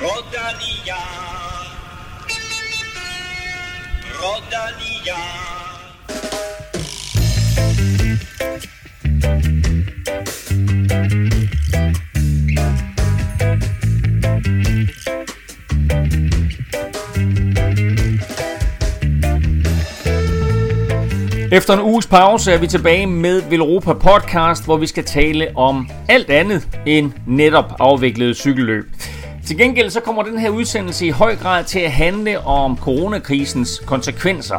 Rodania. 0.00 0.96
Rodania. 4.20 5.16
Efter 21.52 21.74
en 21.74 21.80
uges 21.80 22.06
pause 22.06 22.52
er 22.52 22.58
vi 22.58 22.66
tilbage 22.66 23.06
med 23.06 23.42
Velropa 23.50 23.92
Podcast, 23.92 24.64
hvor 24.64 24.76
vi 24.76 24.86
skal 24.86 25.04
tale 25.04 25.56
om 25.56 25.90
alt 26.08 26.30
andet 26.30 26.68
end 26.86 27.12
netop 27.26 27.76
afviklede 27.80 28.34
cykelløb. 28.34 28.84
Til 29.50 29.58
gengæld 29.58 29.90
så 29.90 30.00
kommer 30.00 30.22
den 30.22 30.38
her 30.38 30.50
udsendelse 30.50 31.06
i 31.06 31.10
høj 31.10 31.36
grad 31.36 31.64
til 31.64 31.80
at 31.80 31.92
handle 31.92 32.40
om 32.40 32.78
coronakrisens 32.78 33.82
konsekvenser. 33.86 34.56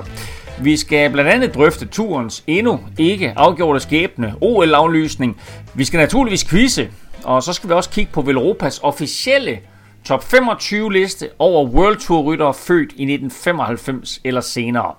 Vi 0.61 0.77
skal 0.77 1.11
blandt 1.11 1.31
andet 1.31 1.55
drøfte 1.55 1.85
turens 1.85 2.43
endnu 2.47 2.79
ikke 2.97 3.33
afgjorte 3.35 3.79
skæbne, 3.79 4.35
OL-aflysning. 4.41 5.41
Vi 5.73 5.83
skal 5.83 5.97
naturligvis 5.97 6.43
quizze, 6.43 6.89
og 7.23 7.43
så 7.43 7.53
skal 7.53 7.69
vi 7.69 7.73
også 7.73 7.89
kigge 7.89 8.11
på 8.11 8.21
Velropas 8.21 8.79
officielle 8.83 9.59
top 10.05 10.23
25 10.23 10.93
liste 10.93 11.29
over 11.39 11.65
World 11.65 11.97
Tour 11.97 12.21
ryttere 12.21 12.53
født 12.53 12.91
i 12.95 13.03
1995 13.13 14.21
eller 14.23 14.41
senere. 14.41 14.93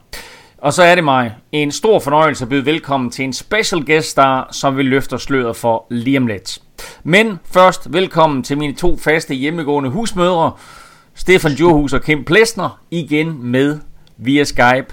Og 0.58 0.72
så 0.72 0.82
er 0.82 0.94
det 0.94 1.04
mig 1.04 1.34
en 1.52 1.72
stor 1.72 1.98
fornøjelse 1.98 2.44
at 2.44 2.48
byde 2.48 2.66
velkommen 2.66 3.10
til 3.10 3.24
en 3.24 3.32
special 3.32 3.84
guest 3.86 4.08
star, 4.08 4.48
som 4.52 4.76
vil 4.76 4.86
løfte 4.86 5.18
sløret 5.18 5.56
for 5.56 5.86
lige 5.90 6.18
om 6.18 6.26
lidt. 6.26 6.58
Men 7.04 7.38
først 7.44 7.92
velkommen 7.92 8.42
til 8.42 8.58
mine 8.58 8.74
to 8.74 8.96
faste 8.96 9.34
hjemmegående 9.34 9.90
husmødre, 9.90 10.52
Stefan 11.14 11.54
Djurhus 11.54 11.92
og 11.92 12.02
Kim 12.02 12.24
Plesner, 12.24 12.80
igen 12.90 13.38
med 13.40 13.78
via 14.16 14.44
Skype. 14.44 14.86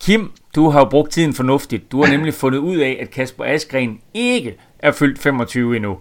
Kim, 0.00 0.30
du 0.54 0.70
har 0.70 0.78
jo 0.78 0.84
brugt 0.84 1.12
tiden 1.12 1.34
fornuftigt. 1.34 1.92
Du 1.92 2.04
har 2.04 2.10
nemlig 2.10 2.34
fundet 2.34 2.58
ud 2.58 2.76
af, 2.76 2.98
at 3.00 3.10
Kasper 3.10 3.44
Askren 3.44 3.98
ikke 4.14 4.54
er 4.78 4.92
fyldt 4.92 5.18
25 5.18 5.76
endnu. 5.76 5.96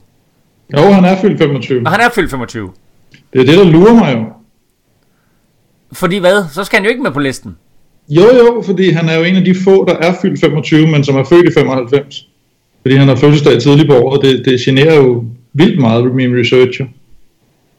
Jo, 0.74 0.80
han 0.80 1.06
er 1.06 1.22
fyldt 1.22 1.38
25. 1.38 1.82
Og 1.86 1.92
han 1.92 2.02
er 2.02 2.10
fyldt 2.10 2.30
25. 2.30 2.72
Det 3.34 3.42
er 3.42 3.46
det, 3.46 3.58
der 3.58 3.64
lurer 3.64 3.94
mig 3.94 4.14
jo. 4.14 4.26
Fordi 5.92 6.18
hvad? 6.18 6.44
Så 6.54 6.64
skal 6.64 6.78
han 6.78 6.86
jo 6.86 6.90
ikke 6.90 7.04
med 7.04 7.12
på 7.12 7.20
listen. 7.20 7.58
Jo, 8.10 8.22
jo, 8.22 8.64
fordi 8.66 8.90
han 8.90 9.10
er 9.10 9.18
jo 9.18 9.24
en 9.24 9.36
af 9.36 9.46
de 9.46 9.56
få, 9.64 9.86
der 9.86 9.94
er 9.96 10.14
fyldt 10.22 10.40
25, 10.40 10.88
men 10.88 11.04
som 11.04 11.16
er 11.16 11.24
født 11.24 11.50
i 11.50 11.54
95. 11.54 12.28
Fordi 12.82 12.96
han 12.96 13.08
har 13.08 13.16
fødselsdag 13.16 13.62
tidligt 13.62 13.90
på 13.90 13.96
året. 13.96 14.22
Det, 14.22 14.46
det 14.46 14.60
generer 14.60 14.96
jo 14.96 15.24
vildt 15.56 15.80
meget 15.82 16.04
ved 16.06 16.12
min 16.12 16.40
research. 16.40 16.80
jo. 16.82 16.86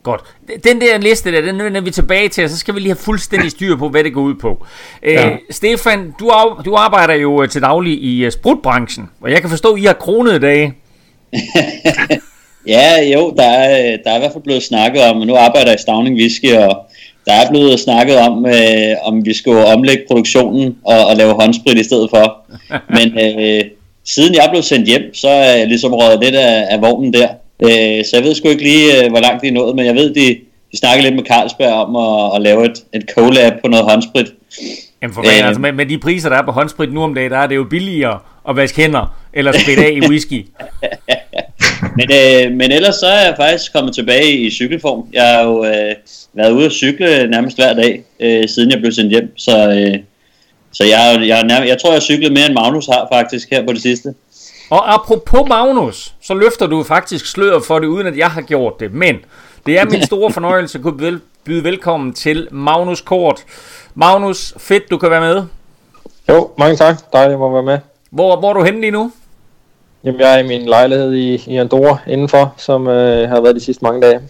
Godt. 0.03 0.21
Den 0.65 0.81
der 0.81 0.99
liste 0.99 1.33
der, 1.33 1.41
den 1.41 1.59
vender 1.63 1.81
vi 1.81 1.91
tilbage 1.91 2.29
til, 2.29 2.45
og 2.45 2.51
så 2.51 2.59
skal 2.59 2.75
vi 2.75 2.81
lige 2.81 2.89
have 2.91 2.97
fuldstændig 2.97 3.51
styr 3.51 3.77
på, 3.77 3.89
hvad 3.89 4.05
det 4.05 4.13
går 4.15 4.21
ud 4.21 4.35
på. 4.35 4.67
Øh, 5.03 5.13
Ja. 5.15 5.37
Stefan, 5.51 6.15
du, 6.21 6.29
ar- 6.29 6.63
du 6.65 6.75
arbejder 6.75 7.15
jo 7.15 7.43
øh, 7.43 7.49
til 7.49 7.63
daglig 7.63 7.93
i 8.03 8.27
uh, 8.27 8.33
sprutbranchen, 8.33 9.09
og 9.21 9.31
jeg 9.31 9.41
kan 9.41 9.51
forstå, 9.51 9.73
at 9.73 9.81
I 9.81 9.85
har 9.85 9.93
kronede 9.93 10.39
dage. 10.41 10.75
Ja, 12.69 13.03
jo, 13.15 13.35
der 13.37 13.45
er, 13.45 13.97
der 14.05 14.11
er 14.11 14.17
i 14.17 14.19
hvert 14.19 14.33
fald 14.33 14.45
blevet 14.45 14.63
snakket 14.63 15.03
om, 15.03 15.21
og 15.21 15.27
nu 15.27 15.35
arbejder 15.37 15.69
jeg 15.71 15.79
i 15.79 15.83
Stavning 15.83 16.17
Whisky, 16.17 16.53
og 16.53 16.77
der 17.27 17.33
er 17.33 17.51
blevet 17.51 17.81
snakket 17.81 18.17
om, 18.17 18.47
øh, 18.47 18.95
om 19.03 19.25
vi 19.27 19.35
skulle 19.35 19.65
omlægge 19.65 20.03
produktionen 20.09 20.77
og, 20.85 21.07
og 21.07 21.17
lave 21.17 21.33
håndsprit 21.33 21.79
i 21.79 21.85
stedet 21.85 22.11
for. 22.11 22.37
Men 22.97 23.19
øh, 23.19 23.65
siden 24.05 24.35
jeg 24.35 24.49
blev 24.53 24.63
sendt 24.63 24.89
hjem, 24.89 25.15
så 25.15 25.29
er 25.29 25.57
jeg 25.57 25.67
ligesom 25.67 25.93
røget 25.95 26.21
lidt 26.25 26.35
af, 26.35 26.67
af 26.71 26.81
vognen 26.81 27.13
der. 27.13 27.29
Øh, 27.63 28.05
så 28.05 28.11
jeg 28.13 28.25
ved 28.25 28.35
sgu 28.35 28.49
ikke 28.49 28.63
lige, 28.63 29.05
øh, 29.05 29.11
hvor 29.11 29.21
langt 29.21 29.43
de 29.43 29.49
er 29.49 29.53
nået, 29.53 29.77
men 29.77 29.87
jeg 29.87 29.95
ved, 29.95 30.15
de, 30.15 30.39
de 30.73 30.77
snakker 30.77 31.03
lidt 31.03 31.15
med 31.15 31.25
Carlsberg 31.25 31.73
om 31.73 31.97
at, 31.97 32.37
at 32.37 32.43
lave 32.43 32.65
et, 32.65 32.85
et 32.95 33.05
collab 33.15 33.53
på 33.65 33.69
noget 33.69 33.85
håndsprit. 33.91 34.27
Jamen 35.03 35.15
for 35.15 35.23
fanden, 35.23 35.41
Øh. 35.41 35.49
altså 35.49 35.61
med, 35.61 35.73
med 35.73 35.87
de 35.87 35.99
priser, 35.99 36.29
der 36.29 36.37
er 36.37 36.45
på 36.45 36.53
håndsprit 36.53 36.93
nu 36.93 37.03
om 37.03 37.15
dagen, 37.15 37.31
der 37.31 37.39
er 37.39 37.47
det 37.47 37.57
jo 37.57 37.65
billigere 37.65 38.19
at 38.49 38.57
vaske 38.57 38.83
hænder, 38.83 39.17
eller 39.33 39.53
spritte 39.53 39.85
af 39.85 39.91
i 39.91 40.01
whisky. 40.09 40.47
Men, 41.97 42.11
øh, 42.13 42.53
men 42.53 42.73
ellers 42.73 42.95
så 42.95 43.07
er 43.07 43.25
jeg 43.27 43.35
faktisk 43.37 43.73
kommet 43.73 43.95
tilbage 43.95 44.33
i 44.33 44.51
cykelform. 44.51 45.09
Jeg 45.13 45.29
har 45.29 45.43
jo 45.43 45.65
øh, 45.65 45.95
været 46.35 46.51
ude 46.51 46.67
at 46.67 46.73
cykle 46.73 47.29
nærmest 47.31 47.57
hver 47.57 47.75
dag, 47.75 48.05
øh, 48.21 48.49
siden 48.49 48.71
jeg 48.71 48.79
blev 48.79 48.93
sendt 48.93 49.11
hjem. 49.11 49.33
Så, 49.37 49.71
øh, 49.71 49.99
så 50.73 50.85
jeg, 50.85 51.29
jeg, 51.29 51.45
nærmest, 51.45 51.71
jeg 51.71 51.79
tror, 51.79 51.91
jeg 51.91 51.95
har 51.95 52.01
cyklet 52.01 52.33
mere 52.33 52.47
end 52.47 52.55
Magnus 52.55 52.87
har 52.87 53.09
faktisk 53.13 53.51
her 53.51 53.67
på 53.67 53.73
det 53.73 53.83
sidste. 53.83 54.15
Og 54.71 54.95
apropos 54.95 55.49
Magnus, 55.49 56.15
så 56.21 56.35
løfter 56.35 56.67
du 56.67 56.83
faktisk 56.83 57.27
sløret 57.27 57.65
for 57.65 57.79
det, 57.79 57.87
uden 57.87 58.07
at 58.07 58.17
jeg 58.19 58.31
har 58.31 58.41
gjort 58.43 58.81
det. 58.81 58.93
Men 58.93 59.17
det 59.67 59.79
er 59.79 59.85
min 59.85 60.03
store 60.03 60.33
fornøjelse 60.33 60.79
at 60.79 60.83
kunne 60.83 61.01
vel- 61.07 61.21
byde 61.45 61.65
velkommen 61.65 62.13
til 62.13 62.49
Magnus 62.51 63.01
Kort. 63.01 63.45
Magnus, 63.95 64.55
fedt 64.59 64.91
du 64.91 64.99
kan 64.99 65.11
være 65.11 65.21
med. 65.21 65.43
Jo, 66.29 66.51
mange 66.59 66.77
tak. 66.77 66.97
Dejligt 67.13 67.33
at 67.35 67.39
må 67.39 67.53
være 67.53 67.63
med. 67.63 67.79
Hvor, 68.11 68.37
hvor 68.37 68.49
er 68.51 68.53
du 68.55 68.63
henne 68.65 68.81
lige 68.81 68.91
nu? 68.91 69.13
Jamen, 70.05 70.21
jeg 70.21 70.35
er 70.35 70.39
i 70.39 70.47
min 70.47 70.63
lejlighed 70.67 71.13
i, 71.15 71.35
i 71.47 71.57
Andorra 71.57 71.97
indenfor, 72.07 72.55
som 72.57 72.89
øh, 72.89 73.29
har 73.29 73.41
været 73.41 73.55
de 73.57 73.61
sidste 73.61 73.85
mange 73.85 74.01
dage. 74.03 74.21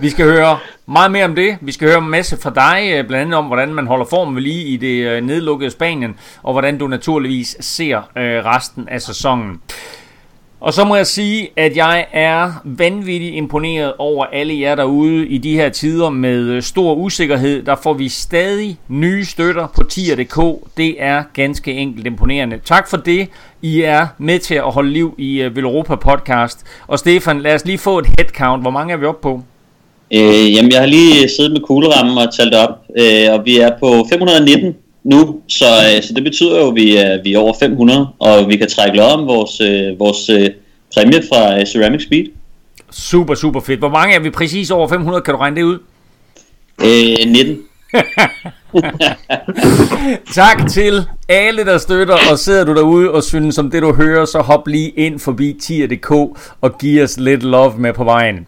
Vi 0.00 0.10
skal 0.10 0.24
høre 0.24 0.58
meget 0.86 1.10
mere 1.10 1.24
om 1.24 1.34
det. 1.34 1.58
Vi 1.60 1.72
skal 1.72 1.88
høre 1.88 1.98
en 1.98 2.08
masse 2.08 2.36
fra 2.36 2.50
dig, 2.50 2.92
øh, 2.92 3.06
blandt 3.06 3.22
andet 3.22 3.34
om, 3.34 3.44
hvordan 3.44 3.74
man 3.74 3.86
holder 3.86 4.04
formen 4.04 4.34
ved 4.34 4.42
lige 4.42 4.64
i 4.64 4.76
det 4.76 5.06
øh, 5.06 5.22
nedlukkede 5.22 5.70
Spanien, 5.70 6.18
og 6.42 6.52
hvordan 6.52 6.78
du 6.78 6.88
naturligvis 6.88 7.56
ser 7.60 7.96
øh, 7.98 8.44
resten 8.44 8.88
af 8.88 9.02
sæsonen. 9.02 9.60
Og 10.60 10.72
så 10.72 10.84
må 10.84 10.96
jeg 10.96 11.06
sige, 11.06 11.48
at 11.56 11.76
jeg 11.76 12.06
er 12.12 12.52
vanvittigt 12.64 13.34
imponeret 13.34 13.92
over 13.98 14.26
alle 14.26 14.60
jer 14.60 14.74
derude 14.74 15.26
i 15.26 15.38
de 15.38 15.54
her 15.54 15.68
tider 15.68 16.10
med 16.10 16.60
stor 16.60 16.94
usikkerhed. 16.94 17.62
Der 17.62 17.76
får 17.82 17.94
vi 17.94 18.08
stadig 18.08 18.78
nye 18.88 19.24
støtter 19.24 19.66
på 19.66 19.84
tier.dk. 19.84 20.68
Det 20.76 21.02
er 21.02 21.22
ganske 21.34 21.72
enkelt 21.72 22.06
imponerende. 22.06 22.60
Tak 22.64 22.88
for 22.90 22.96
det. 22.96 23.28
I 23.62 23.82
er 23.82 24.06
med 24.18 24.38
til 24.38 24.54
at 24.54 24.72
holde 24.72 24.90
liv 24.90 25.14
i 25.18 25.46
uh, 25.46 25.84
podcast. 25.84 26.66
Og 26.86 26.98
Stefan, 26.98 27.40
lad 27.40 27.54
os 27.54 27.64
lige 27.64 27.78
få 27.78 27.98
et 27.98 28.06
headcount. 28.06 28.62
Hvor 28.62 28.70
mange 28.70 28.92
er 28.92 28.96
vi 28.96 29.06
oppe 29.06 29.22
på? 29.22 29.42
Øh, 30.10 30.52
jamen, 30.54 30.72
jeg 30.72 30.80
har 30.80 30.86
lige 30.86 31.28
siddet 31.28 31.52
med 31.52 31.60
kuglerammen 31.60 32.18
og 32.18 32.34
talt 32.36 32.54
op, 32.54 32.70
øh, 32.98 33.32
og 33.32 33.44
vi 33.44 33.58
er 33.58 33.70
på 33.80 34.06
519 34.10 34.74
nu, 35.04 35.40
så, 35.48 35.64
øh, 35.64 36.02
så 36.02 36.12
det 36.14 36.24
betyder 36.24 36.60
jo, 36.60 36.68
at 36.68 36.74
vi 36.74 36.96
er, 36.96 37.22
vi 37.22 37.34
er 37.34 37.38
over 37.38 37.54
500, 37.60 38.08
og 38.18 38.48
vi 38.48 38.56
kan 38.56 38.68
trække 38.68 38.96
lod 38.96 39.12
om 39.12 39.26
vores, 39.26 39.60
øh, 39.60 40.00
vores 40.00 40.28
øh, 40.28 40.50
præmie 40.94 41.22
fra 41.32 41.60
øh, 41.60 41.66
Ceramic 41.66 42.02
Speed. 42.02 42.24
Super, 42.90 43.34
super 43.34 43.60
fedt. 43.60 43.78
Hvor 43.78 43.88
mange 43.88 44.14
er 44.14 44.20
vi 44.20 44.30
præcis 44.30 44.70
over 44.70 44.88
500? 44.88 45.22
Kan 45.22 45.34
du 45.34 45.40
regne 45.40 45.56
det 45.56 45.62
ud? 45.62 45.78
Øh, 46.84 47.32
19. 47.32 47.58
Tak 50.34 50.68
til 50.68 51.04
alle, 51.28 51.64
der 51.64 51.78
støtter, 51.78 52.16
og 52.30 52.38
sidder 52.38 52.64
du 52.64 52.74
derude 52.74 53.10
og 53.10 53.22
synes 53.22 53.58
om 53.58 53.70
det, 53.70 53.82
du 53.82 53.92
hører, 53.92 54.24
så 54.24 54.38
hop 54.38 54.68
lige 54.68 54.88
ind 54.88 55.18
forbi 55.18 55.56
tier.dk 55.60 56.10
og 56.60 56.78
giv 56.78 57.02
os 57.02 57.20
lidt 57.20 57.42
love 57.42 57.72
med 57.78 57.92
på 57.92 58.04
vejen. 58.04 58.46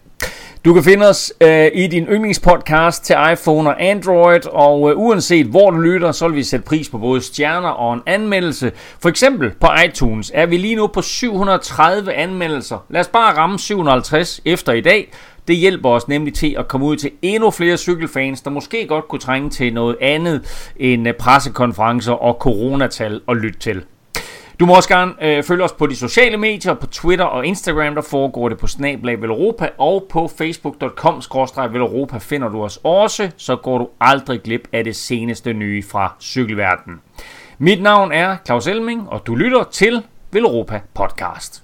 Du 0.65 0.75
kan 0.75 0.83
finde 0.83 1.09
os 1.09 1.33
øh, 1.41 1.67
i 1.75 1.87
din 1.87 2.05
yndlingspodcast 2.05 3.05
til 3.05 3.17
iPhone 3.33 3.69
og 3.71 3.85
Android, 3.85 4.47
og 4.47 4.91
øh, 4.91 4.99
uanset 4.99 5.47
hvor 5.47 5.71
du 5.71 5.79
lytter, 5.79 6.13
så 6.13 6.29
vil 6.29 6.37
vi 6.37 6.43
sætte 6.43 6.67
pris 6.67 6.89
på 6.89 6.99
både 6.99 7.21
stjerner 7.21 7.69
og 7.69 7.95
en 7.95 8.01
anmeldelse. 8.07 8.73
For 9.03 9.09
eksempel 9.09 9.51
på 9.61 9.67
iTunes 9.87 10.33
er 10.35 10.47
vi 10.47 10.57
lige 10.57 10.75
nu 10.75 10.87
på 10.87 11.03
730 11.03 12.13
anmeldelser. 12.13 12.85
Lad 12.89 13.01
os 13.01 13.09
bare 13.09 13.37
ramme 13.37 13.59
750 13.59 14.41
efter 14.45 14.73
i 14.73 14.81
dag. 14.81 15.13
Det 15.49 15.57
hjælper 15.57 15.91
os 15.91 16.09
nemlig 16.09 16.35
til 16.35 16.57
at 16.59 16.69
komme 16.69 16.87
ud 16.87 16.97
til 16.97 17.11
endnu 17.23 17.51
flere 17.51 17.77
cykelfans, 17.77 18.41
der 18.41 18.51
måske 18.51 18.87
godt 18.87 19.09
kunne 19.09 19.19
trænge 19.19 19.51
til 19.51 19.75
noget 19.75 19.97
andet 20.01 20.71
end 20.77 21.09
øh, 21.09 21.15
pressekonferencer 21.15 22.13
og 22.13 22.37
coronatal 22.41 23.21
at 23.29 23.37
lytte 23.37 23.59
til. 23.59 23.83
Du 24.61 24.67
må 24.67 24.75
også 24.75 24.89
gerne 24.89 25.13
øh, 25.23 25.45
følge 25.45 25.65
os 25.65 25.73
på 25.73 25.87
de 25.87 25.97
sociale 25.97 26.37
medier, 26.37 26.75
på 26.75 26.87
Twitter 26.87 27.25
og 27.25 27.47
Instagram, 27.47 27.95
der 27.95 28.03
foregår 28.03 28.49
det 28.49 28.59
på 28.59 28.67
Snablag 28.67 29.15
Europa 29.15 29.69
og 29.79 30.07
på 30.11 30.29
facebook.com 30.29 31.23
Velropa 31.73 32.19
finder 32.19 32.49
du 32.49 32.65
os 32.65 32.81
også, 32.85 33.31
så 33.37 33.57
går 33.57 33.79
du 33.79 33.89
aldrig 34.01 34.43
glip 34.43 34.69
af 34.73 34.85
det 34.85 34.97
seneste 34.97 35.53
nye 35.53 35.83
fra 35.83 36.15
cykelverdenen. 36.21 37.01
Mit 37.59 37.83
navn 37.83 38.13
er 38.13 38.37
Claus 38.47 38.67
Elming, 38.67 39.09
og 39.09 39.27
du 39.27 39.35
lytter 39.35 39.65
til 39.65 40.03
Europa 40.35 40.81
Podcast. 40.95 41.63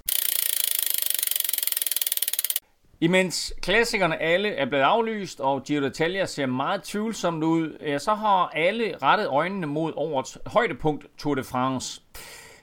Imens 3.00 3.52
klassikerne 3.62 4.23
alle 4.23 4.49
er 4.49 4.67
blevet 4.67 4.82
aflyst, 4.82 5.40
og 5.40 5.62
Giro 5.64 5.87
d'Italia 5.87 6.26
ser 6.26 6.47
meget 6.47 6.82
tvivlsomt 6.82 7.44
ud, 7.44 7.99
så 7.99 8.14
har 8.14 8.50
alle 8.55 8.94
rettet 9.02 9.26
øjnene 9.26 9.67
mod 9.67 9.93
årets 9.97 10.38
højdepunkt 10.47 11.06
Tour 11.19 11.35
de 11.35 11.44
France. 11.44 12.00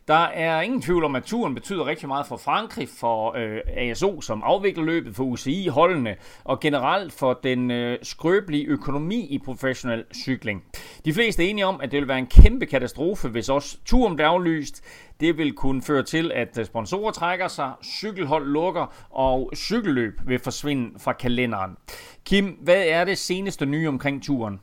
Der 0.08 0.24
er 0.24 0.62
ingen 0.62 0.82
tvivl 0.82 1.04
om, 1.04 1.16
at 1.16 1.24
turen 1.24 1.56
betyder 1.56 1.86
rigtig 1.86 2.08
meget 2.08 2.26
for 2.28 2.38
Frankrig, 2.38 2.88
for 3.00 3.38
øh, 3.38 3.60
ASO, 3.68 4.22
som 4.22 4.44
afvikler 4.44 4.84
løbet, 4.84 5.16
for 5.16 5.24
UCI, 5.24 5.68
holdene, 5.68 6.16
og 6.44 6.60
generelt 6.60 7.14
for 7.14 7.40
den 7.44 7.72
øh, 7.72 7.98
skrøbelige 8.04 8.66
økonomi 8.66 9.28
i 9.30 9.40
professionel 9.46 10.04
cykling. 10.16 10.64
De 11.06 11.14
fleste 11.14 11.46
er 11.46 11.50
enige 11.50 11.66
om, 11.66 11.82
at 11.84 11.92
det 11.92 12.00
vil 12.00 12.08
være 12.08 12.18
en 12.18 12.28
kæmpe 12.28 12.66
katastrofe, 12.66 13.30
hvis 13.30 13.50
også 13.50 13.78
turen 13.86 14.16
bliver 14.16 14.30
aflyst. 14.30 14.84
Det 15.20 15.38
vil 15.38 15.54
kunne 15.54 15.82
føre 15.82 16.04
til, 16.04 16.32
at 16.32 16.58
øh, 16.60 16.66
sponsorer 16.66 17.12
trækker 17.12 17.48
sig, 17.48 17.72
cykelhold 17.84 18.48
lukker, 18.48 18.94
og 19.10 19.52
cykelløb 19.56 20.14
vil 20.26 20.40
forsvinde 20.40 21.00
fra 21.00 21.14
kalenderen. 21.14 21.78
Kim, 22.26 22.46
hvad 22.46 22.84
er 22.88 23.06
det 23.06 23.18
seneste 23.18 23.66
nye 23.66 23.88
omkring 23.88 24.24
turen? 24.24 24.60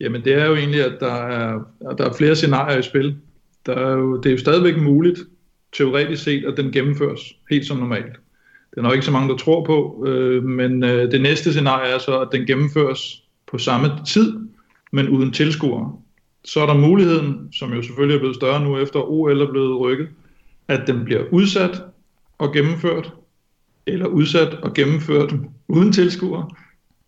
Jamen 0.00 0.24
det 0.24 0.34
er 0.34 0.46
jo 0.46 0.54
egentlig, 0.54 0.84
at 0.84 0.96
der 1.00 1.14
er, 1.14 1.58
at 1.90 1.98
der 1.98 2.04
er 2.04 2.12
flere 2.12 2.36
scenarier 2.36 2.78
i 2.78 2.82
spil. 2.82 3.16
Der 3.66 3.74
er 3.74 3.92
jo, 3.96 4.16
det 4.16 4.26
er 4.26 4.30
jo 4.30 4.38
stadigvæk 4.38 4.76
muligt, 4.76 5.20
teoretisk 5.72 6.22
set, 6.22 6.44
at 6.44 6.56
den 6.56 6.72
gennemføres 6.72 7.20
helt 7.50 7.66
som 7.66 7.76
normalt. 7.76 8.12
Det 8.70 8.76
er 8.76 8.82
nok 8.82 8.92
ikke 8.92 9.06
så 9.06 9.12
mange, 9.12 9.28
der 9.28 9.36
tror 9.36 9.64
på, 9.64 10.04
øh, 10.06 10.44
men 10.44 10.84
øh, 10.84 11.10
det 11.10 11.20
næste 11.20 11.52
scenarie 11.52 11.92
er 11.92 11.98
så, 11.98 12.20
at 12.20 12.28
den 12.32 12.46
gennemføres 12.46 13.22
på 13.46 13.58
samme 13.58 13.88
tid, 14.06 14.38
men 14.92 15.08
uden 15.08 15.32
tilskuere. 15.32 15.92
Så 16.44 16.60
er 16.60 16.66
der 16.66 16.74
muligheden, 16.74 17.48
som 17.52 17.72
jo 17.72 17.82
selvfølgelig 17.82 18.14
er 18.14 18.18
blevet 18.18 18.36
større 18.36 18.64
nu 18.64 18.78
efter 18.78 19.10
OL 19.10 19.40
er 19.40 19.50
blevet 19.50 19.80
rykket, 19.80 20.08
at 20.68 20.86
den 20.86 21.04
bliver 21.04 21.22
udsat 21.32 21.82
og 22.38 22.52
gennemført, 22.52 23.12
eller 23.86 24.06
udsat 24.06 24.54
og 24.54 24.74
gennemført 24.74 25.34
uden 25.68 25.92
tilskuere, 25.92 26.50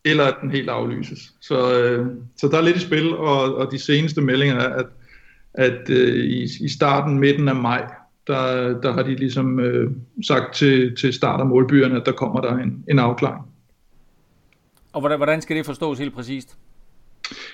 eller 0.04 0.24
at 0.24 0.36
den 0.42 0.50
helt 0.50 0.68
aflyses. 0.68 1.32
Så, 1.40 1.80
øh, 1.80 2.06
så 2.36 2.48
der 2.48 2.58
er 2.58 2.62
lidt 2.62 2.76
i 2.76 2.80
spil, 2.80 3.16
og, 3.16 3.54
og 3.54 3.72
de 3.72 3.78
seneste 3.78 4.20
meldinger 4.20 4.56
er, 4.56 4.74
at, 4.74 4.86
at 5.54 5.90
øh, 5.90 6.24
i, 6.24 6.42
i 6.60 6.68
starten, 6.68 7.18
midten 7.18 7.48
af 7.48 7.56
maj, 7.56 7.86
der, 8.26 8.80
der 8.80 8.92
har 8.92 9.02
de 9.02 9.14
ligesom 9.14 9.60
øh, 9.60 9.90
sagt 10.26 10.54
til, 10.54 10.96
til 10.96 11.12
start 11.12 11.40
af 11.40 11.46
målbyerne, 11.46 11.96
at 11.96 12.06
der 12.06 12.12
kommer 12.12 12.40
der 12.40 12.56
en, 12.56 12.84
en 12.90 12.98
afklaring. 12.98 13.44
Og 14.92 15.00
hvordan, 15.00 15.18
hvordan 15.18 15.42
skal 15.42 15.56
det 15.56 15.66
forstås 15.66 15.98
helt 15.98 16.14
præcist? 16.14 16.56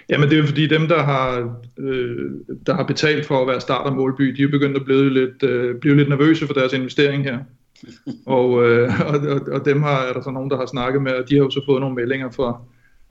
Jamen 0.09 0.31
det 0.31 0.39
er 0.39 0.47
fordi 0.47 0.67
dem, 0.67 0.89
der 0.89 1.03
har, 1.03 1.57
øh, 1.79 2.31
der 2.67 2.75
har 2.75 2.83
betalt 2.83 3.27
for 3.27 3.41
at 3.41 3.47
være 3.47 3.61
start 3.61 3.87
af 3.87 3.93
målby, 3.93 4.25
de 4.25 4.43
er 4.43 4.49
begyndt 4.49 4.77
at 4.77 4.85
blive 4.85 5.11
lidt, 5.11 5.43
øh, 5.43 5.77
blive 5.81 5.97
lidt 5.97 6.09
nervøse 6.09 6.47
for 6.47 6.55
deres 6.55 6.73
investering 6.73 7.25
her. 7.25 7.39
og, 8.27 8.65
øh, 8.65 9.01
og, 9.01 9.21
og, 9.21 9.41
og 9.53 9.65
dem 9.65 9.83
har, 9.83 9.99
er 10.03 10.13
der 10.13 10.21
så 10.21 10.31
nogen, 10.31 10.51
der 10.51 10.57
har 10.57 10.67
snakket 10.67 11.03
med, 11.03 11.13
og 11.13 11.29
de 11.29 11.35
har 11.35 11.43
jo 11.43 11.51
så 11.51 11.63
fået 11.67 11.81
nogle 11.81 11.95
meldinger 11.95 12.31
fra, 12.31 12.61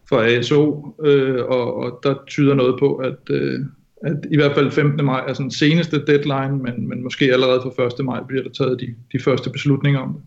fra 0.10 0.26
ASO, 0.26 0.96
øh, 1.04 1.46
og, 1.46 1.76
og 1.76 2.00
der 2.04 2.16
tyder 2.28 2.54
noget 2.54 2.80
på, 2.80 2.96
at, 2.96 3.20
øh, 3.30 3.60
at 4.04 4.18
i 4.32 4.36
hvert 4.36 4.56
fald 4.56 4.72
15. 4.72 5.06
maj 5.06 5.24
er 5.28 5.34
sådan 5.34 5.52
seneste 5.52 6.06
deadline, 6.06 6.58
men, 6.58 6.90
men 6.90 7.04
måske 7.04 7.34
allerede 7.34 7.62
fra 7.62 7.84
1. 8.00 8.06
maj 8.06 8.24
bliver 8.28 8.44
der 8.44 8.50
taget 8.50 8.80
de, 8.80 8.96
de 9.18 9.24
første 9.24 9.50
beslutninger 9.50 10.00
om 10.00 10.14
det. 10.14 10.22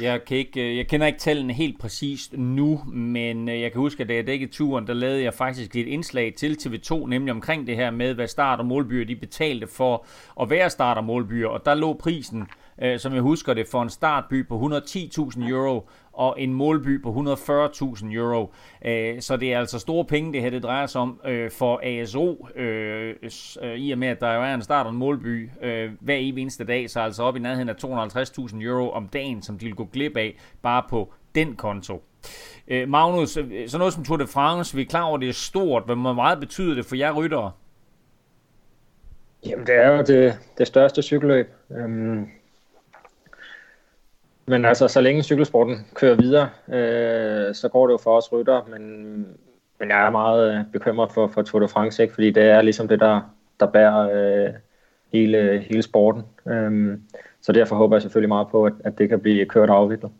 Jeg, 0.00 0.24
kan 0.24 0.36
ikke, 0.36 0.70
øh, 0.70 0.76
jeg 0.76 0.86
kender 0.86 1.06
ikke 1.06 1.18
tallene 1.18 1.52
helt 1.52 1.80
præcist 1.80 2.38
nu, 2.38 2.80
men 2.92 3.48
øh, 3.48 3.60
jeg 3.60 3.72
kan 3.72 3.80
huske, 3.80 4.02
at 4.02 4.08
da 4.08 4.14
jeg 4.14 4.26
dækkede 4.26 4.52
turen, 4.52 4.86
der 4.86 4.94
lavede 4.94 5.22
jeg 5.22 5.34
faktisk 5.34 5.76
et 5.76 5.86
indslag 5.86 6.34
til 6.36 6.56
TV2, 6.60 7.06
nemlig 7.06 7.32
omkring 7.32 7.66
det 7.66 7.76
her 7.76 7.90
med, 7.90 8.14
hvad 8.14 8.26
start- 8.28 8.58
og 8.58 8.66
målbyer 8.66 9.04
de 9.04 9.16
betalte 9.16 9.66
for 9.66 10.06
at 10.40 10.50
være 10.50 10.70
start- 10.70 10.96
og 10.96 11.04
målbyer, 11.04 11.48
og 11.48 11.64
der 11.64 11.74
lå 11.74 11.92
prisen 11.92 12.46
øh, 12.82 12.98
som 12.98 13.14
jeg 13.14 13.22
husker 13.22 13.54
det, 13.54 13.66
for 13.68 13.82
en 13.82 13.90
startby 13.90 14.46
på 14.48 14.60
110.000 14.60 15.48
euro 15.48 15.88
og 16.12 16.40
en 16.40 16.54
målby 16.54 17.02
på 17.02 17.10
140.000 17.10 18.14
euro. 18.14 18.52
Øh, 18.84 19.20
så 19.20 19.36
det 19.36 19.52
er 19.52 19.58
altså 19.58 19.78
store 19.78 20.04
penge, 20.04 20.32
det 20.32 20.40
her 20.40 20.50
det 20.50 20.62
drejer 20.62 20.86
sig 20.86 21.00
om 21.00 21.20
øh, 21.24 21.50
for 21.50 21.80
ASO, 21.82 22.48
øh, 22.56 23.14
øh, 23.62 23.74
i 23.74 23.92
og 23.92 23.98
med, 23.98 24.08
at 24.08 24.20
der 24.20 24.34
jo 24.34 24.42
er 24.42 24.54
en 24.54 24.62
start 24.62 24.86
og 24.86 24.92
en 24.92 24.98
målby 24.98 25.50
øh, 25.62 25.90
hver 26.00 26.16
evig 26.16 26.42
eneste 26.42 26.64
dag, 26.64 26.90
så 26.90 27.00
altså 27.00 27.22
op 27.22 27.36
i 27.36 27.38
nærheden 27.38 27.68
af 27.68 27.74
250.000 27.84 28.62
euro 28.62 28.90
om 28.90 29.08
dagen, 29.08 29.42
som 29.42 29.58
de 29.58 29.64
vil 29.64 29.74
gå 29.74 29.84
glip 29.92 30.16
af 30.16 30.36
bare 30.62 30.82
på 30.88 31.12
den 31.34 31.56
konto. 31.56 32.02
Øh, 32.68 32.88
Magnus, 32.88 33.30
sådan 33.30 33.68
noget 33.78 33.94
som 33.94 34.04
Tour 34.04 34.16
de 34.16 34.26
France, 34.26 34.76
vi 34.76 34.82
er 34.82 34.86
klar 34.86 35.02
over, 35.02 35.14
at 35.14 35.20
det 35.20 35.28
er 35.28 35.32
stort. 35.32 35.82
Hvor 35.84 36.12
meget 36.12 36.40
betyder 36.40 36.74
det 36.74 36.86
for 36.86 36.96
jer 36.96 37.12
ryttere? 37.12 37.52
Jamen, 39.46 39.66
det 39.66 39.74
er 39.74 39.96
jo 39.96 40.02
det, 40.02 40.38
det 40.58 40.66
største 40.66 41.02
cykelløb. 41.02 41.46
Øhm, 41.70 42.28
men 44.46 44.64
altså, 44.64 44.88
så 44.88 45.00
længe 45.00 45.22
cykelsporten 45.22 45.86
kører 45.94 46.14
videre, 46.14 46.48
øh, 46.68 47.54
så 47.54 47.68
går 47.72 47.86
det 47.86 47.92
jo 47.92 47.98
for 47.98 48.16
os 48.16 48.32
rytter, 48.32 48.62
men, 48.70 49.14
men 49.80 49.88
jeg 49.88 50.06
er 50.06 50.10
meget 50.10 50.58
øh, 50.58 50.64
bekymret 50.72 51.12
for, 51.12 51.28
for 51.28 51.42
Tour 51.42 51.60
de 51.60 51.68
France, 51.68 52.02
ikke? 52.02 52.14
fordi 52.14 52.30
det 52.30 52.42
er 52.42 52.62
ligesom 52.62 52.88
det, 52.88 53.00
der, 53.00 53.20
der 53.60 53.66
bærer 53.66 54.10
øh, 54.14 54.54
hele, 55.12 55.64
hele 55.68 55.82
sporten. 55.82 56.22
Øh, 56.46 56.98
så 57.40 57.52
derfor 57.52 57.76
håber 57.76 57.96
jeg 57.96 58.02
selvfølgelig 58.02 58.28
meget 58.28 58.48
på, 58.48 58.64
at, 58.64 58.72
at 58.84 58.98
det 58.98 59.08
kan 59.08 59.20
blive 59.20 59.46
kørt 59.46 59.70
og 59.70 59.76
afviklet. 59.76 60.12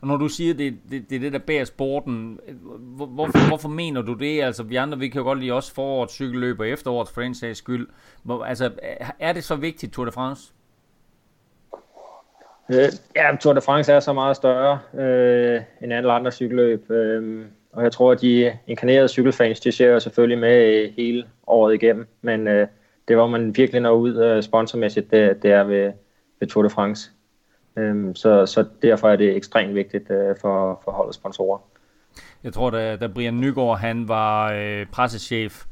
Og 0.00 0.08
når 0.08 0.16
du 0.16 0.28
siger, 0.28 0.54
det, 0.54 0.78
det, 0.90 1.10
det 1.10 1.16
er 1.16 1.20
det, 1.20 1.32
der 1.32 1.38
bærer 1.38 1.64
sporten, 1.64 2.40
hvor, 2.80 3.06
hvorfor, 3.06 3.48
hvorfor 3.48 3.68
mener 3.68 4.02
du 4.02 4.14
det? 4.14 4.42
Altså, 4.42 4.62
vi 4.62 4.76
andre, 4.76 4.98
vi 4.98 5.08
kan 5.08 5.18
jo 5.18 5.24
godt 5.24 5.40
lide 5.40 5.52
også 5.52 5.74
forårets 5.74 6.12
cykelløb 6.12 6.60
og 6.60 6.68
efterårets 6.68 7.12
for 7.12 7.20
den 7.20 7.34
sags 7.34 7.58
skyld. 7.58 7.88
Hvor, 8.22 8.44
altså, 8.44 8.70
er 9.18 9.32
det 9.32 9.44
så 9.44 9.56
vigtigt, 9.56 9.92
Tour 9.92 10.04
de 10.04 10.12
France? 10.12 10.52
Øh, 12.70 12.88
ja, 13.16 13.36
Tour 13.40 13.54
de 13.54 13.60
France 13.60 13.92
er 13.92 14.00
så 14.00 14.12
meget 14.12 14.36
større 14.36 14.78
øh, 14.94 15.60
end 15.82 15.92
alle 15.92 16.12
andre 16.12 16.32
cykelløb. 16.32 16.90
Øh, 16.90 17.44
og 17.72 17.82
jeg 17.82 17.92
tror, 17.92 18.12
at 18.12 18.20
de 18.20 18.58
inkarnerede 18.66 19.08
cykelfans, 19.08 19.60
de 19.60 19.72
ser 19.72 19.86
jo 19.86 20.00
selvfølgelig 20.00 20.38
med 20.38 20.90
hele 20.96 21.24
året 21.46 21.74
igennem. 21.74 22.06
Men 22.22 22.48
øh, 22.48 22.68
det, 23.08 23.16
hvor 23.16 23.26
man 23.26 23.56
virkelig 23.56 23.80
når 23.80 23.92
ud 23.92 24.16
øh, 24.16 24.42
sponsormæssigt, 24.42 25.10
det, 25.10 25.42
det 25.42 25.52
er 25.52 25.64
ved, 25.64 25.92
ved 26.40 26.48
Tour 26.48 26.62
de 26.62 26.70
France. 26.70 27.10
Øh, 27.76 28.14
så, 28.14 28.46
så 28.46 28.64
derfor 28.82 29.08
er 29.08 29.16
det 29.16 29.36
ekstremt 29.36 29.74
vigtigt 29.74 30.10
øh, 30.10 30.36
for, 30.40 30.80
for 30.84 30.92
holdets 30.92 31.16
sponsorer. 31.16 31.58
Jeg 32.44 32.52
tror, 32.52 32.70
da, 32.70 32.96
da 32.96 33.06
Brian 33.06 33.40
Nygaard 33.40 33.78
han 33.78 34.08
var 34.08 34.52
øh, 34.52 34.86
pressechef 34.86 35.64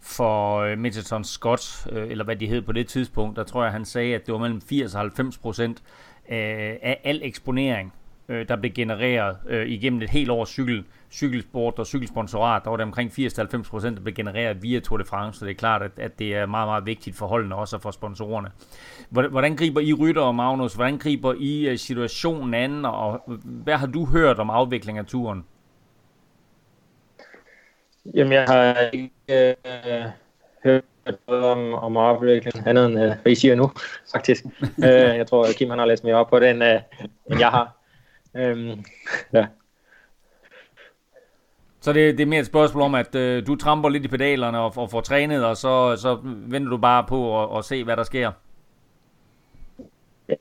for 0.00 0.58
øh, 0.58 0.78
Mitchelton 0.78 1.24
Scott, 1.24 1.86
øh, 1.92 2.10
eller 2.10 2.24
hvad 2.24 2.36
de 2.36 2.46
hed 2.46 2.62
på 2.62 2.72
det 2.72 2.88
tidspunkt, 2.88 3.36
der 3.36 3.44
tror 3.44 3.62
jeg, 3.62 3.72
han 3.72 3.84
sagde, 3.84 4.14
at 4.14 4.26
det 4.26 4.32
var 4.32 4.40
mellem 4.40 4.60
80 4.60 4.94
og 4.94 5.00
90 5.00 5.38
procent 5.38 5.82
øh, 6.28 6.76
af 6.82 7.00
al 7.04 7.20
eksponering, 7.22 7.92
øh, 8.28 8.48
der 8.48 8.56
blev 8.56 8.72
genereret 8.72 9.36
øh, 9.48 9.68
igennem 9.68 10.02
et 10.02 10.10
helt 10.10 10.30
år 10.30 10.44
cykel, 10.44 10.84
cykelsport 11.12 11.78
og 11.78 11.86
cykelsponsorat, 11.86 12.64
der 12.64 12.70
var 12.70 12.76
det 12.76 12.84
omkring 12.84 13.10
80-90 13.10 13.70
procent, 13.70 13.96
der 13.96 14.02
blev 14.02 14.14
genereret 14.14 14.62
via 14.62 14.80
Tour 14.80 14.98
de 14.98 15.04
France, 15.04 15.38
så 15.38 15.44
det 15.44 15.50
er 15.50 15.54
klart, 15.54 15.82
at, 15.82 15.90
at 15.96 16.18
det 16.18 16.34
er 16.34 16.46
meget, 16.46 16.68
meget 16.68 16.86
vigtigt 16.86 17.16
for 17.16 17.26
holdene 17.26 17.54
også 17.54 17.78
for 17.78 17.90
sponsorerne. 17.90 18.50
Hvordan 19.10 19.56
griber 19.56 19.80
I 19.80 19.92
Rytter 19.92 20.22
og 20.22 20.34
Magnus? 20.34 20.74
Hvordan 20.74 20.98
griber 20.98 21.34
I 21.38 21.68
øh, 21.68 21.78
situationen 21.78 22.54
an, 22.54 22.84
og 22.84 23.22
hvad 23.44 23.76
har 23.76 23.86
du 23.86 24.06
hørt 24.06 24.38
om 24.38 24.50
afvikling 24.50 24.98
af 24.98 25.06
turen? 25.06 25.44
Jamen, 28.14 28.32
jeg 28.32 28.44
har 28.44 28.90
ikke 28.92 29.10
øh, 29.30 30.04
hørt 30.64 30.84
om, 31.26 31.74
om 31.74 31.96
afvikling, 31.96 32.66
andet 32.66 32.86
end 32.86 32.94
uh, 32.94 33.12
hvad 33.22 33.32
I 33.32 33.34
siger 33.34 33.54
nu, 33.54 33.70
faktisk. 34.12 34.44
uh, 34.62 34.84
jeg 35.20 35.26
tror, 35.26 35.46
Kim 35.56 35.70
han 35.70 35.78
har 35.78 35.86
læst 35.86 36.04
mere 36.04 36.14
op 36.14 36.30
på 36.30 36.38
det, 36.38 36.50
end, 36.50 36.62
uh, 36.62 36.68
end 37.30 37.40
jeg 37.40 37.48
har. 37.48 37.76
Um, 38.34 38.84
ja. 39.32 39.46
Så 41.80 41.92
det, 41.92 42.18
det 42.18 42.22
er 42.22 42.26
mere 42.26 42.40
et 42.40 42.46
spørgsmål 42.46 42.82
om, 42.82 42.94
at 42.94 43.14
uh, 43.14 43.46
du 43.46 43.56
tramper 43.56 43.88
lidt 43.88 44.04
i 44.04 44.08
pedalerne 44.08 44.58
og, 44.58 44.72
og 44.76 44.90
får 44.90 45.00
trænet, 45.00 45.44
og 45.44 45.56
så, 45.56 45.96
så 45.96 46.18
venter 46.24 46.70
du 46.70 46.76
bare 46.76 47.04
på 47.08 47.42
at, 47.42 47.58
at 47.58 47.64
se, 47.64 47.84
hvad 47.84 47.96
der 47.96 48.02
sker? 48.02 48.30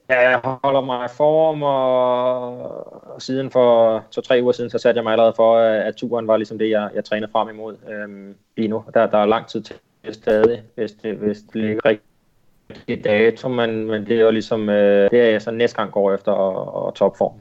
Ja, 0.09 0.29
jeg 0.29 0.39
holder 0.63 0.81
mig 0.81 1.05
i 1.05 1.15
form, 1.17 1.63
og 1.63 3.21
siden 3.21 3.51
for 3.51 3.99
to-tre 4.11 4.39
uger 4.41 4.51
siden, 4.51 4.69
så 4.69 4.77
satte 4.77 4.97
jeg 4.97 5.03
mig 5.03 5.11
allerede 5.11 5.33
for, 5.35 5.57
at 5.57 5.95
turen 5.95 6.27
var 6.27 6.37
ligesom 6.37 6.57
det, 6.57 6.69
jeg, 6.69 6.89
jeg 6.95 7.05
trænede 7.05 7.31
frem 7.31 7.49
imod 7.49 7.77
øhm, 7.89 8.35
lige 8.57 8.67
nu. 8.67 8.83
Der, 8.93 9.07
der 9.07 9.17
er 9.17 9.25
lang 9.25 9.47
tid 9.47 9.61
til 9.61 9.75
stadig, 10.09 10.63
hvis 10.75 10.91
det, 10.91 11.15
hvis 11.15 11.37
det 11.37 11.61
ligger 11.61 11.81
rigtig 11.85 13.03
dato, 13.03 13.49
men, 13.49 13.85
men 13.85 14.05
det 14.05 14.17
er 14.17 14.21
jo 14.21 14.31
ligesom, 14.31 14.69
øh, 14.69 15.11
det 15.11 15.21
er 15.21 15.29
jeg 15.29 15.41
så 15.41 15.51
næste 15.51 15.77
gang 15.77 15.91
går 15.91 16.13
efter 16.13 16.31
og, 16.31 16.85
og 16.85 16.95
topform. 16.95 17.33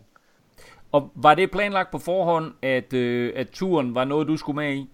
Og 0.92 1.10
var 1.14 1.34
det 1.34 1.50
planlagt 1.50 1.90
på 1.90 1.98
forhånd, 1.98 2.52
at, 2.62 2.92
øh, 2.92 3.32
at 3.36 3.48
turen 3.52 3.94
var 3.94 4.04
noget, 4.04 4.28
du 4.28 4.36
skulle 4.36 4.56
med 4.56 4.74
i? 4.74 4.90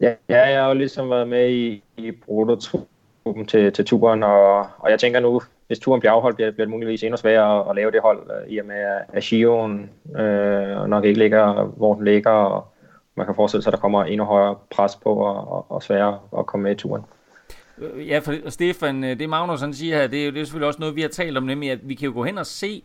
Ja, 0.00 0.14
jeg 0.28 0.62
har 0.62 0.68
jo 0.68 0.74
ligesom 0.74 1.10
været 1.10 1.28
med 1.28 1.50
i, 1.50 1.82
i 1.96 2.12
prototypen 2.12 3.46
til, 3.46 3.72
til 3.72 3.84
turen, 3.84 4.22
og, 4.22 4.58
og 4.78 4.90
jeg 4.90 5.00
tænker 5.00 5.20
nu, 5.20 5.40
hvis 5.66 5.78
turen 5.78 6.00
bliver 6.00 6.12
afholdt, 6.12 6.36
bliver, 6.36 6.50
bliver 6.50 6.64
det 6.64 6.70
muligvis 6.70 7.02
endnu 7.02 7.16
sværere 7.16 7.60
at, 7.60 7.70
at 7.70 7.76
lave 7.76 7.90
det 7.90 8.00
hold, 8.00 8.30
øh, 8.30 8.52
i 8.52 8.58
og 8.58 8.66
med 8.66 9.00
at 9.12 9.24
Shioen 9.24 9.90
øh, 10.16 10.86
nok 10.86 11.04
ikke 11.04 11.18
ligger, 11.18 11.64
hvor 11.64 11.94
den 11.94 12.04
ligger, 12.04 12.30
og, 12.30 12.66
man 13.16 13.26
kan 13.26 13.34
forestille 13.34 13.62
sig, 13.62 13.70
at 13.70 13.72
der 13.72 13.80
kommer 13.80 14.04
endnu 14.04 14.24
højere 14.24 14.56
pres 14.70 14.96
på 14.96 15.14
og, 15.14 15.52
og, 15.52 15.66
og 15.70 15.82
sværere 15.82 16.18
at 16.38 16.46
komme 16.46 16.62
med 16.62 16.72
i 16.72 16.74
turen. 16.74 17.02
Øh, 17.78 18.08
ja, 18.08 18.18
for 18.18 18.50
Stefan, 18.50 19.04
øh, 19.04 19.18
det 19.18 19.28
Magnus 19.28 19.60
han 19.60 19.74
siger 19.74 19.96
her, 19.96 20.06
det 20.06 20.20
er 20.20 20.26
jo 20.26 20.30
det 20.30 20.40
er 20.40 20.44
selvfølgelig 20.44 20.66
også 20.66 20.80
noget, 20.80 20.96
vi 20.96 21.00
har 21.00 21.08
talt 21.08 21.36
om, 21.36 21.42
nemlig 21.42 21.70
at 21.70 21.78
vi 21.82 21.94
kan 21.94 22.06
jo 22.06 22.12
gå 22.14 22.24
hen 22.24 22.38
og 22.38 22.46
se 22.46 22.82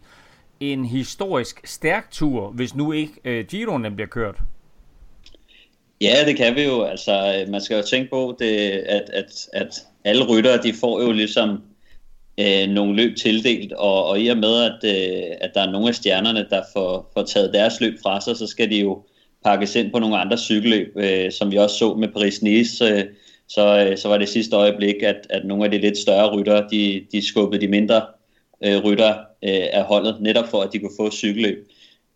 en 0.60 0.86
historisk 0.86 1.62
stærk 1.68 2.12
tur, 2.12 2.50
hvis 2.50 2.76
nu 2.76 2.92
ikke 2.92 3.14
uh, 3.26 3.46
Giroen 3.48 3.96
bliver 3.96 4.08
kørt. 4.08 4.36
Ja, 6.02 6.16
det 6.26 6.38
kan 6.38 6.56
vi 6.56 6.64
jo. 6.64 6.82
Altså, 6.82 7.46
man 7.50 7.62
skal 7.62 7.78
jo 7.78 7.84
tænke 7.84 8.10
på, 8.10 8.36
det, 8.40 8.70
at, 8.70 9.10
at, 9.14 9.50
at 9.54 9.80
alle 10.04 10.26
ryttere, 10.28 10.64
de 10.64 10.74
får 10.74 11.02
jo 11.02 11.12
ligesom 11.12 11.50
øh, 12.40 12.70
nogle 12.70 12.96
løb 12.96 13.18
tildelt, 13.18 13.74
og, 13.74 14.06
og 14.06 14.20
i 14.20 14.28
og 14.28 14.38
med, 14.38 14.64
at, 14.64 14.80
øh, 14.84 15.38
at 15.42 15.52
der 15.54 15.62
er 15.62 15.72
nogle 15.72 15.88
af 15.88 15.96
stjernerne, 15.96 16.48
der 16.50 16.62
får, 16.74 17.12
får 17.14 17.24
taget 17.24 17.54
deres 17.54 17.82
løb 17.82 17.94
fra 18.04 18.22
sig, 18.22 18.38
så 18.38 18.48
skal 18.48 18.70
de 18.70 18.82
jo 18.82 19.04
pakkes 19.44 19.76
ind 19.76 19.92
på 19.92 20.00
nogle 20.00 20.18
andre 20.18 20.38
cykelløb, 20.38 20.94
øh, 20.96 21.32
som 21.32 21.52
vi 21.52 21.58
også 21.58 21.78
så 21.78 21.94
med 21.94 22.08
Paris-Nice, 22.08 22.86
øh, 22.86 23.04
så, 23.48 23.88
øh, 23.88 23.98
så 23.98 24.08
var 24.08 24.18
det 24.18 24.30
sidste 24.30 24.56
øjeblik, 24.56 24.96
at, 25.04 25.28
at 25.30 25.46
nogle 25.46 25.66
af 25.66 25.72
de 25.72 25.78
lidt 25.78 25.98
større 25.98 26.36
rytter, 26.36 26.68
de, 26.68 27.06
de 27.12 27.28
skubbede 27.28 27.62
de 27.62 27.68
mindre 27.68 28.02
øh, 28.64 28.78
rytter 28.84 29.12
øh, 29.44 29.68
af 29.74 29.84
holdet, 29.84 30.18
netop 30.22 30.48
for 30.48 30.62
at 30.62 30.74
de 30.74 30.80
kunne 30.80 30.98
få 31.00 31.12
cykelløb. 31.12 31.68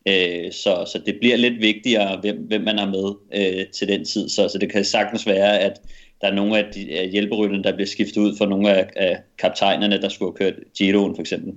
Øh, 0.07 0.51
så, 0.51 0.89
så 0.91 1.01
det 1.05 1.15
bliver 1.19 1.37
lidt 1.37 1.61
vigtigere, 1.61 2.17
hvem, 2.21 2.37
hvem 2.37 2.61
man 2.61 2.79
er 2.79 2.85
med 2.85 3.13
øh, 3.35 3.65
til 3.67 3.87
den 3.87 4.05
tid. 4.05 4.29
Så, 4.29 4.47
så 4.47 4.57
det 4.57 4.71
kan 4.71 4.85
sagtens 4.85 5.27
være, 5.27 5.59
at 5.59 5.81
der 6.21 6.27
er 6.27 6.33
nogle 6.33 6.57
af 6.57 6.73
de 6.73 6.99
af 6.99 7.09
hjælperytterne, 7.09 7.63
der 7.63 7.75
bliver 7.75 7.87
skiftet 7.87 8.21
ud 8.21 8.37
for 8.37 8.45
nogle 8.45 8.69
af, 8.71 8.89
af 8.95 9.17
kaptajnerne, 9.37 10.01
der 10.01 10.09
skulle 10.09 10.33
have 10.39 10.51
kørt 10.51 10.63
Giroen 10.77 11.15
for 11.15 11.21
eksempel. 11.21 11.53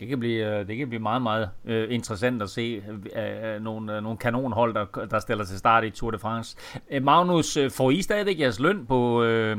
Det 0.00 0.08
kan 0.08 0.20
blive, 0.20 0.58
øh, 0.58 0.68
det 0.68 0.76
kan 0.76 0.88
blive 0.88 1.02
meget, 1.02 1.22
meget 1.22 1.50
uh, 1.64 1.94
interessant 1.94 2.42
at 2.42 2.50
se 2.50 2.82
uh, 2.88 3.62
nogle, 3.62 3.96
uh, 3.96 4.02
nogle 4.02 4.18
kanonhold, 4.18 4.74
der, 4.74 5.06
der 5.10 5.18
stiller 5.18 5.44
til 5.44 5.58
start 5.58 5.84
i 5.84 5.90
Tour 5.90 6.10
de 6.10 6.18
France. 6.18 6.56
Uh, 6.96 7.02
Magnus, 7.02 7.56
uh, 7.56 7.70
får 7.70 7.90
I 7.90 8.02
stadigvæk 8.02 8.40
jeres 8.40 8.60
løn 8.60 8.86
på, 8.86 9.24
uh, 9.24 9.58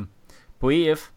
på 0.60 0.70
EF? 0.70 1.10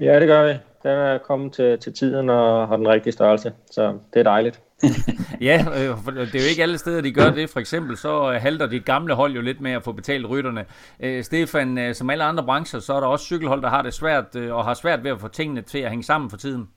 Ja, 0.00 0.20
det 0.20 0.28
gør 0.28 0.46
vi. 0.46 0.58
Den 0.82 0.90
er 0.90 1.18
kommet 1.18 1.52
til, 1.52 1.78
til 1.78 1.92
tiden 1.92 2.30
og 2.30 2.68
har 2.68 2.76
den 2.76 2.88
rigtige 2.88 3.12
størrelse, 3.12 3.52
så 3.70 3.98
det 4.14 4.20
er 4.20 4.24
dejligt. 4.24 4.60
ja, 5.40 5.64
øh, 5.68 6.06
det 6.06 6.34
er 6.34 6.44
jo 6.44 6.48
ikke 6.50 6.62
alle 6.62 6.78
steder, 6.78 7.00
de 7.00 7.12
gør 7.12 7.30
det. 7.30 7.50
For 7.50 7.60
eksempel 7.60 7.96
så 7.96 8.38
halter 8.40 8.66
dit 8.66 8.84
gamle 8.84 9.14
hold 9.14 9.32
jo 9.32 9.40
lidt 9.40 9.60
med 9.60 9.72
at 9.72 9.82
få 9.82 9.92
betalt 9.92 10.26
rytterne. 10.28 10.64
Øh, 11.00 11.24
Stefan, 11.24 11.78
øh, 11.78 11.94
som 11.94 12.10
alle 12.10 12.24
andre 12.24 12.44
brancher, 12.44 12.80
så 12.80 12.94
er 12.94 13.00
der 13.00 13.06
også 13.06 13.24
cykelhold, 13.24 13.62
der 13.62 13.68
har 13.68 13.82
det 13.82 13.94
svært 13.94 14.36
øh, 14.36 14.54
og 14.54 14.64
har 14.64 14.74
svært 14.74 15.04
ved 15.04 15.10
at 15.10 15.20
få 15.20 15.28
tingene 15.28 15.62
til 15.62 15.78
at 15.78 15.90
hænge 15.90 16.04
sammen 16.04 16.30
for 16.30 16.36
tiden. 16.36 16.68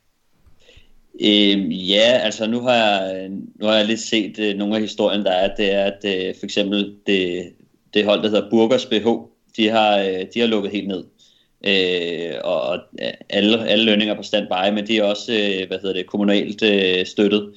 Øh, 1.22 1.90
ja, 1.90 2.20
altså 2.24 2.48
nu 2.48 2.60
har 2.60 2.74
jeg, 2.74 3.30
nu 3.30 3.66
har 3.66 3.76
jeg 3.76 3.86
lidt 3.86 4.00
set 4.00 4.40
øh, 4.40 4.56
nogle 4.56 4.76
af 4.76 4.82
historien, 4.82 5.26
der 5.26 5.32
er, 5.32 5.56
det 5.56 5.74
er, 5.74 5.84
at 5.84 6.06
øh, 6.06 6.36
for 6.40 6.46
eksempel 6.46 6.96
det, 7.08 7.54
det 7.94 8.06
hold, 8.06 8.24
der 8.24 8.30
hedder 8.30 8.50
Burgers 8.50 8.86
BH, 8.86 9.08
de 9.58 9.70
har, 9.70 9.98
øh, 10.00 10.26
de 10.34 10.40
har 10.40 10.48
lukket 10.48 10.72
helt 10.72 10.88
ned. 10.88 11.04
Øh, 11.66 12.34
og 12.44 12.80
alle, 13.30 13.70
alle 13.70 13.86
lønninger 13.86 14.16
på 14.16 14.24
standby, 14.24 14.74
men 14.74 14.88
de 14.88 14.98
er 14.98 15.04
også 15.04 15.32
øh, 15.34 15.68
hvad 15.68 15.80
hedder 15.80 15.94
det, 15.94 16.08
kommunalt 16.08 16.64
øh, 16.64 17.06
støttet. 17.06 17.54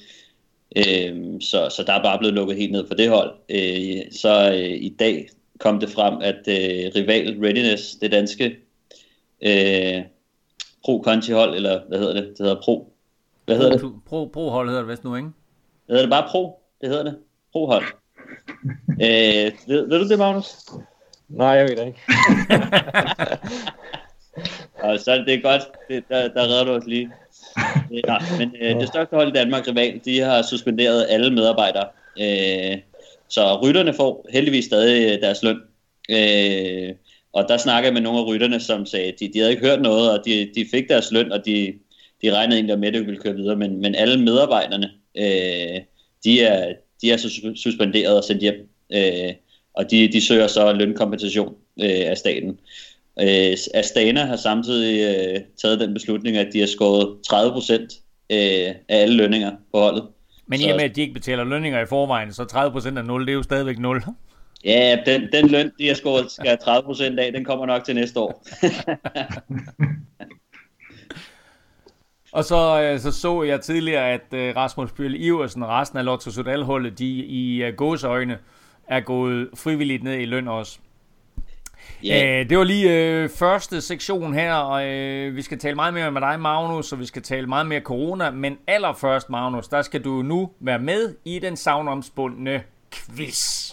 Øh, 0.75 1.41
så, 1.41 1.69
så 1.69 1.83
der 1.87 1.93
er 1.93 2.03
bare 2.03 2.19
blevet 2.19 2.35
lukket 2.35 2.57
helt 2.57 2.71
ned 2.71 2.87
for 2.87 2.95
det 2.95 3.09
hold. 3.09 3.31
Øh, 3.49 4.01
så 4.11 4.51
øh, 4.51 4.83
i 4.83 4.95
dag 4.99 5.29
kom 5.59 5.79
det 5.79 5.89
frem, 5.89 6.17
at 6.21 6.47
øh, 6.47 6.91
rival 6.95 7.37
Readiness, 7.43 7.95
det 7.95 8.11
danske 8.11 8.57
øh, 9.41 10.01
Pro 10.83 11.01
Conti 11.03 11.31
hold, 11.31 11.55
eller 11.55 11.79
hvad 11.87 11.99
hedder 11.99 12.13
det? 12.13 12.23
Det 12.23 12.39
hedder 12.39 12.61
Pro. 12.61 12.90
Hvad 13.51 13.59
hedder 13.59 13.77
det? 13.77 13.93
Pro, 14.07 14.25
Pro 14.33 14.49
hold 14.49 14.67
hedder 14.67 14.81
det 14.81 14.89
vist 14.89 15.03
nu, 15.03 15.15
ikke? 15.15 15.27
Det 15.27 15.33
hedder 15.87 16.01
det 16.01 16.09
bare 16.09 16.27
Pro. 16.29 16.59
Det 16.81 16.89
hedder 16.89 17.03
det. 17.03 17.17
Pro 17.51 17.65
hold. 17.65 17.83
øh, 19.05 19.51
ved, 19.67 19.89
ved 19.89 19.99
du 19.99 20.09
det, 20.09 20.19
Magnus? 20.19 20.55
Nej, 21.29 21.47
jeg 21.47 21.69
ved 21.69 21.75
det 21.75 21.87
ikke. 21.87 21.99
og 24.83 24.99
så 24.99 25.23
det 25.27 25.33
er 25.33 25.41
godt. 25.41 25.61
Det, 25.89 26.03
der, 26.09 26.27
der 26.27 26.43
redder 26.43 26.63
du 26.63 26.71
os 26.71 26.85
lige. 26.85 27.11
Ja, 28.07 28.17
men 28.39 28.55
øh, 28.61 28.79
det 28.79 28.87
største 28.87 29.15
hold 29.15 29.27
i 29.27 29.31
Danmark, 29.31 29.67
Rival, 29.67 30.01
de 30.05 30.19
har 30.19 30.41
suspenderet 30.41 31.07
alle 31.09 31.31
medarbejdere. 31.31 31.87
Øh, 32.19 32.77
så 33.29 33.61
rytterne 33.63 33.93
får 33.93 34.25
heldigvis 34.33 34.65
stadig 34.65 35.13
øh, 35.13 35.21
deres 35.21 35.43
løn. 35.43 35.61
Øh, 36.09 36.95
og 37.33 37.45
der 37.49 37.57
snakker 37.57 37.87
jeg 37.87 37.93
med 37.93 38.01
nogle 38.01 38.19
af 38.19 38.25
rytterne, 38.25 38.59
som 38.59 38.85
sagde, 38.85 39.07
at 39.07 39.19
de, 39.19 39.33
de 39.33 39.39
havde 39.39 39.51
ikke 39.51 39.67
hørt 39.67 39.81
noget, 39.81 40.19
og 40.19 40.25
de, 40.25 40.51
de 40.55 40.65
fik 40.71 40.89
deres 40.89 41.11
løn, 41.11 41.31
og 41.31 41.45
de, 41.45 41.73
de 42.21 42.35
regnede 42.35 42.57
egentlig 42.57 42.79
med, 42.79 42.87
at 42.87 42.93
det 42.93 43.05
ville 43.05 43.21
køre 43.21 43.35
videre. 43.35 43.55
Men, 43.55 43.81
men 43.81 43.95
alle 43.95 44.23
medarbejderne, 44.23 44.91
øh, 45.17 45.81
de, 46.23 46.41
er, 46.41 46.73
de 47.01 47.11
er 47.11 47.17
så 47.17 47.53
suspenderet 47.55 48.17
og 48.17 48.23
sendt 48.23 48.41
hjem. 48.41 48.69
Øh, 48.93 49.33
og 49.73 49.91
de, 49.91 50.07
de 50.07 50.25
søger 50.25 50.47
så 50.47 50.73
lønkompensation 50.73 51.55
øh, 51.81 52.01
af 52.05 52.17
staten. 52.17 52.59
Øh, 53.19 53.57
Astana 53.73 54.25
har 54.25 54.35
samtidig 54.35 55.15
øh, 55.15 55.41
taget 55.61 55.79
den 55.79 55.93
beslutning, 55.93 56.37
at 56.37 56.47
de 56.53 56.59
har 56.59 56.67
skåret 56.67 57.17
30 57.29 57.51
procent 57.51 57.93
øh, 58.29 58.37
af 58.37 58.75
alle 58.87 59.15
lønninger 59.15 59.51
på 59.73 59.79
holdet. 59.79 60.07
Men 60.47 60.61
i 60.61 60.69
og 60.69 60.75
med, 60.75 60.85
at 60.85 60.95
de 60.95 61.01
ikke 61.01 61.13
betaler 61.13 61.43
lønninger 61.43 61.81
i 61.81 61.85
forvejen, 61.85 62.33
så 62.33 62.45
30 62.45 62.71
procent 62.71 62.97
af 62.97 63.05
0, 63.05 63.21
det 63.21 63.29
er 63.29 63.33
jo 63.33 63.43
stadigvæk 63.43 63.79
0. 63.79 64.03
Ja, 64.65 64.97
den, 65.05 65.27
den 65.31 65.47
løn, 65.47 65.71
de 65.79 65.87
har 65.87 65.95
skåret, 65.95 66.31
skal 66.31 66.57
30 66.57 66.83
procent 66.83 67.19
af, 67.19 67.31
den 67.31 67.45
kommer 67.45 67.65
nok 67.65 67.83
til 67.83 67.95
næste 67.95 68.19
år. 68.19 68.45
Og 72.31 72.45
så, 72.45 72.81
øh, 72.81 72.99
så 72.99 73.11
så 73.11 73.43
jeg 73.43 73.61
tidligere, 73.61 74.11
at 74.11 74.33
øh, 74.33 74.55
Rasmus 74.55 74.91
Bjørle 74.91 75.17
Iversen 75.17 75.63
og 75.63 75.69
resten 75.69 75.97
af 75.97 76.05
Lotto 76.05 76.31
Sudal-holdet, 76.31 76.99
de 76.99 77.05
i 77.09 77.67
uh, 77.67 77.75
gåseøjne 77.75 78.37
er 78.87 78.99
gået 78.99 79.49
frivilligt 79.55 80.03
ned 80.03 80.19
i 80.19 80.25
løn 80.25 80.47
også. 80.47 80.79
Yeah. 82.05 82.39
Æh, 82.39 82.49
det 82.49 82.57
var 82.57 82.63
lige 82.63 82.93
øh, 82.93 83.29
første 83.29 83.81
sektion 83.81 84.33
her, 84.33 84.53
og 84.53 84.85
øh, 84.85 85.35
vi 85.35 85.41
skal 85.41 85.59
tale 85.59 85.75
meget 85.75 85.93
mere 85.93 86.11
med 86.11 86.21
dig, 86.21 86.39
Magnus, 86.39 86.91
og 86.91 86.99
vi 86.99 87.05
skal 87.05 87.21
tale 87.21 87.47
meget 87.47 87.65
mere 87.65 87.81
corona, 87.81 88.31
men 88.31 88.57
allerførst, 88.67 89.29
Magnus, 89.29 89.67
der 89.67 89.81
skal 89.81 90.03
du 90.03 90.09
nu 90.21 90.51
være 90.59 90.79
med 90.79 91.15
i 91.25 91.39
den 91.39 91.55
savnomspundne 91.57 92.63
quiz 92.91 93.71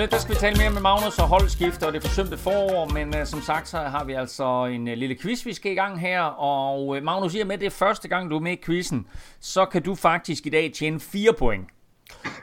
lidt, 0.00 0.10
der 0.10 0.18
skal 0.18 0.34
vi 0.34 0.38
tale 0.38 0.56
mere 0.56 0.70
med 0.70 0.80
Magnus 0.80 1.18
og 1.18 1.28
holdskifte 1.28 1.86
og 1.86 1.92
det 1.92 2.02
forsømte 2.02 2.36
forår, 2.36 2.88
men 2.92 3.08
uh, 3.08 3.24
som 3.24 3.40
sagt 3.40 3.68
så 3.68 3.78
har 3.78 4.04
vi 4.04 4.12
altså 4.12 4.64
en 4.64 4.88
uh, 4.88 4.94
lille 4.94 5.16
quiz, 5.22 5.46
vi 5.46 5.52
skal 5.52 5.72
i 5.72 5.74
gang 5.74 6.00
her, 6.00 6.20
og 6.22 6.86
uh, 6.86 7.02
Magnus, 7.02 7.34
i 7.34 7.40
og 7.40 7.46
med 7.46 7.58
det 7.58 7.66
er 7.66 7.70
første 7.70 8.08
gang, 8.08 8.30
du 8.30 8.36
er 8.36 8.40
med 8.40 8.52
i 8.52 8.60
quizzen, 8.64 9.06
så 9.40 9.64
kan 9.64 9.82
du 9.82 9.94
faktisk 9.94 10.46
i 10.46 10.48
dag 10.48 10.72
tjene 10.72 11.00
4 11.00 11.32
point. 11.32 11.68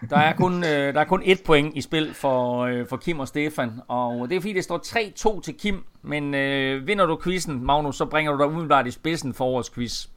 Der 0.09 0.17
er 0.17 0.33
kun, 0.33 0.53
uh, 0.53 0.61
der 0.63 0.99
er 0.99 1.05
kun 1.05 1.21
et 1.25 1.43
point 1.45 1.77
i 1.77 1.81
spil 1.81 2.13
for, 2.13 2.67
uh, 2.67 2.87
for 2.89 2.97
Kim 2.97 3.19
og 3.19 3.27
Stefan, 3.27 3.71
og 3.87 4.29
det 4.29 4.35
er 4.35 4.41
fordi, 4.41 4.53
det 4.53 4.63
står 4.63 5.37
3-2 5.37 5.41
til 5.41 5.53
Kim, 5.57 5.85
men 6.01 6.23
uh, 6.23 6.87
vinder 6.87 7.05
du 7.05 7.19
quizzen, 7.23 7.65
Magnus, 7.65 7.95
så 7.95 8.05
bringer 8.05 8.31
du 8.31 8.37
dig 8.37 8.47
umiddelbart 8.47 8.87
i 8.87 8.91
spidsen 8.91 9.33
for 9.33 9.45
årets 9.45 9.69
quiz. 9.69 10.07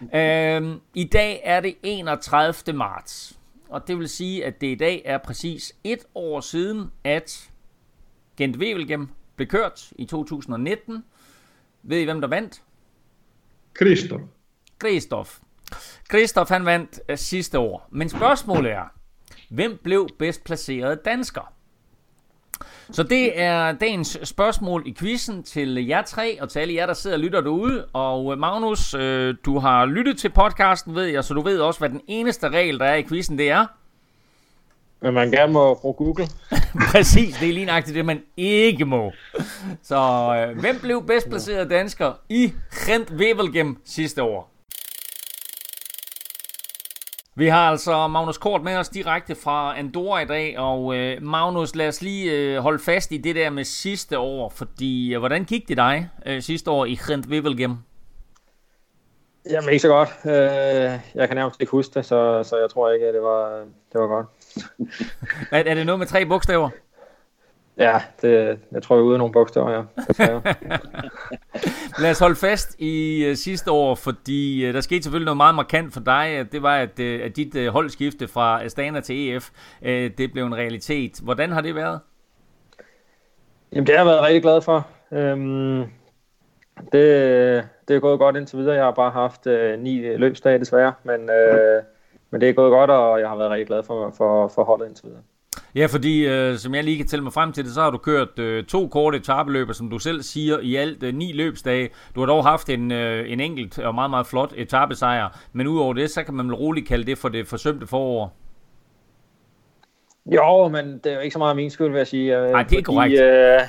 Uh, 0.00 0.76
I 0.94 1.04
dag 1.12 1.40
er 1.44 1.60
det 1.60 1.74
31. 1.82 2.76
marts, 2.76 3.38
og 3.72 3.88
det 3.88 3.98
vil 3.98 4.08
sige, 4.08 4.44
at 4.44 4.60
det 4.60 4.66
i 4.66 4.74
dag 4.74 5.02
er 5.04 5.18
præcis 5.18 5.72
et 5.84 5.98
år 6.14 6.40
siden, 6.40 6.90
at 7.04 7.50
Gent 8.36 8.56
Wevelgem 8.56 9.08
blev 9.36 9.48
kørt 9.48 9.92
i 9.96 10.04
2019. 10.04 11.04
Ved 11.82 11.98
I, 11.98 12.04
hvem 12.04 12.20
der 12.20 12.28
vandt? 12.28 12.62
Kristoff. 13.74 14.22
Kristoff. 14.78 15.38
Kristoff 16.08 16.50
han 16.50 16.64
vandt 16.64 17.00
uh, 17.12 17.16
sidste 17.16 17.58
år. 17.58 17.88
Men 17.90 18.08
spørgsmålet 18.08 18.72
er, 18.72 18.84
hvem 19.48 19.78
blev 19.82 20.08
bedst 20.18 20.44
placeret 20.44 21.04
dansker? 21.04 21.54
Så 22.90 23.02
det 23.02 23.40
er 23.40 23.72
dagens 23.72 24.18
spørgsmål 24.22 24.82
i 24.86 24.94
quizzen 24.98 25.42
til 25.42 25.86
jer 25.86 26.02
tre, 26.02 26.42
og 26.42 26.48
til 26.48 26.58
alle 26.58 26.74
jer, 26.74 26.86
der 26.86 26.94
sidder 26.94 27.16
og 27.16 27.20
lytter 27.20 27.40
derude. 27.40 27.84
Og 27.92 28.32
øh, 28.32 28.38
Magnus, 28.38 28.94
øh, 28.94 29.34
du 29.44 29.58
har 29.58 29.86
lyttet 29.86 30.18
til 30.18 30.28
podcasten, 30.28 30.94
ved 30.94 31.04
jeg, 31.04 31.24
så 31.24 31.34
du 31.34 31.40
ved 31.40 31.60
også, 31.60 31.80
hvad 31.80 31.88
den 31.88 32.00
eneste 32.06 32.48
regel, 32.48 32.78
der 32.78 32.84
er 32.84 32.94
i 32.94 33.02
quizzen, 33.02 33.38
det 33.38 33.50
er. 33.50 33.66
Men 35.00 35.14
man 35.14 35.30
gerne 35.30 35.52
må 35.52 35.74
bruge 35.74 35.94
Google. 35.94 36.28
Præcis, 36.92 37.36
det 37.36 37.48
er 37.48 37.52
lige 37.52 37.66
nøjagtigt 37.66 37.94
det, 37.94 38.04
man 38.04 38.22
ikke 38.36 38.84
må. 38.84 39.12
Så 39.82 39.96
øh, 40.36 40.60
hvem 40.60 40.78
blev 40.80 41.06
bedst 41.06 41.28
placeret 41.28 41.70
dansker 41.70 42.12
i 42.28 42.52
Gent 42.86 43.10
Wevelgem 43.10 43.76
sidste 43.84 44.22
år? 44.22 44.51
Vi 47.34 47.48
har 47.48 47.70
altså 47.70 48.08
Magnus 48.08 48.38
Kort 48.38 48.62
med 48.62 48.76
os 48.76 48.88
direkte 48.88 49.34
fra 49.34 49.78
Andorra 49.78 50.20
i 50.20 50.24
dag, 50.24 50.58
og 50.58 50.96
øh, 50.96 51.22
Magnus, 51.22 51.74
lad 51.74 51.88
os 51.88 52.02
lige 52.02 52.32
øh, 52.32 52.58
holde 52.58 52.78
fast 52.78 53.12
i 53.12 53.16
det 53.16 53.34
der 53.36 53.50
med 53.50 53.64
sidste 53.64 54.18
år, 54.18 54.48
fordi 54.48 55.14
øh, 55.14 55.18
hvordan 55.18 55.44
gik 55.44 55.68
det 55.68 55.76
dig 55.76 56.10
øh, 56.26 56.42
sidste 56.42 56.70
år 56.70 56.84
i 56.84 56.98
Gent 57.08 57.26
Wevelgem? 57.26 57.76
Jamen 59.50 59.70
ikke 59.70 59.78
så 59.78 59.88
godt. 59.88 60.08
Øh, 60.24 61.00
jeg 61.14 61.28
kan 61.28 61.36
nærmest 61.36 61.60
ikke 61.60 61.70
huske 61.70 61.94
det, 61.94 62.04
så, 62.04 62.42
så 62.42 62.56
jeg 62.56 62.70
tror 62.70 62.90
ikke, 62.90 63.06
at 63.06 63.14
det 63.14 63.22
var, 63.22 63.58
det 63.92 64.00
var 64.00 64.06
godt. 64.06 64.26
er, 65.52 65.58
er 65.58 65.74
det 65.74 65.86
noget 65.86 65.98
med 65.98 66.06
tre 66.06 66.26
bogstaver? 66.26 66.70
Ja, 67.78 68.02
det, 68.22 68.58
jeg 68.72 68.82
tror, 68.82 68.96
jeg 68.96 69.00
er 69.00 69.04
ude 69.04 69.14
af 69.14 69.18
nogle 69.18 69.32
bogstaver, 69.32 69.70
ja. 69.70 69.82
Lad 72.02 72.10
os 72.10 72.18
holde 72.18 72.36
fast 72.36 72.76
i 72.78 73.26
uh, 73.30 73.34
sidste 73.34 73.70
år, 73.70 73.94
fordi 73.94 74.68
uh, 74.68 74.74
der 74.74 74.80
skete 74.80 75.02
selvfølgelig 75.02 75.24
noget 75.24 75.36
meget 75.36 75.54
markant 75.54 75.92
for 75.92 76.00
dig. 76.00 76.46
Det 76.52 76.62
var, 76.62 76.76
at, 76.76 76.98
uh, 77.00 77.24
at 77.24 77.36
dit 77.36 77.56
uh, 77.56 77.66
holdskifte 77.66 78.28
fra 78.28 78.64
Astana 78.64 79.00
til 79.00 79.36
EF, 79.36 79.50
uh, 79.82 79.88
det 79.88 80.32
blev 80.32 80.44
en 80.44 80.56
realitet. 80.56 81.20
Hvordan 81.22 81.50
har 81.52 81.60
det 81.60 81.74
været? 81.74 82.00
Jamen, 83.72 83.86
det 83.86 83.96
har 83.96 84.04
jeg 84.04 84.06
været 84.06 84.22
rigtig 84.22 84.42
glad 84.42 84.60
for. 84.60 84.86
Øhm, 85.12 85.84
det, 86.92 87.68
det 87.88 87.96
er 87.96 88.00
gået 88.00 88.18
godt 88.18 88.36
indtil 88.36 88.58
videre. 88.58 88.74
Jeg 88.74 88.84
har 88.84 88.90
bare 88.90 89.10
haft 89.10 89.46
uh, 89.46 89.80
ni 89.80 90.16
løbsdage 90.16 90.58
desværre, 90.58 90.92
men 91.04 91.20
uh, 91.20 91.84
men 92.32 92.40
det 92.40 92.48
er 92.48 92.52
gået 92.52 92.70
godt, 92.70 92.90
og 92.90 93.20
jeg 93.20 93.28
har 93.28 93.36
været 93.36 93.50
rigtig 93.50 93.66
glad 93.66 93.82
for, 93.82 94.10
for, 94.10 94.48
for 94.48 94.64
holdet 94.64 94.86
indtil 94.86 95.06
videre. 95.06 95.22
Ja, 95.74 95.86
fordi 95.86 96.26
øh, 96.26 96.56
som 96.56 96.74
jeg 96.74 96.84
lige 96.84 96.96
kan 96.96 97.06
tælle 97.06 97.22
mig 97.22 97.32
frem 97.32 97.52
til 97.52 97.64
det, 97.64 97.72
så 97.72 97.80
har 97.80 97.90
du 97.90 97.98
kørt 97.98 98.38
øh, 98.38 98.64
to 98.64 98.88
korte 98.88 99.18
etabeløber, 99.18 99.72
som 99.72 99.90
du 99.90 99.98
selv 99.98 100.22
siger, 100.22 100.58
i 100.62 100.76
alt 100.76 101.02
øh, 101.02 101.14
ni 101.14 101.32
løbsdage. 101.32 101.90
Du 102.14 102.20
har 102.20 102.26
dog 102.26 102.44
haft 102.44 102.68
en, 102.68 102.92
øh, 102.92 103.32
en 103.32 103.40
enkelt 103.40 103.78
og 103.78 103.94
meget, 103.94 104.10
meget 104.10 104.26
flot 104.26 104.52
etabesejr, 104.56 105.38
men 105.52 105.66
udover 105.66 105.92
det, 105.94 106.10
så 106.10 106.22
kan 106.22 106.34
man 106.34 106.46
vel 106.46 106.54
roligt 106.54 106.88
kalde 106.88 107.04
det 107.04 107.18
for 107.18 107.28
det 107.28 107.46
forsømte 107.46 107.86
forår. 107.86 108.36
Jo, 110.26 110.68
men 110.68 110.98
det 110.98 111.06
er 111.06 111.14
jo 111.14 111.20
ikke 111.20 111.32
så 111.32 111.38
meget 111.38 111.56
min 111.56 111.70
skyld, 111.70 111.90
vil 111.90 111.98
jeg 111.98 112.06
sige. 112.06 112.30
Nej, 112.30 112.62
det 112.62 112.78
er 112.78 112.82
korrekt. 112.82 113.20
Øh, 113.20 113.60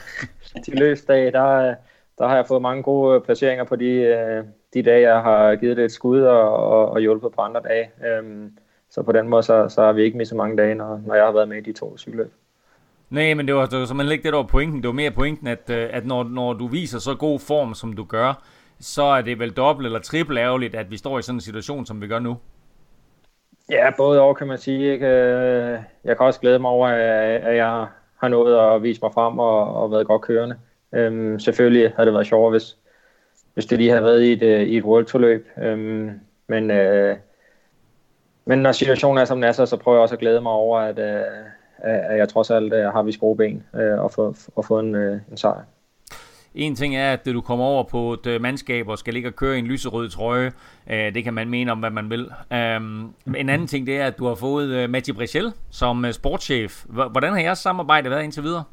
de 0.65 0.79
løbsdage, 0.79 1.31
der, 1.31 1.75
der 2.17 2.27
har 2.27 2.35
jeg 2.35 2.45
fået 2.47 2.61
mange 2.61 2.83
gode 2.83 3.21
placeringer 3.21 3.63
på 3.63 3.75
de, 3.75 3.91
øh, 3.91 4.43
de 4.73 4.83
dage, 4.83 5.13
jeg 5.13 5.21
har 5.21 5.55
givet 5.55 5.77
det 5.77 5.85
et 5.85 5.91
skud 5.91 6.21
og, 6.21 6.53
og, 6.53 6.89
og 6.89 6.99
hjulpet 6.99 7.31
på 7.35 7.41
andre 7.41 7.61
dage. 7.61 7.89
Øhm, 8.07 8.51
så 8.93 9.01
på 9.01 9.11
den 9.11 9.29
måde, 9.29 9.43
så, 9.43 9.69
så 9.69 9.81
har 9.81 9.93
vi 9.93 10.03
ikke 10.03 10.17
misset 10.17 10.37
mange 10.37 10.57
dage, 10.57 10.75
når, 10.75 11.01
når 11.05 11.15
jeg 11.15 11.25
har 11.25 11.31
været 11.31 11.47
med 11.47 11.57
i 11.57 11.61
de 11.61 11.73
to 11.73 11.97
cykelløb. 11.97 12.33
Nej, 13.09 13.33
men 13.33 13.47
det 13.47 13.55
var, 13.55 13.65
det 13.65 13.79
var 13.79 13.85
simpelthen 13.85 14.11
ikke 14.11 14.23
det, 14.23 14.33
der 14.33 14.39
var 14.39 14.45
pointen. 14.45 14.81
Det 14.81 14.87
var 14.87 14.93
mere 14.93 15.11
pointen, 15.11 15.47
at, 15.47 15.69
øh, 15.69 15.89
at 15.91 16.05
når, 16.05 16.23
når 16.23 16.53
du 16.53 16.67
viser 16.67 16.99
så 16.99 17.15
god 17.15 17.39
form, 17.39 17.73
som 17.73 17.93
du 17.93 18.03
gør, 18.03 18.43
så 18.79 19.03
er 19.03 19.21
det 19.21 19.39
vel 19.39 19.51
dobbelt 19.51 19.85
eller 19.85 19.99
trippelt 19.99 20.39
ærgerligt, 20.39 20.75
at 20.75 20.91
vi 20.91 20.97
står 20.97 21.19
i 21.19 21.21
sådan 21.21 21.37
en 21.37 21.41
situation, 21.41 21.85
som 21.85 22.01
vi 22.01 22.07
gør 22.07 22.19
nu. 22.19 22.37
Ja, 23.69 23.91
både 23.97 24.19
over 24.19 24.33
kan 24.33 24.47
man 24.47 24.57
sige. 24.57 24.93
Ikke? 24.93 25.05
Øh, 25.07 25.79
jeg 26.03 26.17
kan 26.17 26.25
også 26.25 26.39
glæde 26.39 26.59
mig 26.59 26.71
over, 26.71 26.87
at 26.87 27.55
jeg 27.55 27.87
har 28.17 28.27
nået 28.27 28.75
at 28.75 28.83
vise 28.83 28.99
mig 29.03 29.13
frem 29.13 29.39
og, 29.39 29.75
og 29.75 29.91
været 29.91 30.07
godt 30.07 30.21
kørende. 30.21 30.55
Øhm, 30.95 31.39
selvfølgelig 31.39 31.93
havde 31.95 32.05
det 32.05 32.13
været 32.13 32.27
sjovere, 32.27 32.51
hvis, 32.51 32.77
hvis 33.53 33.65
det 33.65 33.77
lige 33.77 33.89
havde 33.89 34.03
været 34.03 34.21
i 34.21 34.33
et, 34.33 34.43
øh, 34.43 34.61
i 34.61 34.77
et 34.77 34.83
World 34.83 35.05
Tour 35.05 35.21
løb. 35.21 35.47
Øhm, 35.63 36.11
men, 36.47 36.71
øh, 36.71 37.17
men 38.45 38.59
når 38.59 38.71
situationen 38.71 39.17
er 39.17 39.25
som 39.25 39.37
den 39.37 39.43
er, 39.43 39.51
så, 39.51 39.65
så 39.65 39.77
prøver 39.77 39.97
jeg 39.97 40.01
også 40.01 40.15
at 40.15 40.19
glæde 40.19 40.41
mig 40.41 40.51
over, 40.51 40.79
at, 40.79 40.99
øh, 40.99 41.21
at 41.83 42.17
jeg 42.17 42.29
trods 42.29 42.51
alt 42.51 42.73
øh, 42.73 42.85
har 42.85 43.03
vi 43.03 43.17
gode 43.19 43.37
ben 43.37 43.63
øh, 43.75 43.99
og 43.99 44.11
få, 44.11 44.35
og 44.55 44.65
få 44.65 44.79
en, 44.79 44.95
en 44.95 45.37
sejr. 45.37 45.61
En 46.55 46.75
ting 46.75 46.95
er, 46.95 47.13
at 47.13 47.25
du 47.25 47.41
kommer 47.41 47.65
over 47.65 47.83
på 47.83 48.13
et 48.13 48.41
mandskab 48.41 48.87
og 48.87 48.97
skal 48.97 49.13
ligge 49.13 49.29
og 49.29 49.35
køre 49.35 49.55
i 49.55 49.59
en 49.59 49.65
lyserød 49.65 50.09
trøje. 50.09 50.51
Det 50.87 51.23
kan 51.23 51.33
man 51.33 51.49
mene 51.49 51.71
om, 51.71 51.79
hvad 51.79 51.89
man 51.89 52.09
vil. 52.09 52.31
Øhm, 52.53 53.13
en 53.37 53.49
anden 53.49 53.67
ting, 53.67 53.87
det 53.87 53.97
er, 53.97 54.05
at 54.05 54.17
du 54.17 54.25
har 54.25 54.35
fået 54.35 54.89
Mathieu 54.89 55.15
Brichel 55.15 55.53
som 55.71 56.05
sportschef. 56.11 56.85
Hvordan 56.85 57.33
har 57.33 57.39
jeres 57.39 57.59
samarbejde 57.59 58.09
været 58.09 58.23
indtil 58.23 58.43
videre? 58.43 58.63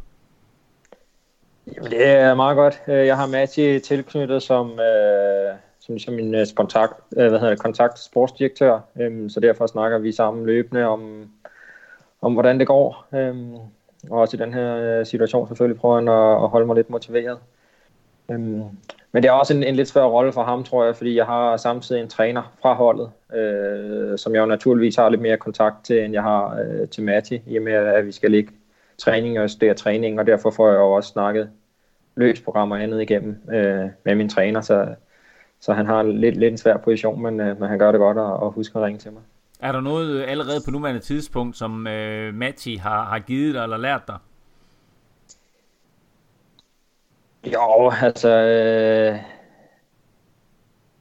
Jamen, 1.77 1.91
det 1.91 2.07
er 2.07 2.35
meget 2.35 2.57
godt. 2.57 2.81
Jeg 2.87 3.17
har 3.17 3.27
Mathieu 3.27 3.81
tilknyttet 3.81 4.43
som, 4.43 4.71
øh, 4.71 5.55
som, 5.91 5.99
som 5.99 6.15
min 6.15 6.35
øh, 6.35 6.47
kontakt, 6.57 6.95
øh, 7.17 7.29
hvad 7.29 7.39
hedder 7.39 7.55
det, 7.55 7.63
kontakt 7.63 7.99
sportsdirektør, 7.99 8.81
øhm, 9.01 9.29
så 9.29 9.41
derfor 9.41 9.67
snakker 9.67 9.99
vi 9.99 10.13
sammen 10.13 10.47
løbende 10.47 10.85
om, 10.85 11.31
om 12.23 12.33
hvordan 12.33 12.59
det 12.59 12.67
går. 12.67 13.07
Øhm, 13.15 13.55
og 14.11 14.19
også 14.19 14.37
i 14.37 14.41
den 14.41 14.55
her 14.55 14.77
øh, 14.77 15.07
situation 15.07 15.49
selvfølgelig 15.49 15.81
prøver 15.81 15.95
han 15.95 16.09
at, 16.09 16.45
at 16.45 16.49
holde 16.49 16.67
mig 16.67 16.77
lidt 16.77 16.91
motiveret. 16.91 17.39
Øhm, 18.31 18.63
men 19.13 19.23
det 19.23 19.29
er 19.29 19.33
også 19.33 19.55
en, 19.55 19.63
en 19.63 19.77
lidt 19.77 19.89
svær 19.89 20.05
rolle 20.05 20.33
for 20.33 20.43
ham, 20.43 20.65
tror 20.65 20.85
jeg, 20.85 20.97
fordi 20.97 21.17
jeg 21.17 21.27
har 21.27 21.57
samtidig 21.57 22.03
en 22.03 22.09
træner 22.09 22.53
fra 22.63 22.75
holdet, 22.75 23.11
øh, 23.35 24.19
som 24.19 24.35
jeg 24.35 24.41
jo 24.41 24.47
naturligvis 24.47 24.97
har 24.97 25.09
lidt 25.09 25.21
mere 25.21 25.37
kontakt 25.37 25.85
til, 25.85 26.05
end 26.05 26.13
jeg 26.13 26.23
har 26.23 26.61
øh, 26.61 26.89
til 26.89 27.05
Matti, 27.05 27.43
i 27.47 27.57
og 27.57 27.63
med 27.63 27.73
at 27.73 28.07
vi 28.07 28.13
skal 28.13 28.31
ligge 28.31 28.53
træning 28.99 29.41
og 29.41 29.51
studere 29.51 29.75
træning, 29.75 30.21
og 30.21 30.27
derfor 30.27 30.51
får 30.51 30.69
jeg 30.69 30.77
jo 30.77 30.93
også 30.93 31.09
snakket 31.09 31.51
løbsprogrammer 32.17 32.77
og 32.77 32.83
andet 32.83 33.03
igennem 33.03 33.37
øh, 33.53 33.89
med 34.05 34.15
min 34.15 34.29
træner, 34.29 34.61
så, 34.61 34.87
så 35.61 35.73
han 35.73 35.87
har 35.87 36.03
lidt, 36.03 36.37
lidt 36.37 36.53
en 36.53 36.59
svær 36.59 36.77
position, 36.77 37.23
men, 37.23 37.41
øh, 37.41 37.61
men 37.61 37.69
han 37.69 37.79
gør 37.79 37.93
det 37.93 37.99
godt 37.99 38.19
og, 38.19 38.37
og 38.37 38.51
husker 38.53 38.77
at 38.77 38.83
ringe 38.85 38.99
til 38.99 39.13
mig. 39.13 39.23
Er 39.61 39.73
der 39.73 39.81
noget 39.81 40.23
allerede 40.23 40.61
på 40.65 40.71
nuværende 40.71 41.01
tidspunkt, 41.01 41.57
som 41.57 41.87
øh, 41.87 42.35
Matti 42.35 42.77
har, 42.77 43.05
har 43.05 43.19
givet 43.19 43.55
dig 43.55 43.63
eller 43.63 43.77
lært 43.77 44.03
dig? 44.07 44.17
Jo, 47.53 47.93
altså... 48.03 48.29
Øh, 48.29 49.19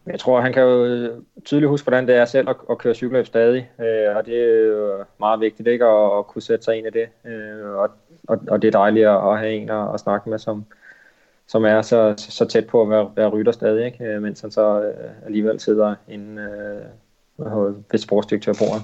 jeg 0.08 0.20
tror, 0.20 0.42
han 0.42 0.54
kan 0.54 0.64
jo 0.64 1.10
tydeligt 1.46 1.70
huske, 1.70 1.86
hvordan 1.86 2.08
det 2.08 2.16
er 2.16 2.26
selv 2.26 2.50
at, 2.50 2.56
at 2.70 2.78
køre 2.78 2.94
cykelløb 2.94 3.26
stadig. 3.26 3.72
Øh, 3.80 4.16
og 4.16 4.26
det 4.26 4.44
er 4.44 4.66
jo 4.66 5.06
meget 5.20 5.40
vigtigt 5.40 5.68
ikke 5.68 5.86
at, 5.86 6.18
at 6.18 6.28
kunne 6.28 6.42
sætte 6.42 6.66
sig 6.66 6.78
ind 6.78 6.88
i 6.88 6.90
det. 6.90 7.32
Øh, 7.32 7.72
og, 7.72 7.90
og, 8.28 8.40
og 8.48 8.62
det 8.62 8.68
er 8.68 8.72
dejligt 8.72 9.08
at, 9.08 9.32
at 9.32 9.40
have 9.40 9.54
en 9.54 9.70
at, 9.70 9.94
at 9.94 10.00
snakke 10.00 10.30
med, 10.30 10.38
som, 10.38 10.66
som 11.50 11.66
er 11.66 11.82
så, 11.82 12.14
så 12.18 12.46
tæt 12.46 12.68
på 12.68 12.82
at 12.82 12.90
være, 12.90 13.10
være 13.16 13.28
rytter 13.28 13.52
stadig, 13.52 13.86
ikke? 13.86 14.04
Øh, 14.04 14.22
mens 14.22 14.42
han 14.42 14.52
så 14.52 14.82
øh, 14.82 15.26
alligevel 15.26 15.60
sidder 15.60 15.96
inde 16.08 16.42
øh, 16.42 16.86
ved 17.92 18.00
sportsdirektørbordet. 18.00 18.84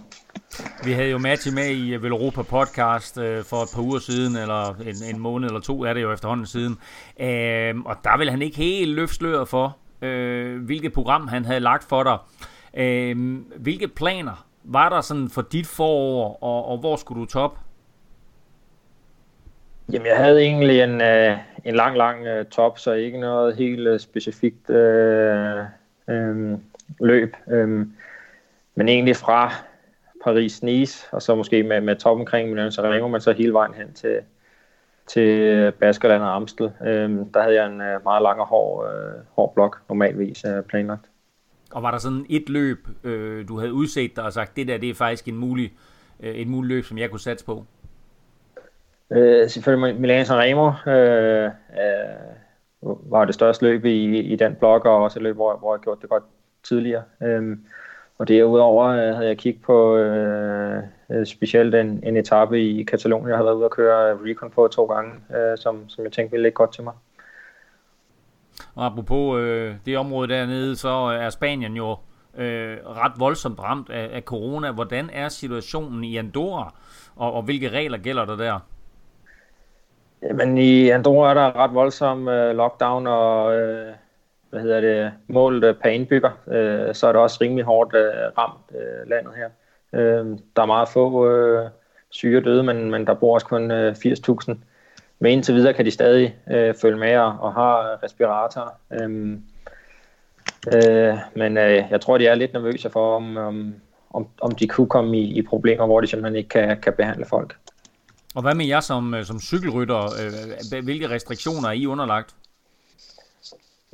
Vi 0.86 0.92
havde 0.92 1.10
jo 1.10 1.18
Matti 1.18 1.52
med 1.52 1.68
i 1.68 1.94
øh, 1.94 2.04
Vel 2.04 2.12
Europa 2.12 2.42
podcast 2.42 3.18
øh, 3.18 3.44
for 3.44 3.58
et 3.58 3.70
par 3.76 3.82
uger 3.82 4.00
siden, 4.00 4.36
eller 4.36 4.76
en, 4.76 5.16
en 5.16 5.22
måned 5.22 5.48
eller 5.48 5.62
to 5.62 5.84
er 5.84 5.94
det 5.94 6.02
jo 6.02 6.12
efterhånden 6.12 6.46
siden. 6.46 6.78
Øh, 7.20 7.76
og 7.86 7.96
der 8.04 8.18
vil 8.18 8.30
han 8.30 8.42
ikke 8.42 8.58
helt 8.58 8.96
løftsløret 8.96 9.48
for, 9.48 9.78
øh, 10.02 10.64
hvilket 10.64 10.94
program 10.94 11.28
han 11.28 11.46
havde 11.46 11.60
lagt 11.60 11.84
for 11.84 12.04
dig. 12.04 12.18
Øh, 12.78 13.38
hvilke 13.56 13.88
planer 13.88 14.46
var 14.64 14.90
der 14.90 15.02
sådan 15.02 15.30
for 15.30 15.42
dit 15.42 15.68
forår, 15.68 16.44
og, 16.44 16.66
og 16.66 16.78
hvor 16.78 16.96
skulle 16.96 17.22
du 17.22 17.26
top? 17.26 17.60
Jamen, 19.92 20.08
jeg 20.08 20.18
havde 20.18 20.42
egentlig 20.42 20.82
en, 20.82 21.02
øh, 21.02 21.38
en 21.66 21.76
lang, 21.76 21.98
lang 21.98 22.26
øh, 22.26 22.46
top, 22.46 22.80
så 22.80 22.92
ikke 22.92 23.20
noget 23.20 23.56
helt 23.56 23.88
øh, 23.88 24.00
specifikt 24.00 24.70
øh, 24.70 25.64
øh, 26.10 26.58
løb. 27.00 27.36
Øh, 27.48 27.88
men 28.76 28.90
egentlig 28.90 29.16
fra 29.16 29.52
Paris-Nice, 30.28 31.10
og 31.12 31.22
så 31.22 31.36
måske 31.36 31.64
med, 31.64 31.82
med 31.82 31.96
top 31.96 32.20
omkring 32.20 32.50
Milan 32.50 32.72
Sanremo, 32.72 33.08
men 33.08 33.22
så 33.22 33.32
hele 33.32 33.54
vejen 33.54 33.74
hen 33.74 33.94
til, 33.94 34.20
til 35.08 35.72
Baskerland 35.72 36.24
og 36.24 36.36
Amstel. 36.36 36.72
Øh, 36.86 37.10
der 37.34 37.42
havde 37.42 37.56
jeg 37.56 37.66
en 37.66 37.82
øh, 37.82 38.04
meget 38.04 38.22
lang 38.22 38.40
og 38.40 38.48
hård, 38.48 38.94
øh, 38.94 39.14
hård 39.36 39.54
blok, 39.54 39.82
normalvis 39.90 40.46
øh, 40.46 40.64
planlagt. 40.64 41.10
Og 41.72 41.84
var 41.84 41.92
der 41.92 41.98
sådan 41.98 42.26
et 42.30 42.50
løb, 42.50 42.88
øh, 43.04 43.48
du 43.48 43.60
havde 43.60 43.74
udset 43.74 44.16
dig 44.16 44.24
og 44.24 44.34
sagt, 44.34 44.56
det 44.56 44.68
der 44.68 44.78
det 44.78 44.90
er 44.90 44.94
faktisk 44.94 45.28
en 45.28 45.36
mulig, 45.36 45.74
øh, 46.20 46.36
et 46.36 46.48
muligt 46.48 46.74
løb, 46.74 46.86
som 46.86 46.98
jeg 46.98 47.10
kunne 47.10 47.20
satse 47.20 47.46
på? 47.46 47.66
Øh, 49.12 49.50
selvfølgelig 49.50 50.02
Milan 50.02 50.26
Sanremo 50.26 50.72
øh, 50.88 51.46
øh, 51.46 51.52
var 52.82 53.26
det 53.26 53.36
største 53.36 53.66
løb 53.66 53.86
i, 53.86 54.20
i 54.20 54.36
den 54.36 54.56
blok, 54.56 54.86
og 54.86 55.04
også 55.04 55.20
et 55.20 55.24
løb, 55.24 55.36
hvor, 55.36 55.58
hvor 55.58 55.76
jeg 55.76 55.82
gjorde 55.82 56.02
det 56.02 56.10
godt 56.10 56.24
tidligere. 56.64 57.04
Øh, 57.24 57.58
og 58.18 58.28
derudover 58.28 58.86
øh, 58.88 59.16
havde 59.16 59.28
jeg 59.28 59.38
kigget 59.38 59.64
på 59.64 59.98
øh, 59.98 60.84
øh 61.12 61.26
specielt 61.26 61.76
en, 61.76 62.04
en 62.04 62.18
etape 62.18 62.62
i 62.62 62.84
Katalonien, 62.84 63.30
jeg 63.30 63.38
har 63.38 63.44
været 63.44 63.56
ude 63.56 63.66
at 63.66 63.72
køre 63.72 64.14
Recon 64.14 64.50
på 64.50 64.68
to 64.68 64.86
gange, 64.86 65.12
øh, 65.38 65.58
som, 65.58 65.90
som 65.90 66.04
jeg 66.04 66.12
tænkte 66.12 66.32
ville 66.32 66.44
ligge 66.44 66.56
godt 66.56 66.74
til 66.74 66.84
mig. 66.84 66.94
Og 68.76 68.86
apropos 68.86 69.40
øh, 69.40 69.76
det 69.86 69.98
område 69.98 70.28
dernede, 70.28 70.76
så 70.76 70.90
er 70.90 71.30
Spanien 71.30 71.74
jo 71.74 71.98
øh, 72.38 72.78
ret 72.86 73.12
voldsomt 73.18 73.60
ramt 73.60 73.90
af, 73.90 74.10
af 74.14 74.22
corona. 74.22 74.72
Hvordan 74.72 75.10
er 75.14 75.30
situationen 75.30 76.04
i 76.04 76.18
Andorra, 76.18 76.74
og, 77.16 77.34
og 77.34 77.44
hvilke 77.44 77.70
regler 77.70 77.98
gælder 77.98 78.26
der 78.26 78.36
der? 78.36 78.60
Men 80.34 80.58
i 80.58 80.90
Andorra 80.90 81.30
er 81.30 81.34
der 81.34 81.56
ret 81.56 81.74
voldsom 81.74 82.28
øh, 82.28 82.56
lockdown 82.56 83.08
og 83.08 83.56
øh, 83.56 83.94
hvad 84.50 84.62
hedder 84.62 84.82
det, 84.82 85.12
målt 85.28 85.64
øh, 85.64 85.76
per 85.76 85.90
indbygger. 85.90 86.32
Øh, 86.48 86.96
så 86.96 87.08
er 87.08 87.12
det 87.12 87.22
også 87.22 87.38
rimelig 87.42 87.66
hårdt 87.66 87.96
øh, 87.96 88.12
ramt 88.38 88.72
øh, 88.72 89.10
landet 89.10 89.34
her. 89.36 89.50
Øh, 89.94 90.26
der 90.56 90.62
er 90.62 90.66
meget 90.66 90.90
få 90.90 91.30
øh, 91.30 91.70
syge 92.10 92.42
døde, 92.42 92.64
men, 92.64 92.92
men 92.92 93.08
der 93.08 93.14
bor 93.14 93.34
også 93.34 93.48
kun 93.48 93.72
øh, 93.72 93.92
80.000. 93.92 94.56
Men 95.20 95.32
indtil 95.32 95.56
videre 95.56 95.74
kan 95.74 95.86
de 95.86 95.92
stadig 95.92 96.36
øh, 96.52 96.76
følge 96.82 96.98
med 96.98 97.18
og, 97.18 97.38
og 97.40 97.54
har 97.54 98.04
respiratorer. 98.04 98.80
Øh, 98.92 99.38
øh, 100.76 101.18
men 101.36 101.58
øh, 101.58 101.84
jeg 101.92 102.02
tror, 102.02 102.18
de 102.18 102.28
er 102.28 102.36
lidt 102.36 102.54
nervøse 102.54 102.90
for, 102.90 103.16
om, 103.16 103.38
om, 103.38 103.76
om, 104.10 104.28
om 104.42 104.52
de 104.52 104.68
kunne 104.68 104.88
komme 104.88 105.18
i, 105.18 105.38
i 105.38 105.42
problemer, 105.42 105.86
hvor 105.86 106.02
de 106.02 106.08
simpelthen 106.08 106.36
ikke 106.36 106.50
kan, 106.50 106.82
kan 106.82 106.94
behandle 106.94 107.26
folk. 107.26 107.56
Og 108.36 108.42
hvad 108.42 108.56
med 108.56 108.66
jer 108.66 108.80
som, 108.80 109.14
øh, 109.14 109.26
som 109.26 109.40
cykelrytter? 109.40 110.04
Øh, 110.04 110.84
hvilke 110.84 111.10
restriktioner 111.10 111.68
er 111.68 111.74
I 111.74 111.86
underlagt? 111.86 112.36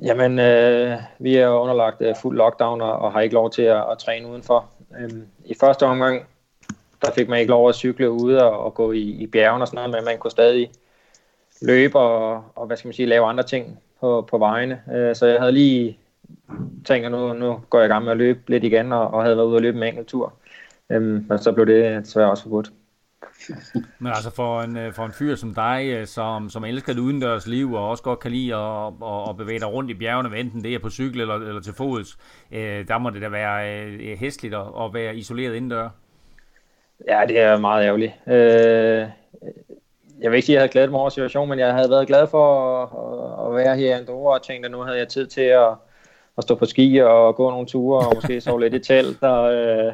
Jamen, 0.04 0.40
øh, 0.40 0.98
vi 1.20 1.36
er 1.36 1.48
underlagt 1.48 2.02
øh, 2.02 2.16
fuld 2.22 2.38
lockdown 2.38 2.82
og, 2.82 2.94
og 2.94 3.12
har 3.12 3.22
ikke 3.22 3.36
lov 3.36 3.52
til 3.52 3.62
at, 3.62 3.92
at 3.92 3.98
træne 3.98 4.28
udenfor. 4.28 4.66
Øhm, 5.00 5.28
I 5.46 5.56
første 5.60 5.86
omgang, 5.86 6.26
der 7.02 7.12
fik 7.12 7.30
man 7.30 7.40
ikke 7.40 7.50
lov 7.50 7.70
at 7.70 7.76
cykle 7.76 8.12
ude 8.12 8.44
og, 8.44 8.60
og 8.66 8.74
gå 8.74 8.92
i, 8.92 9.02
i 9.02 9.28
bjergen 9.28 9.62
og 9.62 9.68
sådan 9.68 9.78
noget, 9.78 9.92
men 9.92 10.06
man 10.06 10.18
kunne 10.18 10.32
stadig 10.32 10.72
løbe 11.62 12.00
og, 12.00 12.44
og 12.56 12.68
hvad 12.68 12.78
skal 12.78 12.88
man 12.88 12.94
sige, 12.94 13.06
lave 13.06 13.26
andre 13.26 13.44
ting 13.44 13.80
på, 14.00 14.28
på 14.30 14.38
vejene. 14.38 14.82
Øh, 14.94 15.16
så 15.16 15.26
jeg 15.26 15.40
havde 15.40 15.52
lige 15.52 15.98
tænkt, 16.86 17.06
at 17.06 17.12
nu, 17.12 17.34
nu 17.34 17.60
går 17.70 17.80
jeg 17.80 17.86
i 17.86 17.92
gang 17.92 18.04
med 18.04 18.12
at 18.12 18.18
løbe 18.18 18.40
lidt 18.48 18.64
igen, 18.64 18.92
og, 18.94 19.08
og 19.08 19.24
havde 19.24 19.38
været 19.38 19.48
ude 19.48 19.56
og 19.56 19.62
løbe 19.62 19.78
en 19.78 19.84
enkelt 19.84 20.08
tur. 20.08 20.34
Øhm, 20.90 21.26
men 21.30 21.40
så 21.40 21.52
blev 21.52 21.66
det 21.66 22.04
desværre 22.06 22.32
også 22.32 22.44
forbudt. 22.44 22.72
Men 24.00 24.12
altså 24.12 24.30
for 24.36 24.62
en, 24.62 24.78
øh, 24.78 24.94
for 24.94 25.06
en 25.06 25.12
fyr 25.12 25.36
som 25.36 25.56
dig, 25.56 25.88
øh, 25.88 26.08
som, 26.08 26.50
som 26.50 26.66
elsker 26.66 26.94
det 26.94 27.00
udendørs 27.00 27.48
liv, 27.48 27.74
og 27.74 27.90
også 27.90 28.04
godt 28.04 28.20
kan 28.20 28.32
lide 28.32 28.56
at, 28.56 28.88
at, 28.88 29.30
at 29.30 29.38
bevæge 29.38 29.60
dig 29.60 29.68
rundt 29.68 29.92
i 29.92 29.94
bjergene, 29.94 30.38
enten 30.38 30.64
det 30.64 30.74
er 30.74 30.80
på 30.80 30.90
cykel 30.90 31.22
eller, 31.22 31.36
eller 31.36 31.62
til 31.62 31.74
fods, 31.74 32.18
øh, 32.52 32.88
der 32.88 32.98
må 32.98 33.10
det 33.10 33.22
da 33.22 33.28
være 33.30 33.84
øh, 33.84 34.12
øh, 34.12 34.18
hæsligt 34.18 34.54
at, 34.54 34.68
at 34.82 34.94
være 34.94 35.16
isoleret 35.16 35.56
indendør. 35.56 35.90
Ja, 37.08 37.22
det 37.28 37.40
er 37.40 37.60
meget 37.60 37.86
ærgerligt. 37.86 38.14
Øh, 38.28 39.08
jeg 40.22 40.32
vil 40.32 40.36
ikke 40.36 40.46
sige, 40.46 40.56
at 40.56 40.58
jeg 40.58 40.62
havde 40.62 40.72
glædet 40.72 40.92
mig 40.92 41.00
over 41.00 41.10
situationen, 41.10 41.50
men 41.50 41.60
jeg 41.60 41.74
havde 41.74 41.90
været 41.90 42.08
glad 42.08 42.28
for 42.28 42.46
at, 42.84 43.48
at 43.48 43.56
være 43.56 43.78
her 43.78 43.86
i 43.86 44.00
Andorra 44.00 44.34
og 44.34 44.44
tænkte, 44.44 44.68
at 44.68 44.72
nu 44.72 44.82
havde 44.82 44.98
jeg 44.98 45.08
tid 45.08 45.28
til 45.28 45.42
at, 45.42 45.70
at 46.38 46.44
stå 46.44 46.56
på 46.56 46.66
ski 46.66 46.98
og 46.98 47.36
gå 47.36 47.50
nogle 47.50 47.68
ture 47.68 48.08
og 48.08 48.12
måske 48.16 48.42
sove 48.42 48.60
lidt 48.60 48.74
i 48.74 48.80
telt 48.80 49.24
og 49.24 49.54
øh, 49.54 49.94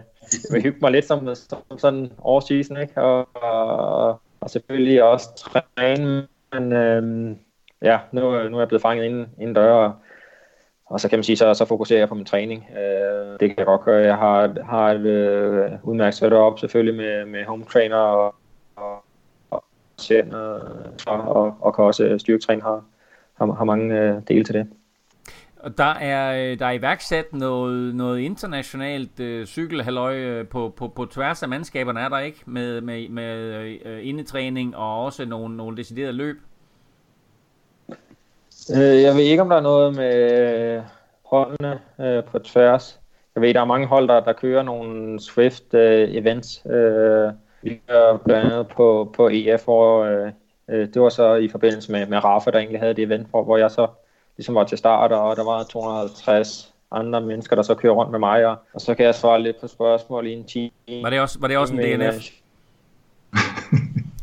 vil 0.51 0.63
hygge 0.63 0.79
mig 0.81 0.91
lidt 0.91 1.05
som, 1.05 1.35
som 1.35 1.77
sådan 1.77 2.11
off-season, 2.19 2.81
ikke? 2.81 3.01
Og, 3.01 3.27
og, 3.35 4.21
og 4.39 4.49
selvfølgelig 4.49 5.03
også 5.03 5.35
træne, 5.35 6.27
men 6.53 6.73
øhm, 6.73 7.37
ja, 7.81 7.99
nu, 8.11 8.21
nu 8.21 8.57
er 8.57 8.61
jeg 8.61 8.67
blevet 8.67 8.81
fanget 8.81 9.05
inden, 9.05 9.27
inden 9.39 9.55
døre, 9.55 9.95
og, 10.85 10.99
så 10.99 11.09
kan 11.09 11.17
man 11.17 11.23
sige, 11.23 11.37
så, 11.37 11.53
så 11.53 11.65
fokuserer 11.65 11.99
jeg 11.99 12.09
på 12.09 12.15
min 12.15 12.25
træning. 12.25 12.69
Øh, 12.71 13.39
det 13.39 13.49
kan 13.49 13.57
jeg 13.57 13.65
godt 13.65 13.81
gøre. 13.81 14.05
Jeg 14.05 14.17
har, 14.17 14.63
har 14.63 14.91
et 14.91 15.05
øh, 15.05 15.71
udmærket 15.83 16.13
setup 16.13 16.59
selvfølgelig 16.59 16.95
med, 16.95 17.25
med 17.25 17.45
home 17.45 17.65
trainer 17.65 17.97
og, 17.97 18.35
og, 18.75 19.03
og, 19.49 19.63
og, 21.07 21.21
og, 21.21 21.57
og 21.59 21.75
kan 21.75 21.83
også 21.83 22.17
styrketræne 22.17 22.61
har, 22.61 22.83
har, 23.33 23.51
har 23.51 23.63
mange 23.63 23.99
øh, 23.99 24.21
dele 24.27 24.43
til 24.43 24.53
det. 24.55 24.67
Og 25.67 25.77
der 25.77 25.93
er, 25.93 26.51
øh, 26.51 26.59
der 26.59 26.65
er 26.65 26.71
iværksat 26.71 27.33
noget, 27.33 27.95
noget 27.95 28.19
internationalt 28.19 29.19
øh, 29.19 29.45
cykelhalløj 29.45 30.15
øh, 30.15 30.47
på, 30.47 30.73
på, 30.77 30.87
på 30.87 31.05
tværs 31.05 31.43
af 31.43 31.49
mandskaberne, 31.49 31.99
er 31.99 32.09
der 32.09 32.19
ikke? 32.19 32.41
Med, 32.45 32.81
med, 32.81 33.09
med 33.09 33.53
øh, 33.85 34.07
indetræning 34.07 34.75
og 34.75 35.03
også 35.03 35.25
nogle, 35.25 35.57
nogle 35.57 35.77
deciderede 35.77 36.13
løb? 36.13 36.37
Øh, 38.75 39.01
jeg 39.01 39.15
ved 39.15 39.23
ikke, 39.23 39.41
om 39.41 39.49
der 39.49 39.55
er 39.55 39.61
noget 39.61 39.95
med 39.95 40.31
øh, 40.75 40.81
holdene 41.25 41.79
øh, 41.99 42.23
på 42.23 42.39
tværs. 42.39 42.99
Jeg 43.35 43.41
ved, 43.41 43.53
der 43.53 43.61
er 43.61 43.65
mange 43.65 43.87
hold, 43.87 44.07
der, 44.07 44.19
der 44.19 44.33
kører 44.33 44.63
nogle 44.63 45.19
Swift-events. 45.19 46.71
Øh, 46.71 47.27
øh, 47.27 47.33
vi 47.61 47.81
kører 47.87 48.17
blandt 48.17 48.51
andet 48.51 48.67
på, 48.67 49.13
på 49.15 49.29
EF, 49.29 49.63
hvor 49.63 50.03
øh, 50.03 50.31
øh, 50.67 50.87
det 50.93 51.01
var 51.01 51.09
så 51.09 51.35
i 51.35 51.47
forbindelse 51.47 51.91
med, 51.91 52.05
med 52.05 52.23
Rafa, 52.23 52.51
der 52.51 52.59
egentlig 52.59 52.79
havde 52.79 52.93
det 52.93 53.03
event, 53.03 53.27
hvor, 53.29 53.43
hvor 53.43 53.57
jeg 53.57 53.71
så 53.71 53.87
ligesom 54.37 54.55
var 54.55 54.63
til 54.63 54.77
start, 54.77 55.11
og 55.11 55.35
der 55.35 55.43
var 55.43 55.63
250 55.63 56.73
andre 56.91 57.21
mennesker, 57.21 57.55
der 57.55 57.63
så 57.63 57.75
kører 57.75 57.93
rundt 57.93 58.11
med 58.11 58.19
mig, 58.19 58.45
og, 58.45 58.55
og 58.73 58.81
så 58.81 58.95
kan 58.95 59.05
jeg 59.05 59.15
svare 59.15 59.41
lidt 59.41 59.61
på 59.61 59.67
spørgsmål 59.67 60.27
i 60.27 60.33
en 60.33 60.43
time. 60.43 60.71
Var 61.01 61.09
det 61.09 61.19
også, 61.19 61.39
var 61.39 61.47
det 61.47 61.57
også 61.57 61.73
en 61.73 61.79
DNF? 61.79 62.23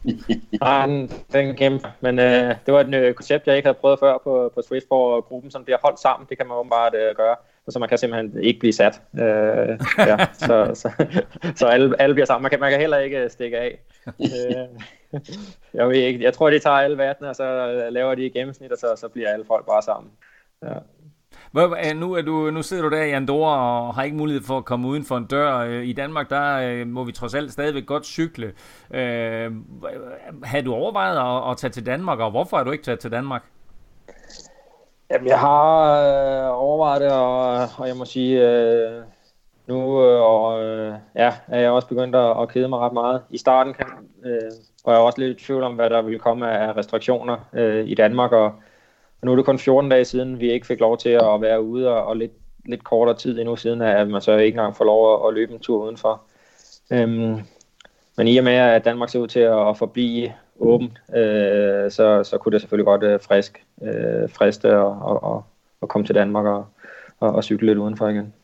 Nej, 0.60 0.86
den, 0.86 1.10
den 1.32 1.56
kæmpe. 1.56 1.88
Men 2.00 2.18
øh, 2.18 2.54
det 2.66 2.74
var 2.74 2.80
et 2.80 2.94
øh, 2.94 3.14
koncept, 3.14 3.46
jeg 3.46 3.56
ikke 3.56 3.66
havde 3.66 3.78
prøvet 3.80 3.98
før 3.98 4.18
på, 4.24 4.52
på 4.54 4.62
Swift, 4.62 4.86
hvor 4.88 5.20
gruppen 5.20 5.50
som 5.50 5.64
bliver 5.64 5.78
holdt 5.82 6.00
sammen. 6.00 6.26
Det 6.30 6.38
kan 6.38 6.46
man 6.46 6.56
åbenbart 6.56 6.94
øh, 6.94 7.16
gøre. 7.16 7.36
Så 7.68 7.78
man 7.78 7.88
kan 7.88 7.98
simpelthen 7.98 8.42
ikke 8.42 8.60
blive 8.60 8.72
sat. 8.72 9.00
Øh, 9.14 9.78
ja, 9.98 10.26
så, 10.32 10.70
så, 10.74 10.90
så 11.58 11.66
alle, 11.66 12.00
alle 12.02 12.14
bliver 12.14 12.26
sammen. 12.26 12.42
Man 12.42 12.50
kan, 12.50 12.60
man 12.60 12.70
kan 12.70 12.80
heller 12.80 12.98
ikke 12.98 13.18
øh, 13.18 13.30
stikke 13.30 13.58
af. 13.58 13.78
Øh, 14.06 14.80
jeg, 15.74 15.88
ved 15.88 15.96
ikke, 15.96 16.24
jeg 16.24 16.34
tror, 16.34 16.50
de 16.50 16.58
tager 16.58 16.76
alle 16.76 16.98
vattene, 16.98 17.28
og 17.28 17.36
så 17.36 17.66
laver 17.90 18.14
de 18.14 18.26
i 18.26 18.30
gennemsnit, 18.30 18.72
og 18.72 18.78
så, 18.78 18.96
så 18.96 19.08
bliver 19.08 19.28
alle 19.28 19.44
folk 19.44 19.66
bare 19.66 19.82
sammen. 19.82 20.12
Ja. 20.62 20.78
Nu, 21.94 22.12
er 22.12 22.22
du, 22.22 22.50
nu 22.50 22.62
sidder 22.62 22.82
du 22.82 22.90
der 22.90 23.02
i 23.02 23.10
Andorra 23.10 23.86
og 23.86 23.94
har 23.94 24.02
ikke 24.02 24.16
mulighed 24.16 24.42
for 24.42 24.58
at 24.58 24.64
komme 24.64 24.88
uden 24.88 25.04
for 25.04 25.16
en 25.16 25.26
dør. 25.26 25.58
Øh, 25.58 25.84
I 25.84 25.92
Danmark, 25.92 26.30
der 26.30 26.56
øh, 26.56 26.86
må 26.86 27.04
vi 27.04 27.12
trods 27.12 27.34
alt 27.34 27.52
stadigvæk 27.52 27.86
godt 27.86 28.06
cykle. 28.06 28.52
Øh, 28.90 29.52
har 30.44 30.60
du 30.60 30.74
overvejet 30.74 31.18
at, 31.18 31.50
at 31.50 31.56
tage 31.56 31.70
til 31.70 31.86
Danmark, 31.86 32.18
og 32.18 32.30
hvorfor 32.30 32.58
er 32.58 32.64
du 32.64 32.70
ikke 32.70 32.84
taget 32.84 33.00
til 33.00 33.10
Danmark? 33.10 33.42
Jamen, 35.10 35.28
jeg 35.28 35.40
har 35.40 36.00
øh, 36.00 36.62
overvejet 36.62 37.00
det, 37.00 37.12
og, 37.12 37.68
og 37.78 37.88
jeg 37.88 37.96
må 37.96 38.04
sige, 38.04 38.50
øh, 38.50 39.02
nu 39.66 40.02
øh, 40.04 40.22
og, 40.22 40.64
øh, 40.64 40.94
ja, 41.16 41.32
er 41.48 41.60
jeg 41.60 41.70
også 41.70 41.88
begyndt 41.88 42.16
at, 42.16 42.42
at 42.42 42.48
kede 42.48 42.68
mig 42.68 42.78
ret 42.78 42.92
meget. 42.92 43.22
I 43.30 43.38
starten 43.38 43.74
kan, 43.74 43.86
øh, 44.24 44.50
var 44.84 44.92
jeg 44.92 45.00
også 45.00 45.20
lidt 45.20 45.40
i 45.40 45.44
tvivl 45.44 45.62
om, 45.62 45.74
hvad 45.74 45.90
der 45.90 46.02
ville 46.02 46.18
komme 46.18 46.50
af 46.50 46.76
restriktioner 46.76 47.36
øh, 47.52 47.88
i 47.88 47.94
Danmark, 47.94 48.32
og 48.32 48.52
og 49.20 49.26
nu 49.26 49.32
er 49.32 49.36
det 49.36 49.44
kun 49.44 49.58
14 49.58 49.90
dage 49.90 50.04
siden, 50.04 50.40
vi 50.40 50.52
ikke 50.52 50.66
fik 50.66 50.80
lov 50.80 50.98
til 50.98 51.08
at 51.08 51.40
være 51.40 51.62
ude, 51.62 51.88
og, 51.88 52.04
og 52.06 52.16
lidt, 52.16 52.32
lidt 52.64 52.84
kortere 52.84 53.16
tid 53.16 53.38
endnu 53.38 53.56
siden, 53.56 53.82
at 53.82 54.08
man 54.08 54.20
så 54.20 54.36
ikke 54.36 54.56
engang 54.56 54.76
får 54.76 54.84
lov 54.84 55.14
at, 55.14 55.28
at 55.28 55.34
løbe 55.34 55.52
en 55.52 55.60
tur 55.60 55.84
udenfor. 55.84 56.22
Øhm, 56.92 57.40
men 58.16 58.28
i 58.28 58.36
og 58.36 58.44
med, 58.44 58.52
at 58.52 58.84
Danmark 58.84 59.08
ser 59.08 59.18
ud 59.18 59.26
til 59.26 59.40
at, 59.40 59.68
at 59.68 59.76
forblive 59.76 60.32
åben, 60.58 60.98
øh, 61.16 61.90
så, 61.90 62.24
så 62.24 62.38
kunne 62.38 62.52
det 62.52 62.60
selvfølgelig 62.60 62.86
godt 62.86 63.02
øh, 63.02 63.20
frisk, 63.20 63.64
øh, 63.82 64.30
friste 64.30 64.68
at, 64.68 64.96
og 65.00 65.44
og 65.84 65.88
komme 65.88 66.06
til 66.06 66.14
Danmark 66.14 66.46
og, 66.46 66.66
og, 67.20 67.32
og 67.34 67.44
cykle 67.44 67.66
lidt 67.66 67.78
udenfor 67.78 68.08
igen. 68.08 68.34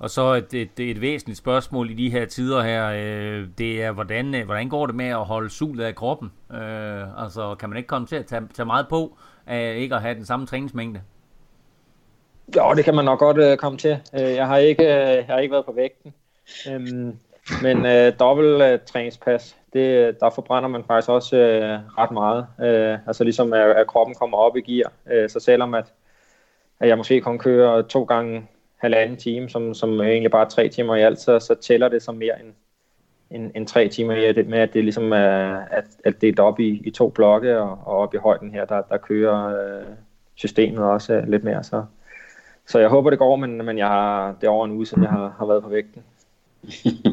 Og 0.00 0.10
så 0.10 0.32
et, 0.34 0.54
et, 0.54 0.80
et 0.80 1.00
væsentligt 1.00 1.38
spørgsmål 1.38 1.90
i 1.90 1.94
de 1.94 2.10
her 2.10 2.26
tider 2.26 2.62
her, 2.62 2.86
øh, 2.86 3.48
det 3.58 3.82
er, 3.82 3.92
hvordan, 3.92 4.34
øh, 4.34 4.44
hvordan 4.44 4.68
går 4.68 4.86
det 4.86 4.94
med 4.94 5.08
at 5.08 5.24
holde 5.24 5.50
sulet 5.50 5.84
af 5.84 5.94
kroppen? 5.94 6.32
Øh, 6.52 7.22
altså, 7.22 7.54
kan 7.60 7.68
man 7.68 7.76
ikke 7.76 7.86
komme 7.86 8.06
til 8.06 8.16
at 8.16 8.26
tage, 8.26 8.42
tage 8.54 8.66
meget 8.66 8.88
på, 8.88 9.16
af 9.46 9.74
ikke 9.76 9.94
at 9.94 10.00
have 10.00 10.14
den 10.14 10.24
samme 10.24 10.46
træningsmængde? 10.46 11.00
Jo, 12.56 12.74
det 12.76 12.84
kan 12.84 12.94
man 12.94 13.04
nok 13.04 13.18
godt 13.18 13.38
øh, 13.38 13.56
komme 13.56 13.78
til. 13.78 13.98
Øh, 14.14 14.34
jeg 14.34 14.46
har 14.46 14.56
ikke, 14.56 14.82
øh, 14.82 14.88
jeg 14.88 15.24
har 15.28 15.38
ikke 15.38 15.52
været 15.52 15.66
på 15.66 15.72
vægten. 15.72 16.14
Øhm, 16.70 17.18
men 17.62 17.86
øh, 17.86 18.12
dobbelt 18.20 18.62
øh, 18.62 18.78
træningspas, 18.86 19.56
det, 19.72 20.16
der 20.20 20.30
forbrænder 20.30 20.68
man 20.68 20.84
faktisk 20.84 21.08
også 21.08 21.36
øh, 21.36 21.78
ret 21.98 22.10
meget. 22.10 22.46
Øh, 22.60 22.98
altså 23.06 23.24
ligesom 23.24 23.52
at, 23.52 23.70
at 23.70 23.86
kroppen 23.86 24.14
kommer 24.14 24.38
op 24.38 24.56
i 24.56 24.60
gear. 24.60 24.92
Øh, 25.10 25.30
så 25.30 25.40
selvom 25.40 25.74
at, 25.74 25.92
at 26.80 26.88
jeg 26.88 26.96
måske 26.96 27.20
kun 27.20 27.38
kører 27.38 27.82
to 27.82 28.04
gange 28.04 28.48
halvanden 28.78 29.16
time, 29.16 29.48
som, 29.48 29.74
som 29.74 30.00
egentlig 30.00 30.30
bare 30.30 30.44
er 30.44 30.48
tre 30.48 30.68
timer 30.68 30.96
i 30.96 31.02
alt, 31.02 31.20
så, 31.20 31.38
så 31.38 31.54
tæller 31.54 31.88
det 31.88 32.02
som 32.02 32.14
mere 32.14 32.40
end, 32.40 32.52
end, 33.30 33.52
end 33.54 33.66
tre 33.66 33.88
timer 33.88 34.14
i 34.14 34.32
det, 34.32 34.46
med, 34.46 34.58
at 34.58 34.74
det 34.74 34.84
ligesom 34.84 35.12
er 35.12 35.60
at, 35.70 35.84
at 36.04 36.20
delt 36.20 36.38
op 36.38 36.60
i, 36.60 36.82
i 36.84 36.90
to 36.90 37.08
blokke, 37.08 37.58
og, 37.58 37.78
og 37.84 37.96
op 37.96 38.14
i 38.14 38.18
højden 38.18 38.50
her, 38.50 38.64
der, 38.64 38.82
der 38.82 38.96
kører 38.96 39.46
øh, 39.46 39.86
systemet 40.34 40.84
også 40.84 41.14
øh, 41.14 41.28
lidt 41.28 41.44
mere. 41.44 41.64
Så, 41.64 41.84
så 42.66 42.78
jeg 42.78 42.88
håber, 42.88 43.10
det 43.10 43.18
går, 43.18 43.36
men, 43.36 43.64
men 43.64 43.78
jeg 43.78 43.88
har, 43.88 44.36
det 44.40 44.46
er 44.46 44.50
over 44.50 44.64
en 44.64 44.72
uge, 44.72 44.86
siden 44.86 45.02
jeg 45.02 45.12
har, 45.12 45.34
har 45.38 45.46
været 45.46 45.62
på 45.62 45.68
vægten. 45.68 46.02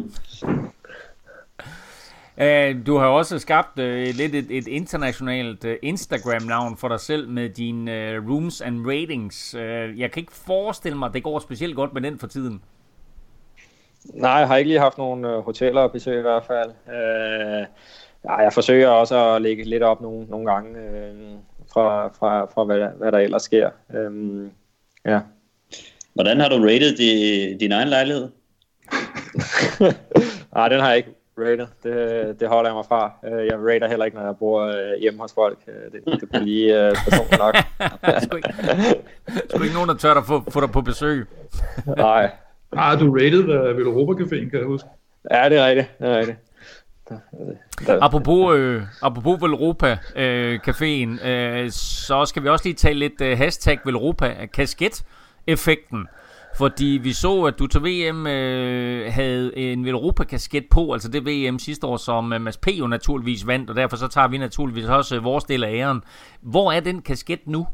Uh, 2.38 2.86
du 2.86 2.98
har 2.98 3.08
også 3.08 3.40
skabt 3.40 3.80
uh, 3.80 3.86
lidt 3.86 4.36
et, 4.36 4.48
et 4.50 4.68
internationalt 4.68 5.66
uh, 5.66 5.72
Instagram-navn 5.82 6.78
for 6.78 6.88
dig 6.88 7.00
selv 7.00 7.30
med 7.30 7.50
dine 7.50 7.92
uh, 7.92 8.30
rooms 8.30 8.62
and 8.62 8.88
ratings. 8.88 9.56
Uh, 9.56 10.00
jeg 10.00 10.12
kan 10.12 10.22
ikke 10.22 10.34
forestille 10.34 10.98
mig, 10.98 11.08
at 11.08 11.14
det 11.14 11.24
går 11.24 11.40
specielt 11.40 11.76
godt 11.76 11.94
med 11.94 12.02
den 12.02 12.20
for 12.20 12.28
tiden. 12.28 12.62
Nej, 14.14 14.32
jeg 14.32 14.48
har 14.48 14.58
ikke 14.58 14.68
lige 14.68 14.80
haft 14.80 14.98
nogen 14.98 15.26
uh, 15.26 15.46
hoteller 15.46 15.82
at 15.82 15.92
besøge 15.92 16.20
i 16.20 16.22
hvert 16.22 16.46
fald. 16.46 16.70
Uh, 16.88 17.66
ja, 18.26 18.36
jeg 18.36 18.54
forsøger 18.54 18.90
også 18.90 19.34
at 19.36 19.42
lægge 19.42 19.64
lidt 19.64 19.84
op 19.84 20.02
nogle, 20.02 20.26
nogle 20.30 20.52
gange 20.52 20.70
uh, 20.70 21.40
fra, 21.74 22.08
fra, 22.08 22.46
fra 22.46 22.64
hvad, 22.64 22.88
hvad 22.98 23.12
der 23.12 23.20
ellers 23.20 23.44
sker. 23.44 23.70
Um, 24.08 24.52
ja. 25.06 25.20
Hvordan 26.14 26.40
har 26.40 26.50
du 26.50 26.56
rated 26.56 26.98
di, 26.98 27.58
din 27.58 27.72
egen 27.72 27.88
lejlighed? 27.88 28.30
Nej, 30.56 30.70
den 30.70 30.80
har 30.80 30.88
jeg 30.88 30.98
ikke 30.98 31.15
rated. 31.38 31.68
Det, 31.84 32.40
det 32.40 32.48
holder 32.48 32.70
jeg 32.70 32.76
mig 32.76 32.86
fra. 32.86 33.12
Jeg 33.24 33.58
rater 33.68 33.88
heller 33.88 34.06
ikke, 34.06 34.18
når 34.18 34.26
jeg 34.26 34.38
bor 34.40 34.74
hjemme 35.00 35.20
hos 35.22 35.34
folk. 35.34 35.58
Det, 35.66 36.22
det 36.22 36.30
bliver 36.30 36.44
lige 36.44 36.90
uh, 36.90 36.96
personligt 37.10 37.40
nok. 37.40 37.56
sgu, 38.24 38.36
ikke, 38.36 38.54
sgu 39.50 39.64
ikke 39.64 39.76
nogen, 39.76 39.90
der 39.90 39.96
tør 39.96 40.14
at 40.14 40.26
få, 40.26 40.44
få 40.50 40.62
dig 40.62 40.72
på 40.72 40.82
besøg. 40.82 41.28
Nej, 41.98 42.32
Ah, 42.78 43.00
du 43.00 43.14
rated 43.14 43.42
ved 43.74 43.86
Europa 43.86 44.24
Caféen, 44.24 44.50
kan 44.50 44.60
jeg 44.60 44.68
huske. 44.68 44.88
Ja, 45.32 45.50
det 45.50 45.58
er 45.58 45.68
rigtigt. 45.68 46.00
Det 46.00 46.10
er 46.10 46.18
rigtigt. 46.18 46.38
Apropos, 47.90 48.56
øh, 48.58 48.84
apropos 49.02 49.42
Velropa 49.42 49.98
øh, 50.16 50.60
Caféen, 50.68 51.28
øh, 51.28 51.72
så 51.72 52.26
skal 52.26 52.44
vi 52.44 52.50
også 52.50 52.66
lige 52.66 52.76
tale 52.76 53.00
lidt 53.00 53.22
øh, 53.22 53.38
hashtag 53.38 53.80
Velropa 53.86 54.46
kasket 54.54 55.04
effekten. 55.48 56.08
Fordi 56.58 57.00
vi 57.04 57.14
så, 57.14 57.44
at 57.44 57.60
du 57.60 57.68
til 57.68 57.82
VM 57.82 58.28
øh, 58.28 59.14
havde 59.14 59.58
en 59.58 59.86
Velropa 59.86 60.24
kasket 60.24 60.66
på, 60.72 60.94
altså 60.94 61.10
det 61.10 61.26
VM 61.26 61.60
sidste 61.60 61.88
år, 61.88 61.98
som 61.98 62.34
øh, 62.34 62.42
Mads 62.42 62.58
P. 62.58 62.68
jo 62.68 62.88
naturligvis 62.88 63.48
vandt, 63.48 63.70
og 63.70 63.76
derfor 63.76 63.98
så 63.98 64.08
tager 64.08 64.28
vi 64.28 64.38
naturligvis 64.38 64.86
også 64.86 65.16
øh, 65.16 65.24
vores 65.24 65.44
del 65.44 65.64
af 65.64 65.74
æren. 65.74 66.04
Hvor 66.42 66.72
er 66.72 66.80
den 66.80 67.02
kasket 67.02 67.40
nu? 67.46 67.68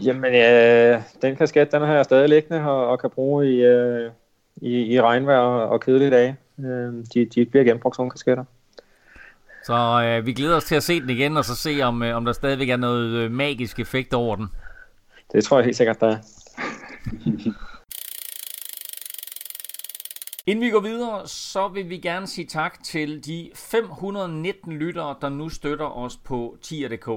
Jamen, 0.00 0.34
øh, 0.34 1.02
den 1.22 1.36
kasket, 1.36 1.72
den 1.72 1.82
har 1.82 1.94
jeg 1.94 2.04
stadig 2.04 2.28
liggende 2.28 2.60
og, 2.60 2.88
og 2.88 3.00
kan 3.00 3.10
bruge 3.10 3.52
i, 3.52 3.56
øh, 3.64 4.10
i, 4.56 4.94
i 4.94 5.00
regnvejr 5.00 5.38
og, 5.38 5.68
og 5.68 5.80
kedelige 5.80 6.10
dage. 6.10 6.36
Øh, 6.58 7.04
de, 7.14 7.24
de 7.24 7.44
bliver 7.44 7.64
genbrugt 7.64 7.96
som 7.96 8.10
kasketter. 8.10 8.44
Så 9.64 10.02
øh, 10.04 10.26
vi 10.26 10.32
glæder 10.32 10.56
os 10.56 10.64
til 10.64 10.74
at 10.74 10.82
se 10.82 11.00
den 11.00 11.10
igen, 11.10 11.36
og 11.36 11.44
så 11.44 11.56
se, 11.56 11.80
om, 11.82 12.02
øh, 12.02 12.16
om 12.16 12.24
der 12.24 12.32
stadigvæk 12.32 12.68
er 12.68 12.76
noget 12.76 13.10
øh, 13.10 13.30
magisk 13.30 13.80
effekt 13.80 14.14
over 14.14 14.36
den. 14.36 14.48
Det 15.32 15.44
tror 15.44 15.58
jeg 15.58 15.64
helt 15.64 15.76
sikkert, 15.76 16.00
der 16.00 16.06
er. 16.06 16.16
Inden 20.48 20.64
vi 20.64 20.70
går 20.70 20.80
videre, 20.80 21.28
så 21.28 21.68
vil 21.68 21.88
vi 21.88 21.98
gerne 21.98 22.26
sige 22.26 22.46
tak 22.46 22.82
til 22.82 23.24
de 23.26 23.50
519 23.54 24.72
lyttere, 24.72 25.16
der 25.20 25.28
nu 25.28 25.48
støtter 25.48 25.86
os 25.86 26.16
på 26.16 26.56
tier.dk. 26.62 27.10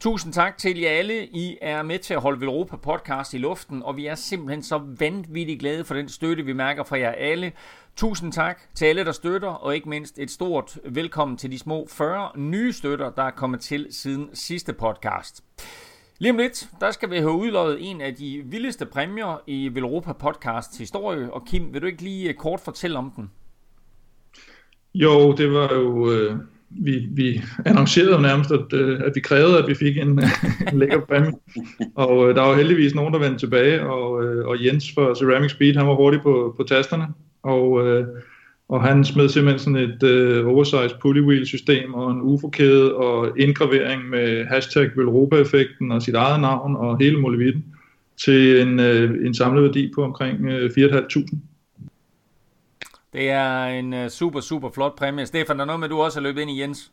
Tusind 0.00 0.32
tak 0.32 0.58
til 0.58 0.78
jer 0.78 0.90
alle. 0.90 1.26
I 1.26 1.58
er 1.62 1.82
med 1.82 1.98
til 1.98 2.14
at 2.14 2.20
holde 2.20 2.46
Europa 2.46 2.76
podcast 2.76 3.34
i 3.34 3.38
luften, 3.38 3.82
og 3.82 3.96
vi 3.96 4.06
er 4.06 4.14
simpelthen 4.14 4.62
så 4.62 4.78
vanvittigt 4.98 5.60
glade 5.60 5.84
for 5.84 5.94
den 5.94 6.08
støtte, 6.08 6.44
vi 6.44 6.52
mærker 6.52 6.82
fra 6.82 6.98
jer 6.98 7.12
alle. 7.12 7.52
Tusind 7.96 8.32
tak 8.32 8.60
til 8.74 8.84
alle, 8.84 9.04
der 9.04 9.12
støtter, 9.12 9.48
og 9.48 9.74
ikke 9.74 9.88
mindst 9.88 10.18
et 10.18 10.30
stort 10.30 10.78
velkommen 10.84 11.36
til 11.36 11.50
de 11.50 11.58
små 11.58 11.86
40 11.90 12.38
nye 12.38 12.72
støtter, 12.72 13.10
der 13.10 13.22
er 13.22 13.30
kommet 13.30 13.60
til 13.60 13.86
siden 13.90 14.30
sidste 14.34 14.72
podcast. 14.72 15.44
Lige 16.20 16.30
om 16.30 16.38
lidt, 16.38 16.68
der 16.80 16.90
skal 16.90 17.10
vi 17.10 17.16
have 17.16 17.32
udløjet 17.32 17.76
en 17.80 18.00
af 18.00 18.14
de 18.14 18.42
vildeste 18.44 18.86
præmier 18.86 19.42
i 19.46 19.70
Velropa 19.72 20.12
Podcast 20.12 20.78
historie. 20.78 21.32
Og 21.32 21.46
Kim, 21.46 21.72
vil 21.72 21.82
du 21.82 21.86
ikke 21.86 22.02
lige 22.02 22.28
øh, 22.28 22.34
kort 22.34 22.60
fortælle 22.60 22.98
om 22.98 23.12
den? 23.16 23.30
Jo, 24.94 25.32
det 25.32 25.52
var 25.52 25.74
jo... 25.74 26.12
Øh, 26.12 26.36
vi, 26.70 27.08
vi 27.10 27.42
annoncerede 27.66 28.12
jo 28.12 28.20
nærmest, 28.20 28.50
at, 28.50 28.72
øh, 28.72 29.00
at 29.04 29.12
vi 29.14 29.20
krævede, 29.20 29.58
at 29.58 29.68
vi 29.68 29.74
fik 29.74 29.96
en, 29.96 30.08
en 30.72 30.78
lækker 30.78 31.00
præmie. 31.00 31.32
Og 31.94 32.28
øh, 32.28 32.34
der 32.36 32.42
var 32.42 32.56
heldigvis 32.56 32.94
nogen, 32.94 33.14
der 33.14 33.20
vendte 33.20 33.38
tilbage, 33.38 33.86
og, 33.86 34.24
øh, 34.24 34.46
og 34.46 34.64
Jens 34.64 34.92
fra 34.94 35.14
Ceramic 35.14 35.50
Speed, 35.50 35.76
han 35.76 35.86
var 35.86 35.94
hurtig 35.94 36.20
på, 36.22 36.54
på 36.56 36.62
tasterne. 36.62 37.06
Og, 37.42 37.86
øh, 37.86 38.06
og 38.70 38.82
han 38.82 39.04
smed 39.04 39.28
simpelthen 39.28 39.58
sådan 39.58 39.90
et 39.90 40.02
øh, 40.02 40.46
oversized 40.46 40.98
pulley 41.00 41.22
wheel 41.22 41.46
system 41.46 41.94
og 41.94 42.10
en 42.10 42.20
UFO-kæde 42.20 42.94
og 42.94 43.38
indgravering 43.38 44.08
med 44.08 44.44
hashtag 44.44 44.90
Velropa-effekten 44.96 45.92
og 45.92 46.02
sit 46.02 46.14
eget 46.14 46.40
navn 46.40 46.76
og 46.76 46.98
hele 46.98 47.20
molevitten 47.20 47.64
til 48.24 48.60
en, 48.60 48.80
øh, 48.80 49.26
en 49.26 49.34
samlet 49.34 49.62
værdi 49.62 49.92
på 49.94 50.04
omkring 50.04 50.46
øh, 50.46 50.70
4.500. 50.70 51.36
Det 53.12 53.30
er 53.30 53.64
en 53.64 53.92
uh, 53.92 54.08
super, 54.08 54.40
super 54.40 54.70
flot 54.70 54.96
præmie. 54.96 55.26
Stefan, 55.26 55.56
der 55.56 55.62
er 55.62 55.66
noget 55.66 55.80
med, 55.80 55.86
at 55.86 55.90
du 55.90 56.00
også 56.00 56.18
har 56.18 56.22
løbet 56.22 56.40
ind 56.40 56.50
i 56.50 56.60
Jens. 56.60 56.90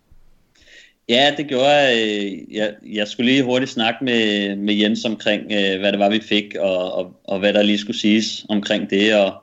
Ja, 1.09 1.33
det 1.37 1.47
gjorde 1.47 1.69
jeg. 1.69 2.39
Jeg, 2.51 2.73
jeg 2.93 3.07
skulle 3.07 3.31
lige 3.31 3.43
hurtigt 3.43 3.71
snakke 3.71 4.05
med, 4.05 4.55
med 4.55 4.73
Jens 4.73 5.05
omkring, 5.05 5.43
uh, 5.43 5.79
hvad 5.79 5.91
det 5.91 5.99
var, 5.99 6.09
vi 6.09 6.19
fik, 6.19 6.55
og, 6.59 6.93
og, 6.93 7.19
og 7.23 7.39
hvad 7.39 7.53
der 7.53 7.61
lige 7.61 7.77
skulle 7.77 7.99
siges 7.99 8.45
omkring 8.49 8.89
det. 8.89 9.15
Og 9.15 9.33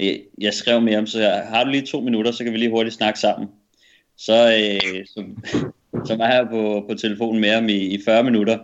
jeg, 0.00 0.20
jeg 0.40 0.54
skrev 0.54 0.80
med 0.80 0.94
ham, 0.94 1.06
så 1.06 1.42
har 1.44 1.64
du 1.64 1.70
lige 1.70 1.86
to 1.86 2.00
minutter, 2.00 2.32
så 2.32 2.44
kan 2.44 2.52
vi 2.52 2.58
lige 2.58 2.70
hurtigt 2.70 2.94
snakke 2.94 3.20
sammen. 3.20 3.48
Så, 4.18 4.46
uh, 4.46 5.04
så, 5.06 5.24
så 6.06 6.16
var 6.16 6.32
jeg 6.32 6.46
på, 6.50 6.84
på 6.88 6.94
telefonen 6.94 7.40
med 7.40 7.50
ham 7.50 7.68
i, 7.68 7.76
i 7.76 8.00
40 8.04 8.24
minutter. 8.24 8.58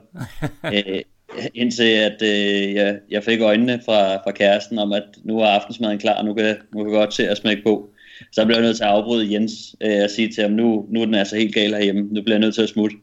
Uh, 0.64 1.00
indtil 1.54 1.82
at 1.82 2.22
øh, 2.22 2.74
jeg, 2.74 2.98
jeg 3.10 3.24
fik 3.24 3.40
øjnene 3.40 3.80
fra, 3.84 4.14
fra 4.14 4.30
kæresten 4.30 4.78
om, 4.78 4.92
at 4.92 5.04
nu 5.24 5.38
er 5.38 5.46
aftensmaden 5.46 5.98
klar, 5.98 6.22
nu 6.22 6.34
kan, 6.34 6.56
nu 6.74 6.84
kan 6.84 6.92
godt 6.92 7.12
til 7.12 7.22
at 7.22 7.36
smække 7.36 7.62
på. 7.62 7.90
Så 8.32 8.44
blev 8.44 8.56
jeg 8.56 8.64
nødt 8.64 8.76
til 8.76 8.84
at 8.84 8.90
afbryde 8.90 9.32
Jens 9.32 9.76
øh, 9.80 10.04
og 10.04 10.10
sige 10.10 10.28
til 10.28 10.42
ham, 10.42 10.52
nu, 10.52 10.86
nu 10.90 11.00
er 11.00 11.04
den 11.04 11.14
altså 11.14 11.36
helt 11.36 11.54
gal 11.54 11.74
herhjemme, 11.74 12.02
nu 12.02 12.22
bliver 12.22 12.36
jeg 12.36 12.40
nødt 12.40 12.54
til 12.54 12.62
at 12.62 12.68
smutte. 12.68 12.96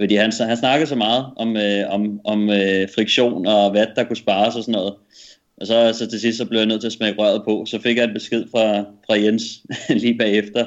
Fordi 0.00 0.14
han, 0.14 0.32
han 0.40 0.56
snakkede 0.56 0.88
så 0.88 0.96
meget 0.96 1.26
om, 1.36 1.56
øh, 1.56 1.84
om, 1.88 2.20
om 2.24 2.50
øh, 2.50 2.88
friktion 2.94 3.46
og 3.46 3.70
hvad 3.70 3.86
der 3.96 4.04
kunne 4.04 4.16
spares 4.16 4.56
og 4.56 4.62
sådan 4.62 4.72
noget. 4.72 4.94
Og 5.56 5.66
så, 5.66 5.92
så 5.98 6.10
til 6.10 6.20
sidst 6.20 6.38
så 6.38 6.44
blev 6.44 6.58
jeg 6.58 6.66
nødt 6.66 6.80
til 6.80 6.88
at 6.88 6.92
smække 6.92 7.22
røret 7.22 7.42
på. 7.44 7.64
Så 7.66 7.80
fik 7.80 7.96
jeg 7.96 8.04
en 8.04 8.14
besked 8.14 8.44
fra, 8.50 8.80
fra 9.06 9.14
Jens 9.14 9.42
lige 10.02 10.18
bagefter. 10.18 10.66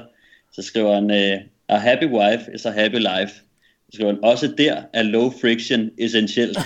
Så 0.52 0.62
skriver 0.62 0.96
han, 0.96 1.12
øh, 1.12 1.42
a 1.70 1.78
happy 1.78 2.06
wife 2.06 2.42
is 2.54 2.66
a 2.66 2.72
happy 2.72 2.98
life 2.98 3.34
skriver 3.94 4.12
han, 4.12 4.24
også 4.24 4.54
der 4.58 4.82
er 4.94 5.04
low 5.04 5.32
friction 5.42 5.90
essentielt. 5.98 6.58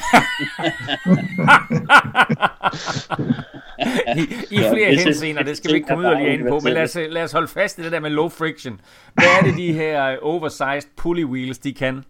I, 4.18 4.22
I 4.52 4.58
flere 4.58 4.90
ja, 4.92 5.04
henseender, 5.04 5.44
det 5.44 5.58
skal 5.58 5.72
vi 5.72 5.76
ikke 5.76 5.88
komme 5.88 6.04
yderligere 6.04 6.34
ind 6.34 6.48
på, 6.48 6.60
men 6.60 6.74
lad 6.74 6.84
os, 6.84 6.98
lad 7.10 7.24
os 7.24 7.32
holde 7.32 7.48
fast 7.48 7.80
i 7.80 7.84
det 7.84 7.92
der 7.92 8.00
med 8.00 8.10
low 8.10 8.30
friction. 8.30 8.82
Hvad 9.14 9.26
er 9.40 9.44
det, 9.44 9.58
de 9.58 9.74
her 9.74 10.18
oversized 10.22 10.90
pulley 10.98 11.24
wheels, 11.24 11.58
de 11.58 11.74
kan? 11.74 12.04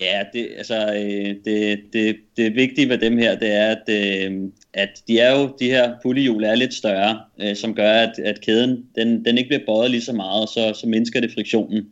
Ja, 0.00 0.22
det, 0.32 0.48
altså, 0.56 0.94
øh, 0.94 1.34
det, 1.44 1.80
det, 1.92 2.16
det 2.36 2.54
vigtige 2.54 2.88
ved 2.88 2.98
dem 2.98 3.18
her, 3.18 3.38
det 3.38 3.52
er, 3.52 3.66
at, 3.68 3.88
øh, 3.88 4.42
at 4.74 4.88
de 5.08 5.18
er 5.18 5.38
jo, 5.38 5.56
de 5.60 5.70
her 5.70 5.94
pullehjul 6.02 6.44
er 6.44 6.54
lidt 6.54 6.74
større, 6.74 7.20
øh, 7.40 7.56
som 7.56 7.74
gør, 7.74 7.92
at, 7.92 8.18
at 8.18 8.40
kæden, 8.40 8.84
den, 8.96 9.24
den 9.24 9.38
ikke 9.38 9.48
bliver 9.48 9.66
bøjet 9.66 9.90
lige 9.90 10.02
så 10.02 10.12
meget, 10.12 10.48
så, 10.48 10.72
så 10.80 10.86
mindsker 10.86 11.20
det 11.20 11.32
friktionen. 11.32 11.86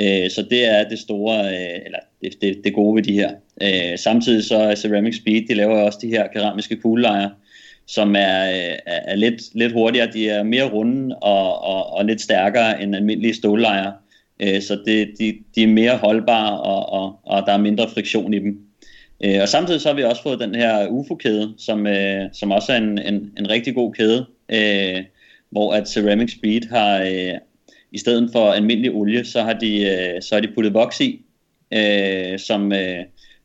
Øh, 0.00 0.30
så 0.30 0.46
det 0.50 0.64
er 0.64 0.88
det 0.88 0.98
store, 0.98 1.46
øh, 1.46 1.80
eller 1.84 1.98
det, 2.22 2.32
det, 2.42 2.60
det 2.64 2.74
gode 2.74 2.96
ved 2.96 3.02
de 3.02 3.12
her. 3.12 3.30
Øh, 3.62 3.98
samtidig 3.98 4.44
så 4.44 4.56
er 4.56 4.74
Ceramic 4.74 5.16
Speed, 5.16 5.46
de 5.48 5.54
laver 5.54 5.80
også 5.80 5.98
de 6.02 6.08
her 6.08 6.26
keramiske 6.28 6.76
kuglelejer, 6.76 7.30
som 7.86 8.16
er, 8.16 8.50
øh, 8.50 8.78
er, 8.86 9.00
er 9.04 9.16
lidt, 9.16 9.42
lidt 9.54 9.72
hurtigere. 9.72 10.12
De 10.12 10.28
er 10.28 10.42
mere 10.42 10.70
runde 10.70 11.16
og, 11.16 11.62
og, 11.62 11.92
og 11.92 12.04
lidt 12.04 12.20
stærkere 12.20 12.82
end 12.82 12.96
almindelige 12.96 13.34
stållejer. 13.34 13.92
Øh, 14.42 14.62
så 14.62 14.82
det, 14.86 15.10
de, 15.18 15.34
de 15.54 15.62
er 15.62 15.66
mere 15.66 15.96
holdbare, 15.96 16.60
og, 16.60 16.92
og, 16.92 17.20
og 17.22 17.46
der 17.46 17.52
er 17.52 17.58
mindre 17.58 17.90
friktion 17.90 18.34
i 18.34 18.38
dem. 18.38 18.58
Øh, 19.24 19.38
og 19.42 19.48
samtidig 19.48 19.80
så 19.80 19.88
har 19.88 19.96
vi 19.96 20.02
også 20.02 20.22
fået 20.22 20.40
den 20.40 20.54
her 20.54 20.88
UFO-kæde, 20.88 21.54
som, 21.58 21.86
øh, 21.86 22.22
som 22.32 22.50
også 22.50 22.72
er 22.72 22.76
en, 22.76 22.98
en, 22.98 23.32
en 23.38 23.50
rigtig 23.50 23.74
god 23.74 23.94
kæde, 23.94 24.26
øh, 24.48 25.04
hvor 25.50 25.72
at 25.72 25.88
Ceramic 25.88 26.32
Speed 26.32 26.68
har, 26.70 27.02
i 27.92 27.98
stedet 27.98 28.30
for 28.32 28.52
almindelig 28.52 28.90
olie, 28.92 29.24
så 29.24 29.42
har 29.42 29.52
de, 29.52 30.18
så 30.20 30.34
har 30.34 30.40
de 30.40 30.52
puttet 30.54 30.74
voks 30.74 31.00
i, 31.00 31.20
som, 32.38 32.72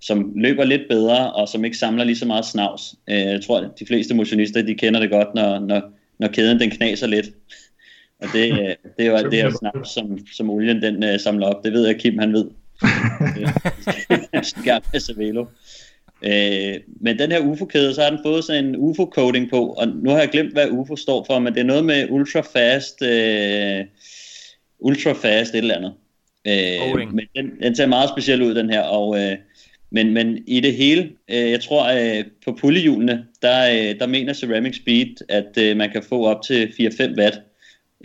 som 0.02 0.34
løber 0.36 0.64
lidt 0.64 0.82
bedre, 0.90 1.34
og 1.34 1.48
som 1.48 1.66
ikke 1.66 1.78
samler 1.78 2.04
lige 2.04 2.16
så 2.16 2.26
meget 2.26 2.46
snavs. 2.46 2.96
Jeg 3.08 3.42
tror, 3.48 3.60
at 3.60 3.80
de 3.80 3.86
fleste 3.86 4.16
motionister, 4.16 4.62
de 4.62 4.76
kender 4.76 5.00
det 5.00 5.10
godt, 5.10 5.36
når, 5.36 5.60
når, 5.60 5.82
når 6.20 6.28
kæden 6.28 6.60
den 6.60 6.70
knaser 6.70 7.08
lidt. 7.08 7.26
Og 8.22 8.28
det, 8.34 8.52
øh, 8.52 8.76
det 8.98 9.10
alt 9.10 9.32
det 9.32 9.42
her 9.42 9.52
snavs, 9.60 9.90
som, 9.90 10.18
som 10.34 10.50
olien 10.50 10.82
den 10.82 11.04
øh, 11.04 11.20
samler 11.20 11.48
op. 11.48 11.64
Det 11.64 11.74
ved 11.74 11.86
jeg, 11.86 12.00
Kim 12.00 12.20
han 12.20 12.34
ved. 12.34 12.46
Gerne 14.64 14.86
med 14.94 15.00
Cervelo. 15.00 15.46
Øh, 16.22 16.80
men 17.02 17.20
den 17.20 17.32
her 17.32 17.40
UFO-kæde, 17.40 17.94
så 17.94 18.02
har 18.02 18.10
den 18.10 18.20
fået 18.26 18.44
sådan 18.44 18.66
en 18.66 18.76
UFO-coding 18.76 19.50
på, 19.50 19.66
og 19.66 19.88
nu 19.88 20.10
har 20.10 20.20
jeg 20.20 20.30
glemt, 20.30 20.54
hvad 20.54 20.70
UFO 20.70 20.96
står 20.96 21.24
for, 21.24 21.40
men 21.40 21.54
det 21.54 21.60
er 21.60 21.66
noget 21.66 21.86
med 21.86 22.08
ultra 22.10 22.42
fast 22.42 23.02
øh, 23.02 23.86
ultra 24.80 25.14
fast 25.14 25.54
et 25.54 25.58
eller 25.58 25.76
andet. 25.76 25.94
Øh, 26.48 27.14
men 27.14 27.26
den, 27.36 27.52
den 27.64 27.76
ser 27.76 27.88
meget 27.88 28.10
speciel 28.10 28.42
ud, 28.42 28.56
den 28.56 28.70
her, 28.70 28.82
og, 28.82 29.22
øh, 29.22 29.38
men, 29.92 30.14
men 30.14 30.44
i 30.48 30.60
det 30.60 30.74
hele, 30.74 31.12
øh, 31.30 31.52
jeg 31.52 31.62
tror 31.62 32.18
øh, 32.20 32.26
på 32.46 32.58
pullehjulene, 32.62 33.26
der, 33.42 33.70
øh, 33.70 34.00
der 34.00 34.08
mener 34.08 34.34
Ceramic 34.34 34.76
Speed, 34.76 35.16
at 35.30 35.58
øh, 35.58 35.78
man 35.78 35.90
kan 35.90 36.04
få 36.04 36.26
op 36.26 36.42
til 36.44 36.66
4-5 36.66 37.20
watt 37.20 37.42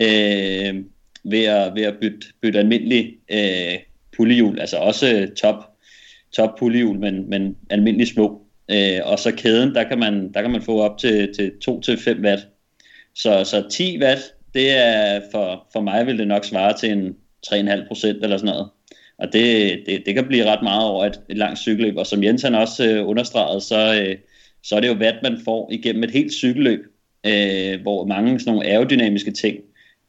øh, 0.00 0.84
ved, 1.24 1.44
at, 1.44 1.74
ved 1.74 1.82
at 1.82 1.94
bytte, 2.00 2.26
bytte 2.42 2.58
almindelig 2.58 3.16
øh, 3.32 3.78
pullehjul, 4.16 4.60
altså 4.60 4.76
også 4.76 5.30
top, 5.36 5.64
top 6.36 6.58
pullehjul, 6.58 6.98
men, 6.98 7.30
men 7.30 7.56
almindelig 7.70 8.08
små. 8.08 8.40
Øh, 8.70 9.00
og 9.04 9.18
så 9.18 9.32
kæden, 9.36 9.74
der 9.74 9.84
kan 9.84 9.98
man, 9.98 10.32
der 10.32 10.42
kan 10.42 10.50
man 10.50 10.62
få 10.62 10.80
op 10.80 10.98
til, 10.98 11.34
til 11.34 11.52
2-5 11.70 12.24
watt. 12.24 12.48
Så, 13.14 13.44
så 13.44 13.68
10 13.70 13.98
watt 14.02 14.34
det 14.54 14.70
er 14.70 15.20
for, 15.30 15.66
for 15.72 15.80
mig 15.80 16.06
vil 16.06 16.18
det 16.18 16.28
nok 16.28 16.44
svare 16.44 16.78
til 16.78 16.90
en 16.90 17.16
3,5 17.46 17.88
procent 17.88 18.24
eller 18.24 18.36
sådan 18.36 18.54
noget. 18.54 18.68
Og 19.18 19.32
det, 19.32 19.78
det, 19.86 20.02
det 20.06 20.14
kan 20.14 20.26
blive 20.26 20.44
ret 20.44 20.62
meget 20.62 20.84
over 20.84 21.06
et, 21.06 21.20
et 21.28 21.36
langt 21.36 21.58
cykelløb. 21.58 21.96
Og 21.96 22.06
som 22.06 22.22
Jens 22.22 22.42
han 22.42 22.54
også 22.54 22.88
øh, 22.88 23.08
understregede, 23.08 23.60
så, 23.60 24.02
øh, 24.02 24.16
så 24.62 24.76
er 24.76 24.80
det 24.80 24.88
jo 24.88 24.94
watt, 24.94 25.16
man 25.22 25.40
får 25.44 25.68
igennem 25.72 26.04
et 26.04 26.10
helt 26.10 26.32
cykelløb, 26.32 26.80
øh, 27.26 27.80
hvor 27.82 28.06
mange 28.06 28.40
sådan 28.40 28.52
nogle 28.54 28.68
aerodynamiske 28.68 29.30
ting, 29.30 29.56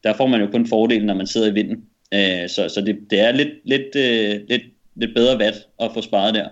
der 0.06 0.14
får 0.14 0.28
man 0.28 0.42
jo 0.42 0.48
kun 0.52 0.68
fordelen, 0.68 1.06
når 1.06 1.14
man 1.14 1.28
sidder 1.28 1.48
i 1.48 1.54
vinden. 1.54 1.86
Øh, 2.14 2.50
så 2.50 2.70
så 2.70 2.82
det, 2.82 2.98
det 3.10 3.20
er 3.20 3.32
lidt, 3.32 3.50
lidt, 3.66 3.96
øh, 3.96 4.42
lidt, 4.50 4.64
lidt 4.96 5.16
bedre 5.16 5.40
vat 5.40 5.68
at 5.80 5.92
få 5.94 6.02
sparet 6.02 6.34
der. 6.34 6.50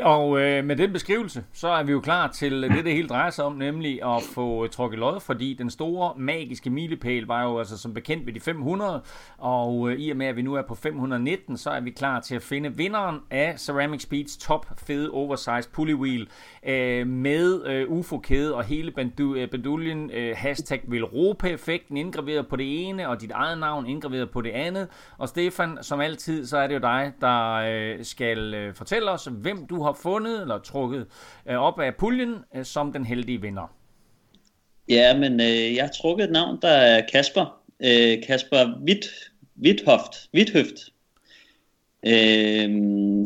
Og 0.00 0.40
øh, 0.40 0.64
med 0.64 0.76
den 0.76 0.92
beskrivelse, 0.92 1.44
så 1.52 1.68
er 1.68 1.82
vi 1.82 1.92
jo 1.92 2.00
klar 2.00 2.28
til 2.28 2.62
det, 2.62 2.84
det 2.84 2.92
hele 2.92 3.08
drejer 3.08 3.30
sig 3.30 3.44
om, 3.44 3.52
nemlig 3.52 4.04
at 4.04 4.22
få 4.34 4.64
øh, 4.64 4.70
trukket 4.70 4.98
lod, 4.98 5.20
fordi 5.20 5.54
den 5.54 5.70
store 5.70 6.12
magiske 6.16 6.70
milepæl 6.70 7.26
var 7.26 7.42
jo 7.42 7.58
altså 7.58 7.78
som 7.78 7.94
bekendt 7.94 8.26
ved 8.26 8.32
de 8.32 8.40
500, 8.40 9.02
og 9.38 9.90
øh, 9.90 9.98
i 9.98 10.10
og 10.10 10.16
med 10.16 10.26
at 10.26 10.36
vi 10.36 10.42
nu 10.42 10.54
er 10.54 10.62
på 10.62 10.74
519, 10.74 11.56
så 11.56 11.70
er 11.70 11.80
vi 11.80 11.90
klar 11.90 12.20
til 12.20 12.34
at 12.34 12.42
finde 12.42 12.76
vinderen 12.76 13.18
af 13.30 13.54
Ceramic 13.58 14.02
Speeds 14.02 14.36
top 14.36 14.66
fede 14.86 15.10
oversized 15.10 15.72
pulley 15.72 15.94
wheel 15.94 16.28
øh, 16.66 17.06
med 17.06 17.66
øh, 17.66 17.90
UFO-kæde 17.90 18.54
og 18.54 18.64
hele 18.64 18.90
bandu, 18.90 19.34
øh, 19.34 19.50
banduljen, 19.50 20.10
øh, 20.10 20.34
hashtag 20.36 20.80
Velropa-effekten 20.84 21.96
indgraveret 21.96 22.48
på 22.48 22.56
det 22.56 22.88
ene, 22.88 23.08
og 23.08 23.20
dit 23.20 23.30
eget 23.30 23.58
navn 23.58 23.86
indgraveret 23.86 24.30
på 24.30 24.40
det 24.40 24.50
andet. 24.50 24.88
Og 25.18 25.28
Stefan, 25.28 25.78
som 25.82 26.00
altid, 26.00 26.46
så 26.46 26.56
er 26.56 26.66
det 26.66 26.74
jo 26.74 26.80
dig, 26.80 27.12
der 27.20 27.52
øh, 27.52 28.04
skal 28.04 28.54
øh, 28.54 28.74
fortælle 28.74 29.10
os, 29.10 29.28
hvem 29.32 29.66
du 29.66 29.81
har 29.82 29.98
fundet 30.02 30.40
eller 30.40 30.58
trukket 30.58 31.06
øh, 31.48 31.56
op 31.56 31.80
af 31.80 31.94
puljen 31.94 32.34
øh, 32.56 32.64
som 32.64 32.92
den 32.92 33.04
heldige 33.04 33.40
vinder. 33.40 33.74
Ja, 34.88 35.18
men 35.18 35.40
øh, 35.40 35.74
jeg 35.74 35.84
har 35.84 35.90
trukket 36.02 36.24
et 36.24 36.32
navn, 36.32 36.58
der 36.62 36.68
er 36.68 37.06
Kasper. 37.12 37.60
Øh, 37.84 38.22
Kasper 38.26 38.80
Witt, 38.86 39.06
Withoft. 39.62 40.28
Withøft. 40.34 40.92
Øh, 42.06 42.70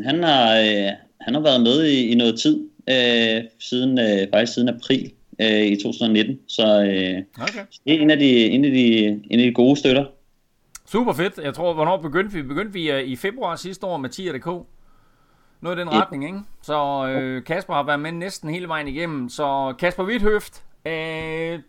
han, 0.04 0.22
har, 0.22 0.56
øh, 0.58 0.92
han 1.20 1.34
har 1.34 1.40
været 1.40 1.60
med 1.60 1.84
i, 1.84 2.08
i 2.08 2.14
noget 2.14 2.40
tid, 2.40 2.68
øh, 2.90 3.44
siden, 3.58 3.98
øh, 3.98 4.28
faktisk 4.32 4.54
siden 4.54 4.68
april 4.68 5.12
øh, 5.40 5.66
i 5.66 5.76
2019. 5.76 6.38
Så, 6.48 6.62
øh, 6.62 7.42
okay. 7.42 7.60
det 7.84 7.94
er 7.94 8.00
en 8.00 8.10
af, 8.10 8.18
de, 8.18 8.46
en, 8.46 8.64
af 8.64 8.70
de, 8.70 9.06
en 9.06 9.40
af 9.40 9.46
de 9.46 9.52
gode 9.52 9.76
støtter. 9.76 10.04
Super 10.86 11.12
fedt. 11.12 11.38
Jeg 11.44 11.54
tror, 11.54 11.74
hvornår 11.74 11.96
begyndte 11.96 12.34
vi? 12.34 12.42
Begyndte 12.42 12.72
vi 12.72 12.92
uh, 12.92 12.98
i 12.98 13.16
februar 13.16 13.56
sidste 13.56 13.86
år 13.86 13.96
med 13.96 14.10
10.dk? 14.10 14.66
Noget 15.60 15.76
i 15.76 15.80
den 15.80 15.92
retning, 15.92 16.24
ikke? 16.24 16.40
Så 16.62 17.06
øh, 17.08 17.44
Kasper 17.44 17.74
har 17.74 17.82
været 17.82 18.00
med 18.00 18.12
næsten 18.12 18.50
hele 18.50 18.68
vejen 18.68 18.88
igennem. 18.88 19.28
Så 19.28 19.74
Kasper 19.78 20.04
Witthøft, 20.04 20.64
øh, 20.86 21.60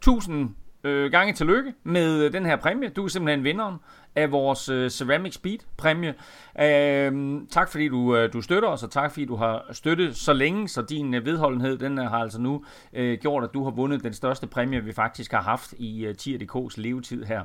tusind 0.00 0.50
øh, 0.84 1.10
gange 1.10 1.32
tillykke 1.32 1.74
med 1.82 2.30
den 2.30 2.46
her 2.46 2.56
præmie. 2.56 2.88
Du 2.88 3.04
er 3.04 3.08
simpelthen 3.08 3.44
vinderen 3.44 3.76
af 4.16 4.32
vores 4.32 4.68
øh, 4.68 4.90
Ceramic 4.90 5.34
Speed 5.34 5.58
præmie. 5.76 6.14
Øh, 6.60 7.40
tak 7.50 7.70
fordi 7.70 7.88
du, 7.88 8.16
øh, 8.16 8.32
du 8.32 8.42
støtter 8.42 8.68
os, 8.68 8.82
og 8.82 8.90
tak 8.90 9.10
fordi 9.10 9.24
du 9.24 9.36
har 9.36 9.64
støttet 9.72 10.16
så 10.16 10.32
længe, 10.32 10.68
så 10.68 10.82
din 10.82 11.14
øh, 11.14 11.24
vedholdenhed 11.26 11.78
den 11.78 11.98
øh, 11.98 12.04
har 12.04 12.18
altså 12.18 12.40
nu 12.40 12.64
øh, 12.92 13.18
gjort, 13.18 13.44
at 13.44 13.50
du 13.54 13.64
har 13.64 13.70
vundet 13.70 14.04
den 14.04 14.12
største 14.12 14.46
præmie, 14.46 14.84
vi 14.84 14.92
faktisk 14.92 15.32
har 15.32 15.42
haft 15.42 15.74
i 15.78 16.04
øh, 16.04 16.14
10.dk's 16.20 16.74
levetid 16.76 17.24
her. 17.24 17.42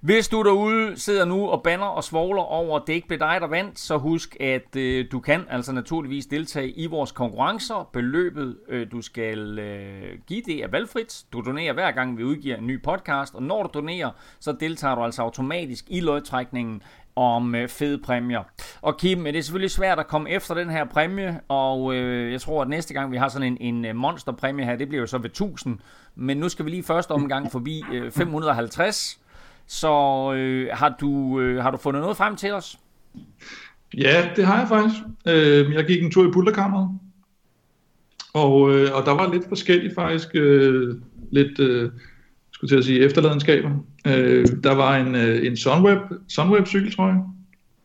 Hvis 0.00 0.28
du 0.28 0.42
derude 0.42 0.96
sidder 0.96 1.24
nu 1.24 1.48
og 1.48 1.62
banner 1.62 1.86
og 1.86 2.04
svogler 2.04 2.42
over, 2.42 2.78
at 2.80 2.82
det 2.86 2.92
ikke 2.92 3.08
blev 3.08 3.18
dig, 3.18 3.38
der 3.40 3.46
vandt, 3.46 3.78
så 3.78 3.98
husk, 3.98 4.36
at 4.40 4.76
øh, 4.76 5.06
du 5.12 5.20
kan 5.20 5.44
altså 5.50 5.72
naturligvis 5.72 6.26
deltage 6.26 6.70
i 6.70 6.86
vores 6.86 7.12
konkurrencer. 7.12 7.88
Beløbet, 7.92 8.56
øh, 8.68 8.90
du 8.92 9.02
skal 9.02 9.58
øh, 9.58 10.18
give, 10.26 10.42
det 10.46 10.64
er 10.64 10.68
valgfrit. 10.68 11.24
Du 11.32 11.40
donerer 11.40 11.72
hver 11.72 11.90
gang, 11.90 12.18
vi 12.18 12.24
udgiver 12.24 12.56
en 12.56 12.66
ny 12.66 12.82
podcast, 12.82 13.34
og 13.34 13.42
når 13.42 13.62
du 13.62 13.70
donerer, 13.74 14.10
så 14.38 14.52
deltager 14.52 14.94
du 14.94 15.00
altså 15.04 15.22
automatisk 15.22 15.84
i 15.88 16.00
lodtrækningen 16.00 16.82
om 17.16 17.54
øh, 17.54 17.68
fede 17.68 17.98
præmier. 17.98 18.42
Og 18.82 18.96
Kim, 18.96 19.24
det 19.24 19.36
er 19.36 19.42
selvfølgelig 19.42 19.70
svært 19.70 19.98
at 19.98 20.06
komme 20.06 20.30
efter 20.30 20.54
den 20.54 20.70
her 20.70 20.84
præmie, 20.84 21.40
og 21.48 21.94
øh, 21.94 22.32
jeg 22.32 22.40
tror, 22.40 22.62
at 22.62 22.68
næste 22.68 22.94
gang 22.94 23.12
vi 23.12 23.16
har 23.16 23.28
sådan 23.28 23.48
en, 23.52 23.76
en 23.76 23.84
øh, 23.84 23.96
monsterpræmie 23.96 24.64
her, 24.64 24.76
det 24.76 24.88
bliver 24.88 25.00
jo 25.00 25.06
så 25.06 25.18
ved 25.18 25.30
1000. 25.30 25.78
Men 26.14 26.36
nu 26.36 26.48
skal 26.48 26.64
vi 26.64 26.70
lige 26.70 26.82
første 26.82 27.10
omgang 27.10 27.52
forbi 27.52 27.84
øh, 27.92 28.10
550. 28.12 29.20
Så 29.70 30.32
øh, 30.36 30.68
har, 30.72 30.96
du, 31.00 31.40
øh, 31.40 31.62
har 31.62 31.70
du 31.70 31.76
fundet 31.76 32.02
noget 32.02 32.16
frem 32.16 32.36
til 32.36 32.52
os? 32.52 32.78
Ja, 33.96 34.28
det 34.36 34.46
har 34.46 34.58
jeg 34.58 34.68
faktisk. 34.68 35.00
Øh, 35.28 35.72
jeg 35.72 35.84
gik 35.84 36.02
en 36.02 36.10
tur 36.10 36.28
i 36.28 36.30
pulterkammeret, 36.32 36.98
og, 38.32 38.74
øh, 38.74 38.88
og 38.94 39.06
der 39.06 39.12
var 39.12 39.32
lidt 39.32 39.48
forskelligt 39.48 39.94
faktisk, 39.94 40.28
øh, 40.34 40.96
lidt, 41.32 41.60
øh, 41.60 41.90
skulle 42.50 42.70
til 42.70 42.76
at 42.76 42.84
sige, 42.84 43.00
efterladenskaber. 43.00 43.70
Øh, 44.06 44.46
der 44.64 44.74
var 44.74 44.96
en, 44.96 45.14
øh, 45.14 45.46
en 45.46 45.56
Sunweb, 45.56 45.98
Sunweb 46.28 46.66
cykeltrøje, 46.66 47.22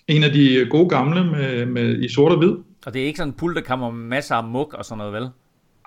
en 0.08 0.24
af 0.24 0.32
de 0.32 0.67
gode 0.69 0.89
gamle 0.89 1.32
med, 1.32 1.65
med, 1.65 2.00
i 2.00 2.13
sort 2.13 2.32
og 2.32 2.38
hvid. 2.38 2.54
Og 2.86 2.93
det 2.93 3.02
er 3.02 3.06
ikke 3.06 3.17
sådan 3.17 3.34
en 3.34 3.38
pulterkammer 3.38 3.91
med 3.91 4.06
masser 4.06 4.36
af 4.36 4.43
muk 4.43 4.74
og 4.74 4.86
sådan 4.86 4.98
noget, 4.98 5.13
vel? 5.13 5.30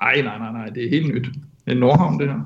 Ej, 0.00 0.22
nej, 0.22 0.38
nej, 0.38 0.52
nej, 0.52 0.66
det 0.66 0.84
er 0.84 0.90
helt 0.90 1.14
nyt. 1.14 1.28
Det 1.64 1.72
er 1.72 1.78
Nordhavn, 1.78 2.20
det 2.20 2.28
her. 2.28 2.40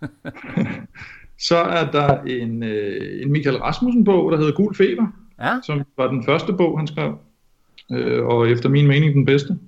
Så 1.40 1.56
er 1.56 1.90
der 1.90 2.22
en, 2.22 2.62
øh, 2.62 3.22
en 3.22 3.32
Michael 3.32 3.56
Rasmussen-bog, 3.56 4.32
der 4.32 4.38
hedder 4.38 4.52
Gul 4.52 4.74
Feber, 4.74 5.06
Ja, 5.40 5.58
som 5.66 5.82
var 5.96 6.10
den 6.10 6.24
første 6.24 6.52
bog, 6.52 6.78
han 6.78 6.86
skrev, 6.86 7.18
øh, 7.92 8.26
og 8.26 8.50
efter 8.50 8.68
min 8.68 8.86
mening 8.86 9.14
den 9.14 9.24
bedste. 9.24 9.58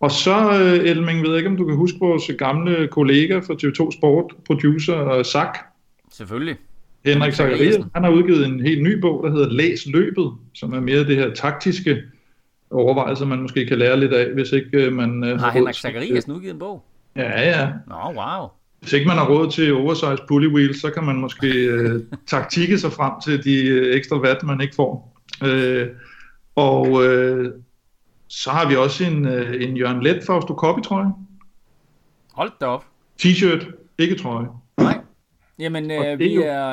Og 0.00 0.10
så, 0.10 0.50
øh, 0.60 0.90
Elming, 0.90 1.22
ved 1.22 1.28
jeg 1.28 1.38
ikke, 1.38 1.50
om 1.50 1.56
du 1.56 1.66
kan 1.66 1.76
huske 1.76 1.98
vores 2.00 2.30
gamle 2.38 2.88
kollega 2.88 3.38
fra 3.38 3.54
TV2 3.54 3.90
Sport, 3.90 4.32
producer 4.46 5.22
Zach, 5.22 5.60
selvfølgelig. 6.12 6.56
Henrik 7.04 7.32
Zacharias, 7.32 7.76
han 7.94 8.04
har 8.04 8.10
udgivet 8.10 8.46
en 8.46 8.60
helt 8.60 8.82
ny 8.82 9.00
bog, 9.00 9.24
der 9.24 9.30
hedder 9.30 9.50
Læs 9.50 9.86
løbet, 9.86 10.32
som 10.54 10.72
er 10.72 10.80
mere 10.80 11.04
det 11.04 11.16
her 11.16 11.34
taktiske 11.34 12.02
overvejelser, 12.70 13.26
man 13.26 13.42
måske 13.42 13.66
kan 13.66 13.78
lære 13.78 14.00
lidt 14.00 14.12
af, 14.12 14.34
hvis 14.34 14.52
ikke 14.52 14.84
øh, 14.84 14.92
man 14.92 15.24
øh, 15.24 15.40
Har 15.40 15.50
Henrik 15.50 15.74
Zacharias 15.74 16.28
nu 16.28 16.34
udgivet 16.34 16.52
en 16.52 16.58
bog? 16.58 16.84
Ja, 17.16 17.40
ja. 17.40 17.68
Nå, 17.86 17.94
wow. 17.94 18.48
Hvis 18.80 18.92
ikke 18.92 19.06
man 19.06 19.16
har 19.16 19.28
råd 19.28 19.50
til 19.50 19.72
oversized 19.74 20.18
pulley 20.28 20.48
wheels, 20.48 20.80
så 20.80 20.90
kan 20.90 21.04
man 21.04 21.16
måske 21.16 21.46
øh, 21.74 22.02
taktikke 22.26 22.78
sig 22.78 22.92
frem 22.92 23.12
til 23.24 23.44
de 23.44 23.64
øh, 23.68 23.96
ekstra 23.96 24.20
watt, 24.20 24.42
man 24.42 24.60
ikke 24.60 24.74
får. 24.74 25.16
Øh, 25.44 25.88
og 26.56 27.04
øh, 27.04 27.52
så 28.28 28.50
har 28.50 28.68
vi 28.68 28.76
også 28.76 29.04
en, 29.04 29.26
øh, 29.26 29.62
en 29.62 29.76
Jørgen 29.76 30.02
Let 30.02 30.22
Fausto 30.26 30.54
Copy 30.54 30.80
trøje. 30.80 31.12
Hold 32.32 32.52
da 32.60 32.66
op. 32.66 32.84
T-shirt, 33.22 33.66
ikke 33.98 34.14
trøje. 34.16 34.46
Nej. 34.78 34.98
Jamen, 35.58 35.90
øh, 35.90 36.18
vi, 36.18 36.34
er, 36.34 36.68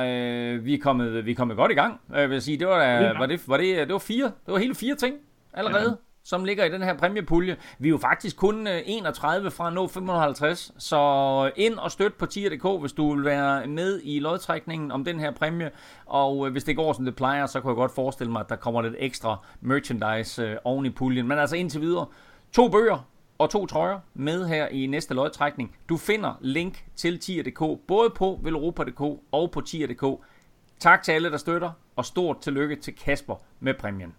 øh, 0.56 0.66
vi, 0.66 0.74
er 0.74 0.78
kommet, 0.82 1.26
vi 1.26 1.32
er 1.32 1.36
kommet 1.36 1.58
godt 1.58 1.72
i 1.72 1.76
gang. 1.76 2.00
Jeg 2.14 2.30
vil 2.30 2.42
sige, 2.42 2.60
det 2.60 2.68
var, 2.68 2.80
da- 2.80 3.04
Ja. 3.06 3.18
var, 3.18 3.26
det, 3.26 3.42
var, 3.48 3.58
det, 3.58 3.78
det 3.78 3.94
var 3.94 4.00
fire, 4.00 4.26
det 4.26 4.54
var 4.54 4.58
hele 4.58 4.76
fire 4.76 4.96
ting 4.96 5.16
allerede, 5.54 5.90
ja 5.90 5.96
som 6.26 6.46
ligger 6.46 6.66
i 6.66 6.70
den 6.70 6.82
her 6.82 6.98
præmiepulje. 6.98 7.58
Vi 7.80 7.88
er 7.88 7.90
jo 7.90 7.98
faktisk 7.98 8.38
kun 8.38 8.68
øh, 8.68 8.82
31 8.86 9.52
fra 9.52 9.68
at 9.68 9.74
nå 9.74 9.88
550, 9.88 10.72
så 10.78 11.52
ind 11.56 11.74
og 11.74 11.92
støt 11.92 12.14
på 12.14 12.26
tier.dk, 12.26 12.82
hvis 12.82 12.94
du 12.94 13.16
vil 13.16 13.26
være 13.26 13.68
med 13.68 14.02
i 14.04 14.20
lodtrækningen 14.20 14.92
om 14.92 15.06
den 15.06 15.20
her 15.20 15.32
præmie. 15.32 15.72
Og 16.06 16.48
øh, 16.48 16.52
hvis 16.52 16.64
det 16.64 16.76
går 16.76 16.94
som 16.94 17.06
det 17.06 17.16
plejer, 17.16 17.46
så 17.46 17.62
kan 17.62 17.70
jeg 17.70 17.76
godt 17.76 17.96
forestille 17.96 18.32
mig, 18.32 18.40
at 18.40 18.50
der 18.50 18.56
kommer 18.56 18.82
lidt 18.82 18.96
ekstra 18.98 19.38
merchandise 19.62 20.44
øh, 20.44 20.58
oven 20.64 20.86
i 20.86 20.90
puljen. 20.90 21.28
Men 21.28 21.40
altså 21.40 21.56
indtil 21.56 21.82
videre, 21.82 22.06
to 22.52 22.70
bøger, 22.70 23.08
og 23.38 23.50
to 23.50 23.66
trøjer 23.66 24.00
med 24.14 24.48
her 24.48 24.68
i 24.68 24.86
næste 24.86 25.14
lodtrækning. 25.14 25.76
Du 25.90 25.98
finder 25.98 26.34
link 26.42 26.86
til 26.96 27.20
tier.dk, 27.20 27.80
både 27.88 28.10
på 28.10 28.40
velropa.dk 28.44 29.02
og 29.32 29.52
på 29.52 29.62
tier.dk. 29.62 30.26
Tak 30.80 31.04
til 31.04 31.12
alle, 31.12 31.32
der 31.32 31.38
støtter, 31.38 31.72
og 31.96 32.06
stort 32.06 32.38
tillykke 32.42 32.76
til 32.76 32.96
Kasper 32.96 33.36
med 33.60 33.74
præmien. 33.74 34.14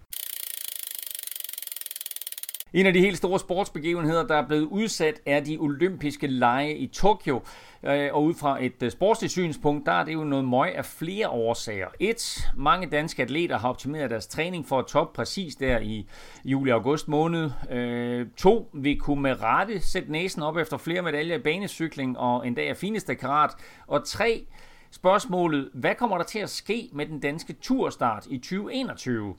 En 2.72 2.86
af 2.86 2.92
de 2.92 3.00
helt 3.00 3.16
store 3.16 3.38
sportsbegivenheder, 3.38 4.26
der 4.26 4.36
er 4.36 4.46
blevet 4.46 4.64
udsat, 4.64 5.20
er 5.26 5.40
de 5.40 5.56
olympiske 5.60 6.26
lege 6.26 6.76
i 6.76 6.86
Tokyo. 6.86 7.40
Øh, 7.82 8.08
og 8.12 8.24
ud 8.24 8.34
fra 8.34 8.64
et 8.64 8.82
øh, 8.82 8.90
sportsligt 8.90 9.32
synspunkt, 9.32 9.86
der 9.86 9.92
er 9.92 10.04
det 10.04 10.14
jo 10.14 10.24
noget 10.24 10.44
møg 10.44 10.76
af 10.76 10.84
flere 10.84 11.28
årsager. 11.28 11.86
Et, 12.00 12.50
mange 12.56 12.86
danske 12.86 13.22
atleter 13.22 13.58
har 13.58 13.68
optimeret 13.68 14.10
deres 14.10 14.26
træning 14.26 14.68
for 14.68 14.78
at 14.78 14.86
toppe 14.86 15.16
præcis 15.16 15.54
der 15.56 15.78
i 15.78 16.08
juli 16.44 16.70
og 16.70 16.76
august 16.76 17.08
måned. 17.08 17.50
Øh, 17.70 18.26
To, 18.36 18.70
vi 18.74 18.94
kunne 18.94 19.22
med 19.22 19.42
rette 19.42 19.80
sætte 19.80 20.12
næsen 20.12 20.42
op 20.42 20.56
efter 20.56 20.76
flere 20.76 21.02
medaljer 21.02 21.36
i 21.36 21.42
banecykling 21.42 22.18
og 22.18 22.46
endda 22.46 22.62
af 22.62 22.76
fineste 22.76 23.14
karat. 23.14 23.50
Og 23.86 24.04
tre, 24.04 24.46
spørgsmålet, 24.90 25.70
hvad 25.74 25.94
kommer 25.94 26.16
der 26.16 26.24
til 26.24 26.38
at 26.38 26.50
ske 26.50 26.88
med 26.92 27.06
den 27.06 27.20
danske 27.20 27.52
turstart 27.52 28.26
i 28.30 28.38
2021? 28.38 29.34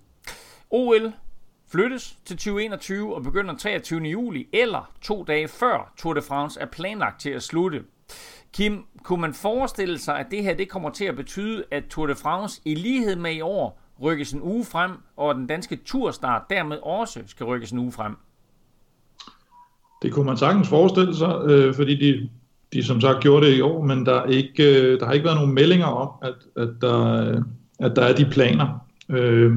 OL 0.69 1.13
flyttes 1.71 2.17
til 2.25 2.37
2021 2.37 3.15
og 3.15 3.23
begynder 3.23 3.55
23. 3.55 4.01
juli, 4.01 4.47
eller 4.53 4.91
to 5.01 5.23
dage 5.23 5.47
før 5.47 5.93
Tour 5.97 6.13
de 6.13 6.21
France 6.21 6.59
er 6.59 6.65
planlagt 6.65 7.21
til 7.21 7.29
at 7.29 7.43
slutte. 7.43 7.83
Kim, 8.53 8.85
kunne 9.03 9.21
man 9.21 9.33
forestille 9.33 9.99
sig, 9.99 10.19
at 10.19 10.25
det 10.31 10.43
her 10.43 10.55
det 10.55 10.69
kommer 10.69 10.89
til 10.89 11.05
at 11.05 11.15
betyde, 11.15 11.63
at 11.71 11.83
Tour 11.89 12.07
de 12.07 12.15
France 12.15 12.61
i 12.65 12.75
lighed 12.75 13.15
med 13.15 13.33
i 13.33 13.41
år 13.41 13.81
rykkes 14.01 14.31
en 14.31 14.41
uge 14.41 14.65
frem, 14.65 14.91
og 15.17 15.29
at 15.29 15.35
den 15.35 15.47
danske 15.47 15.79
turstart 15.85 16.41
dermed 16.49 16.77
også 16.83 17.19
skal 17.25 17.45
rykkes 17.45 17.71
en 17.71 17.79
uge 17.79 17.91
frem? 17.91 18.15
Det 20.01 20.13
kunne 20.13 20.25
man 20.25 20.37
sagtens 20.37 20.69
forestille 20.69 21.15
sig, 21.15 21.41
øh, 21.45 21.73
fordi 21.73 21.95
de, 21.95 22.29
de 22.73 22.83
som 22.83 23.01
sagt 23.01 23.19
gjorde 23.19 23.47
det 23.47 23.57
i 23.57 23.61
år, 23.61 23.83
men 23.83 24.05
der, 24.05 24.13
er 24.13 24.25
ikke, 24.25 24.81
øh, 24.81 24.99
der 24.99 25.05
har 25.05 25.13
ikke 25.13 25.25
været 25.25 25.37
nogen 25.37 25.53
meldinger 25.53 25.85
om, 25.85 26.09
at, 26.21 26.63
at, 26.63 26.69
der, 26.81 27.29
øh, 27.29 27.41
at 27.79 27.95
der 27.95 28.01
er 28.01 28.15
de 28.15 28.25
planer. 28.31 28.85
Øh, 29.09 29.55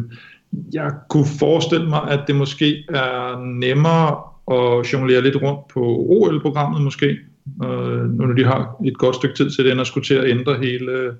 jeg 0.73 0.91
kunne 1.09 1.27
forestille 1.39 1.89
mig, 1.89 2.11
at 2.11 2.21
det 2.27 2.37
måske 2.37 2.85
er 2.89 3.45
nemmere 3.45 4.19
at 4.51 4.93
jonglere 4.93 5.23
lidt 5.23 5.43
rundt 5.43 5.69
på 5.75 5.81
OL-programmet 6.09 6.83
måske, 6.83 7.19
øh, 7.65 8.11
nu 8.11 8.27
når 8.27 8.35
de 8.35 8.45
har 8.45 8.77
et 8.87 8.99
godt 8.99 9.17
stykke 9.17 9.35
tid 9.35 9.51
til 9.51 9.65
det, 9.65 9.73
end 9.73 9.81
at 9.81 9.87
skulle 9.87 10.07
til 10.07 10.15
at 10.15 10.29
ændre 10.29 10.55
hele 10.55 11.13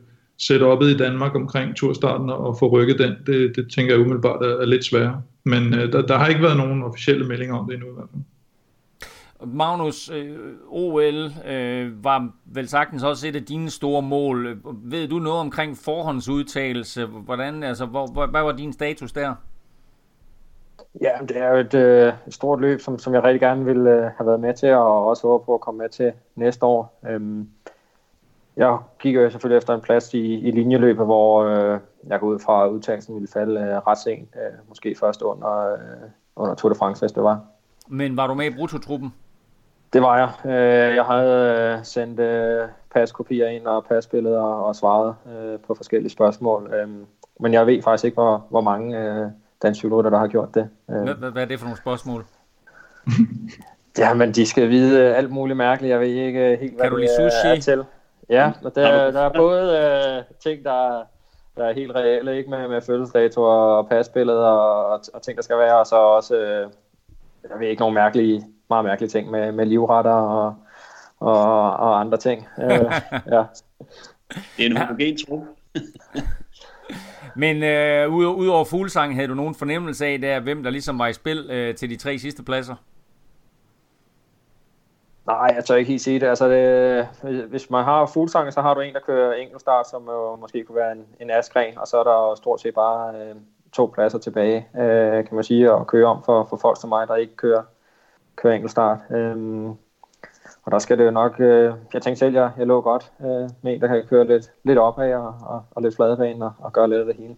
setup'et 0.43 0.85
i 0.85 0.97
Danmark 0.97 1.35
omkring 1.35 1.77
turstarten 1.77 2.31
og 2.31 2.57
få 2.59 2.69
rykket 2.69 2.99
den. 2.99 3.13
Det, 3.27 3.57
det 3.57 3.71
tænker 3.75 3.95
jeg 3.95 4.01
umiddelbart 4.01 4.43
er, 4.43 4.57
er 4.57 4.67
lidt 4.67 4.85
sværere. 4.85 5.23
Men 5.45 5.75
øh, 5.75 5.93
der, 5.93 6.03
der 6.03 6.19
har 6.19 6.27
ikke 6.27 6.43
været 6.43 6.57
nogen 6.57 6.83
officielle 6.83 7.27
meldinger 7.27 7.57
om 7.57 7.67
det 7.67 7.75
endnu 7.75 7.89
i 7.89 7.95
hvert 7.95 8.09
fald. 8.13 8.23
Magnus, 9.47 10.11
øh, 10.11 10.39
OL 10.69 11.33
øh, 11.47 12.05
var 12.05 12.31
vel 12.45 12.69
sagtens 12.69 13.03
også 13.03 13.29
et 13.29 13.37
af 13.37 13.45
dine 13.45 13.71
store 13.71 14.03
mål. 14.03 14.61
Ved 14.65 15.09
du 15.09 15.19
noget 15.19 15.41
omkring 15.41 15.77
forhåndsudtagelse? 15.77 17.07
Hvordan, 17.07 17.63
altså, 17.63 17.87
hvor, 17.87 18.07
hvor, 18.07 18.27
hvad 18.27 18.43
var 18.43 18.53
din 18.53 18.73
status 18.73 19.13
der? 19.13 19.35
Ja, 21.01 21.13
det 21.29 21.37
er 21.37 21.49
jo 21.49 21.57
et, 21.57 21.75
øh, 21.75 22.13
stort 22.29 22.61
løb, 22.61 22.81
som, 22.81 22.99
som 22.99 23.15
jeg 23.15 23.25
rigtig 23.25 23.41
gerne 23.41 23.65
ville 23.65 23.91
øh, 23.91 24.03
have 24.03 24.27
været 24.27 24.41
med 24.41 24.55
til, 24.55 24.73
og 24.73 25.07
også 25.07 25.27
håber 25.27 25.45
på 25.45 25.55
at 25.55 25.61
komme 25.61 25.79
med 25.79 25.89
til 25.89 26.13
næste 26.37 26.67
år. 26.67 26.99
Øhm, 27.09 27.49
jeg 28.57 28.79
kigger 28.99 29.23
jo 29.23 29.31
selvfølgelig 29.31 29.59
efter 29.59 29.75
en 29.75 29.81
plads 29.81 30.15
i, 30.15 30.35
i 30.35 30.51
linjeløbet, 30.51 31.07
hvor 31.07 31.45
øh, 31.45 31.81
jeg 32.07 32.21
går 32.21 32.27
ud 32.27 32.39
fra, 32.39 32.65
at 32.65 32.71
udtagelsen 32.71 33.15
ville 33.15 33.29
falde 33.29 33.61
øh, 33.61 33.77
ret 33.77 33.99
sent, 33.99 34.29
øh, 34.37 34.69
måske 34.69 34.97
først 35.01 35.23
under, 35.23 35.73
øh, 35.73 35.79
under 36.37 36.55
Tour 36.55 36.73
de 36.73 36.79
France, 36.79 37.03
hvis 37.03 37.13
det 37.13 37.23
var. 37.23 37.41
Men 37.89 38.17
var 38.17 38.27
du 38.27 38.35
med 38.35 38.47
i 38.47 38.55
brutotruppen? 38.57 39.15
Det 39.93 40.03
var 40.03 40.19
jeg. 40.19 40.53
Øh, 40.53 40.97
jeg 40.97 41.05
havde 41.05 41.75
øh, 41.79 41.85
sendt 41.85 42.21
øh, 42.21 42.69
paskopier 42.95 43.49
ind 43.49 43.67
og 43.67 43.85
pasbilleder 43.85 44.43
og 44.43 44.77
svaret 44.77 45.15
øh, 45.27 45.59
på 45.67 45.75
forskellige 45.75 46.11
spørgsmål. 46.11 46.75
Øh, 46.75 46.89
men 47.41 47.53
jeg 47.53 47.67
ved 47.67 47.83
faktisk 47.83 48.05
ikke, 48.05 48.15
hvor, 48.15 48.47
hvor 48.51 48.61
mange 48.61 48.99
øh, 48.99 49.27
danske 49.63 49.89
der 49.89 50.19
har 50.19 50.27
gjort 50.29 50.55
det. 50.55 50.69
Øh, 50.91 51.19
Hvad, 51.19 51.43
er 51.43 51.45
det 51.45 51.59
for 51.59 51.67
nogle 51.67 51.79
spørgsmål? 51.79 52.25
Ja, 53.99 54.15
men 54.15 54.33
de 54.33 54.47
skal 54.47 54.69
vide 54.69 55.01
øh, 55.01 55.17
alt 55.19 55.31
muligt 55.31 55.57
mærkeligt. 55.57 55.91
Jeg 55.91 56.01
ved 56.01 56.07
ikke 56.07 56.57
helt, 56.61 56.75
hvad 56.75 56.85
Kan 56.85 56.91
du 56.91 56.97
det 56.97 57.09
lide 57.19 57.31
sushi? 57.31 57.49
er 57.49 57.61
til. 57.61 57.85
Ja, 58.29 58.53
og 58.65 58.75
der, 58.75 59.11
der 59.11 59.21
er 59.21 59.33
både 59.37 59.79
øh, 59.79 60.25
ting, 60.43 60.65
der, 60.65 61.03
der 61.57 61.65
er 61.65 61.73
helt 61.73 61.95
reelle, 61.95 62.37
ikke 62.37 62.51
med, 62.51 62.69
med 62.69 62.81
fødselsdatoer 62.81 63.53
og 63.53 63.89
pasbilleder 63.89 64.47
og, 64.47 64.87
og, 64.87 65.01
og 65.15 65.23
ting, 65.23 65.37
der 65.37 65.43
skal 65.43 65.59
være, 65.59 65.79
og 65.79 65.87
så 65.87 65.97
også, 65.97 66.37
øh, 66.37 66.71
jeg 67.51 67.61
ved 67.61 67.69
ikke, 67.69 67.81
nogle 67.81 67.95
mærkelige, 67.95 68.47
meget 68.71 68.85
mærkelige 68.85 69.11
ting 69.11 69.31
med, 69.31 69.53
med 69.53 69.67
livretter 69.67 70.13
og, 70.13 70.55
og, 71.19 71.77
og 71.77 72.01
andre 72.01 72.19
ting. 72.19 72.47
Øh, 72.59 72.69
ja. 73.35 73.45
Det 74.57 74.67
er 74.67 74.71
en 74.71 74.77
homogen 74.77 75.19
tro. 75.27 75.45
Men 77.37 77.63
øh, 77.63 78.15
ud, 78.15 78.49
over 78.49 78.65
fuglesang, 78.65 79.15
havde 79.15 79.29
du 79.29 79.35
nogen 79.35 79.55
fornemmelse 79.55 80.07
af, 80.07 80.21
der, 80.21 80.41
hvem 80.41 80.63
der 80.63 80.71
ligesom 80.71 80.99
var 80.99 81.07
i 81.07 81.13
spil 81.13 81.51
øh, 81.51 81.75
til 81.75 81.91
de 81.91 81.97
tre 81.97 82.19
sidste 82.19 82.43
pladser? 82.43 82.75
Nej, 85.27 85.53
jeg 85.57 85.65
tør 85.65 85.75
ikke 85.75 85.91
helt 85.91 86.03
sige 86.03 86.21
det. 86.21 86.27
Altså, 86.27 86.49
det, 86.49 87.45
hvis 87.45 87.71
man 87.71 87.85
har 87.85 88.07
fuglsang, 88.07 88.53
så 88.53 88.61
har 88.61 88.75
du 88.75 88.81
en, 88.81 88.95
der 88.95 89.01
kører 89.01 89.35
enkeltstart, 89.35 89.89
som 89.89 90.05
jo 90.07 90.37
måske 90.37 90.65
kunne 90.65 90.77
være 90.77 90.93
en, 90.93 91.07
en 91.21 91.31
askren, 91.31 91.79
og 91.79 91.87
så 91.87 91.97
er 91.97 92.05
der 92.05 92.35
stort 92.35 92.61
set 92.61 92.75
bare 92.75 93.15
øh, 93.15 93.35
to 93.73 93.91
pladser 93.95 94.19
tilbage, 94.19 94.69
øh, 94.79 95.25
kan 95.25 95.35
man 95.35 95.45
sige, 95.45 95.73
at 95.73 95.87
køre 95.87 96.07
om 96.07 96.23
for, 96.25 96.47
for 96.51 96.57
folk 96.57 96.81
som 96.81 96.89
mig, 96.89 97.09
der 97.09 97.17
ikke 97.17 97.37
kører, 97.37 97.63
køre 98.43 98.55
enkeltstart. 98.55 98.99
Øhm, 99.11 99.69
og 100.63 100.73
der 100.73 100.79
skal 100.79 100.99
det 100.99 101.05
jo 101.05 101.11
nok, 101.11 101.41
øh, 101.41 101.75
jeg 101.95 102.03
tænkte 102.03 102.17
selv, 102.17 102.35
jeg, 102.35 102.51
jeg 102.59 102.67
lå 102.67 102.81
godt 102.81 103.13
øh, 103.21 103.51
med 103.63 103.75
en, 103.75 103.81
der 103.81 103.87
kan 103.87 104.03
køre 104.11 104.27
lidt, 104.27 104.51
lidt 104.65 104.79
opad 104.79 105.15
og, 105.15 105.35
og, 105.43 105.65
og 105.71 105.83
lidt 105.83 105.97
fladebane 105.97 106.45
og, 106.45 106.53
og 106.59 106.73
gøre 106.73 106.89
lidt 106.89 107.01
af 107.01 107.07
det 107.07 107.17
hele. 107.17 107.37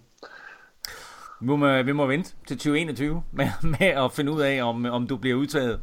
Vi 1.40 1.46
må, 1.46 1.66
øh, 1.66 1.86
vi 1.86 1.92
må 1.92 2.06
vente 2.06 2.34
til 2.46 2.56
2021 2.56 3.22
med, 3.32 3.46
med 3.78 3.86
at 3.86 4.12
finde 4.12 4.32
ud 4.32 4.40
af, 4.40 4.62
om, 4.62 4.84
om 4.84 5.06
du 5.06 5.16
bliver 5.16 5.36
udtaget. 5.36 5.80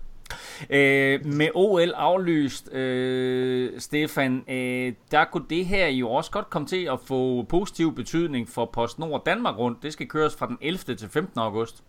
Øh, 0.70 1.26
med 1.26 1.49
OL 1.55 1.91
aflyst, 1.95 2.74
øh, 2.74 3.80
Stefan, 3.80 4.43
øh, 4.49 4.93
der 5.11 5.26
kunne 5.26 5.45
det 5.49 5.65
her 5.65 5.88
jo 5.88 6.11
også 6.11 6.32
godt 6.32 6.49
komme 6.49 6.67
til 6.67 6.86
at 6.91 6.99
få 6.99 7.43
positiv 7.43 7.95
betydning 7.95 8.49
for 8.49 8.65
PostNord 8.65 9.26
Danmark 9.26 9.57
rundt. 9.57 9.84
Det 9.84 9.93
skal 9.93 10.07
køres 10.07 10.36
fra 10.36 10.47
den 10.47 10.57
11. 10.61 10.95
til 10.95 11.09
15. 11.09 11.39
august. 11.39 11.84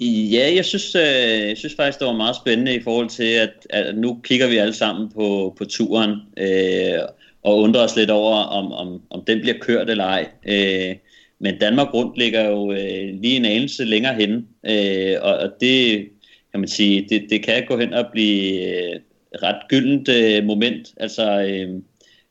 Ja, 0.00 0.52
jeg 0.54 0.64
synes, 0.64 0.94
øh, 0.94 1.48
jeg 1.48 1.56
synes 1.56 1.74
faktisk, 1.74 1.98
det 1.98 2.06
var 2.06 2.16
meget 2.16 2.36
spændende 2.36 2.74
i 2.74 2.80
forhold 2.82 3.08
til, 3.08 3.32
at, 3.32 3.66
at 3.70 3.98
nu 3.98 4.20
kigger 4.24 4.48
vi 4.48 4.56
alle 4.56 4.74
sammen 4.74 5.10
på, 5.12 5.54
på 5.58 5.64
turen 5.64 6.10
øh, 6.36 6.98
og 7.42 7.58
undrer 7.58 7.84
os 7.84 7.96
lidt 7.96 8.10
over, 8.10 8.36
om, 8.36 8.72
om, 8.72 9.02
om 9.10 9.24
den 9.26 9.40
bliver 9.40 9.58
kørt 9.60 9.90
eller 9.90 10.04
ej. 10.04 10.28
Øh, 10.48 10.96
men 11.38 11.58
Danmark 11.58 11.94
rundt 11.94 12.18
ligger 12.18 12.48
jo 12.50 12.72
øh, 12.72 13.20
lige 13.20 13.36
en 13.36 13.44
anelse 13.44 13.84
længere 13.84 14.14
hen, 14.14 14.48
øh, 14.66 15.16
og, 15.22 15.34
og 15.34 15.50
det 15.60 16.08
kan 16.50 16.60
man 16.60 16.68
sige, 16.68 17.06
det, 17.08 17.26
det 17.30 17.42
kan 17.42 17.66
gå 17.68 17.78
hen 17.78 17.92
og 17.92 18.06
blive 18.12 18.62
øh, 18.66 19.00
ret 19.42 19.68
gyldent 19.68 20.08
øh, 20.08 20.44
moment. 20.44 20.94
Altså, 20.96 21.42
øh, 21.42 21.82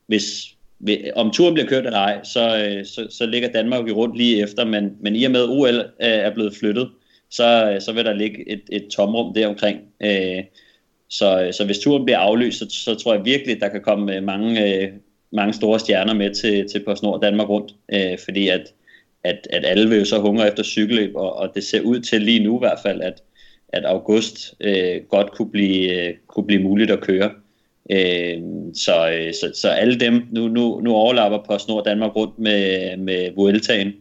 hvis, 0.06 0.56
om 1.16 1.30
turen 1.30 1.54
bliver 1.54 1.68
kørt 1.68 1.86
eller 1.86 1.98
ej, 1.98 2.24
så, 2.24 2.64
øh, 2.64 2.86
så, 2.86 3.06
så 3.10 3.26
ligger 3.26 3.52
Danmark 3.52 3.88
jo 3.88 3.94
rundt 3.94 4.16
lige 4.16 4.42
efter, 4.42 4.64
men, 4.64 4.92
men 5.00 5.16
i 5.16 5.24
og 5.24 5.30
med 5.30 5.44
OL 5.48 5.78
øh, 5.78 5.84
er 5.98 6.34
blevet 6.34 6.54
flyttet, 6.54 6.88
så, 7.30 7.70
øh, 7.70 7.80
så 7.80 7.92
vil 7.92 8.04
der 8.04 8.12
ligge 8.12 8.48
et, 8.48 8.62
et 8.72 8.88
tomrum 8.88 9.34
deromkring. 9.34 9.80
Øh, 10.00 10.44
så, 11.08 11.42
øh, 11.42 11.52
så 11.52 11.64
hvis 11.64 11.78
turen 11.78 12.04
bliver 12.04 12.18
aflyst, 12.18 12.58
så, 12.58 12.66
så 12.70 12.94
tror 12.94 13.14
jeg 13.14 13.24
virkelig, 13.24 13.60
der 13.60 13.68
kan 13.68 13.82
komme 13.82 14.16
øh, 14.16 14.22
mange, 14.22 14.74
øh, 14.74 14.88
mange 15.32 15.52
store 15.52 15.80
stjerner 15.80 16.14
med 16.14 16.34
til, 16.34 16.68
til 16.68 16.84
PostNord 16.84 17.20
Danmark 17.20 17.48
rundt, 17.48 17.74
øh, 17.92 18.18
fordi 18.24 18.48
at, 18.48 18.72
at, 19.24 19.46
at 19.50 19.64
alle 19.64 19.88
vil 19.88 19.98
jo 19.98 20.04
så 20.04 20.18
hungre 20.18 20.48
efter 20.48 20.62
cykelløb, 20.62 21.16
og, 21.16 21.36
og 21.36 21.54
det 21.54 21.64
ser 21.64 21.80
ud 21.80 22.00
til 22.00 22.22
lige 22.22 22.44
nu 22.44 22.56
i 22.56 22.58
hvert 22.58 22.78
fald, 22.82 23.00
at, 23.00 23.22
at 23.68 23.84
august 23.84 24.54
øh, 24.60 25.02
godt 25.08 25.32
kunne 25.32 25.50
blive, 25.50 26.08
øh, 26.08 26.14
kunne 26.26 26.46
blive 26.46 26.62
muligt 26.62 26.90
at 26.90 27.00
køre. 27.00 27.30
Øh, 27.92 28.38
så, 28.74 29.28
så, 29.40 29.50
så 29.54 29.68
alle 29.68 30.00
dem, 30.00 30.22
nu, 30.32 30.48
nu, 30.48 30.80
nu 30.80 30.94
overlapper 30.94 31.38
PostNord 31.48 31.84
Danmark 31.84 32.16
rundt 32.16 32.38
med, 32.38 32.96
med 32.96 33.30
Vueltaen, 33.34 33.88
øh, 33.88 33.94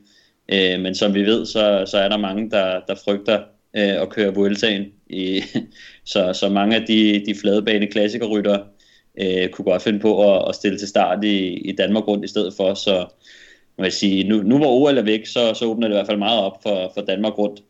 Øh, 0.53 0.79
men 0.79 0.95
som 0.95 1.13
vi 1.13 1.21
ved, 1.21 1.45
så, 1.45 1.85
så 1.91 1.97
er 1.97 2.09
der 2.09 2.17
mange, 2.17 2.49
der, 2.49 2.79
der 2.87 2.95
frygter 3.05 3.39
øh, 3.77 4.01
at 4.01 4.09
køre 4.09 4.35
Vueltaen. 4.35 4.85
I, 5.09 5.43
så, 6.13 6.33
så 6.33 6.49
mange 6.49 6.75
af 6.75 6.85
de, 6.87 7.23
de 7.25 7.35
fladebane 7.41 7.87
klassikerrytter 7.87 8.59
øh, 9.21 9.49
kunne 9.49 9.65
godt 9.65 9.81
finde 9.81 9.99
på 9.99 10.33
at, 10.33 10.49
at 10.49 10.55
stille 10.55 10.77
til 10.77 10.87
start 10.87 11.23
i, 11.23 11.53
i 11.53 11.75
Danmark 11.75 12.07
rundt 12.07 12.25
i 12.25 12.27
stedet 12.27 12.53
for, 12.57 12.73
så 12.73 13.05
man 13.77 13.83
vil 13.83 13.91
sige, 13.91 14.29
nu, 14.29 14.41
nu 14.41 14.57
hvor 14.57 14.67
OL 14.67 14.97
er 14.97 15.01
væk, 15.01 15.25
så, 15.25 15.53
så 15.53 15.65
åbner 15.65 15.87
det 15.87 15.93
i 15.93 15.97
hvert 15.97 16.07
fald 16.07 16.17
meget 16.17 16.41
op 16.41 16.63
for, 16.63 16.91
for 16.93 17.01
Danmark 17.01 17.37
rundt. 17.37 17.61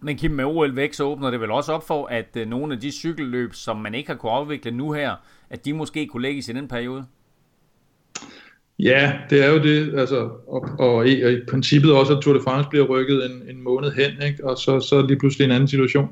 Men 0.00 0.16
Kim, 0.16 0.30
med 0.30 0.44
OL 0.44 0.76
væk, 0.76 0.92
så 0.92 1.04
åbner 1.04 1.30
det 1.30 1.40
vel 1.40 1.50
også 1.50 1.72
op 1.72 1.86
for, 1.86 2.06
at 2.06 2.36
øh, 2.36 2.48
nogle 2.48 2.74
af 2.74 2.80
de 2.80 2.90
cykelløb, 2.90 3.54
som 3.54 3.76
man 3.76 3.94
ikke 3.94 4.10
har 4.10 4.16
kunne 4.16 4.32
afvikle 4.32 4.70
nu 4.70 4.92
her, 4.92 5.14
at 5.50 5.64
de 5.64 5.72
måske 5.72 6.06
kunne 6.06 6.22
lægges 6.22 6.48
i 6.48 6.52
den 6.52 6.68
periode? 6.68 7.06
Ja, 8.78 9.12
det 9.30 9.44
er 9.44 9.50
jo 9.50 9.58
det, 9.62 9.98
altså, 9.98 10.16
og, 10.46 10.68
og, 10.78 10.96
og 10.96 11.08
i, 11.08 11.22
og 11.22 11.32
i 11.32 11.40
princippet 11.48 11.92
også, 11.92 12.16
at 12.16 12.22
Tour 12.22 12.34
de 12.34 12.40
France 12.44 12.68
bliver 12.70 12.84
rykket 12.84 13.24
en, 13.30 13.56
en 13.56 13.62
måned 13.62 13.92
hen, 13.92 14.28
ikke? 14.28 14.44
og 14.44 14.58
så, 14.58 14.80
så 14.80 15.02
lige 15.02 15.18
pludselig 15.18 15.44
en 15.44 15.50
anden 15.50 15.68
situation. 15.68 16.08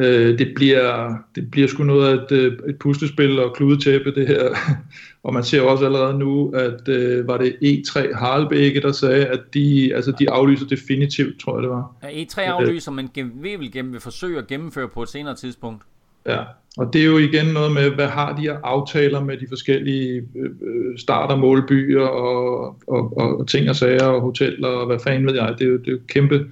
Øh, 0.00 0.38
det, 0.38 0.52
bliver, 0.54 1.14
det 1.34 1.50
bliver 1.50 1.68
sgu 1.68 1.84
noget 1.84 2.08
af 2.08 2.22
et, 2.22 2.32
øh, 2.32 2.58
et 2.68 2.78
puslespil 2.78 3.38
og 3.38 3.54
kludetæppe, 3.54 4.14
det 4.14 4.26
her. 4.26 4.48
og 5.24 5.34
man 5.34 5.44
ser 5.44 5.60
også 5.60 5.84
allerede 5.84 6.18
nu, 6.18 6.50
at 6.50 6.88
øh, 6.88 7.28
var 7.28 7.38
det 7.38 7.56
E3 7.62 8.18
Harlebække, 8.18 8.80
der 8.80 8.92
sagde, 8.92 9.26
at 9.26 9.40
de, 9.54 9.94
altså, 9.94 10.12
de 10.18 10.30
aflyser 10.30 10.66
definitivt, 10.66 11.40
tror 11.40 11.56
jeg 11.56 11.62
det 11.62 11.70
var. 11.70 11.96
Ja, 12.02 12.22
E3 12.22 12.40
aflyser, 12.40 12.92
men 12.92 13.10
vil 13.14 13.58
vel 13.58 13.72
gennem, 13.72 13.92
vil 13.92 14.00
forsøge 14.00 14.38
at 14.38 14.46
gennemføre 14.46 14.88
på 14.88 15.02
et 15.02 15.08
senere 15.08 15.34
tidspunkt. 15.34 15.82
Ja, 16.26 16.38
og 16.76 16.92
det 16.92 17.00
er 17.00 17.06
jo 17.06 17.18
igen 17.18 17.46
noget 17.46 17.72
med, 17.72 17.90
hvad 17.90 18.06
har 18.06 18.36
de 18.36 18.42
her 18.42 18.58
aftaler 18.62 19.20
med 19.20 19.36
de 19.36 19.46
forskellige 19.48 20.28
øh, 20.36 20.98
start- 20.98 21.30
og 21.30 21.38
målbyer 21.38 22.06
og, 22.06 22.64
og, 22.86 23.18
og, 23.18 23.38
og 23.38 23.48
ting 23.48 23.68
og 23.68 23.76
sager 23.76 24.06
og 24.06 24.20
hoteller 24.20 24.68
og 24.68 24.86
hvad 24.86 24.98
fanden 24.98 25.26
ved 25.26 25.34
jeg. 25.34 25.54
Det 25.58 25.64
er 25.64 25.70
jo, 25.70 25.76
det 25.76 25.88
er 25.88 25.92
jo 25.92 25.98
kæmpe 26.08 26.46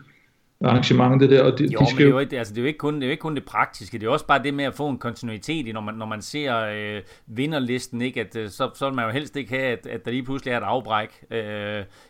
arrangement, 0.64 1.20
det 1.20 1.30
der. 1.30 1.42
Og 1.42 1.58
de, 1.58 1.64
jo, 1.64 1.78
de 1.80 1.86
skal 1.86 1.94
men 1.94 1.98
det 1.98 2.04
er 2.04 2.10
jo 2.10 2.18
ikke, 2.18 2.38
altså, 2.38 2.54
det 2.54 2.58
er 2.58 2.62
jo 2.62 2.66
ikke 2.66 2.78
kun 2.78 2.94
det, 2.94 3.02
er 3.02 3.06
jo 3.06 3.10
ikke 3.10 3.20
kun 3.20 3.34
det 3.34 3.44
praktiske, 3.44 3.98
det 3.98 4.06
er 4.06 4.10
også 4.10 4.26
bare 4.26 4.42
det 4.42 4.54
med 4.54 4.64
at 4.64 4.74
få 4.74 4.88
en 4.88 4.98
kontinuitet 4.98 5.66
i, 5.66 5.72
når 5.72 5.80
man, 5.80 5.94
når 5.94 6.06
man 6.06 6.22
ser 6.22 6.56
øh, 6.56 7.02
vinderlisten, 7.26 8.02
ikke? 8.02 8.20
At, 8.20 8.36
øh, 8.36 8.48
så, 8.48 8.70
så 8.74 8.86
vil 8.86 8.94
man 8.94 9.04
jo 9.04 9.10
helst 9.10 9.36
ikke 9.36 9.50
have, 9.50 9.66
at, 9.66 9.86
at 9.86 10.04
der 10.04 10.10
lige 10.10 10.22
pludselig 10.22 10.52
er 10.52 10.58
et 10.58 10.64
afbræk. 10.64 11.24
Øh, 11.30 11.38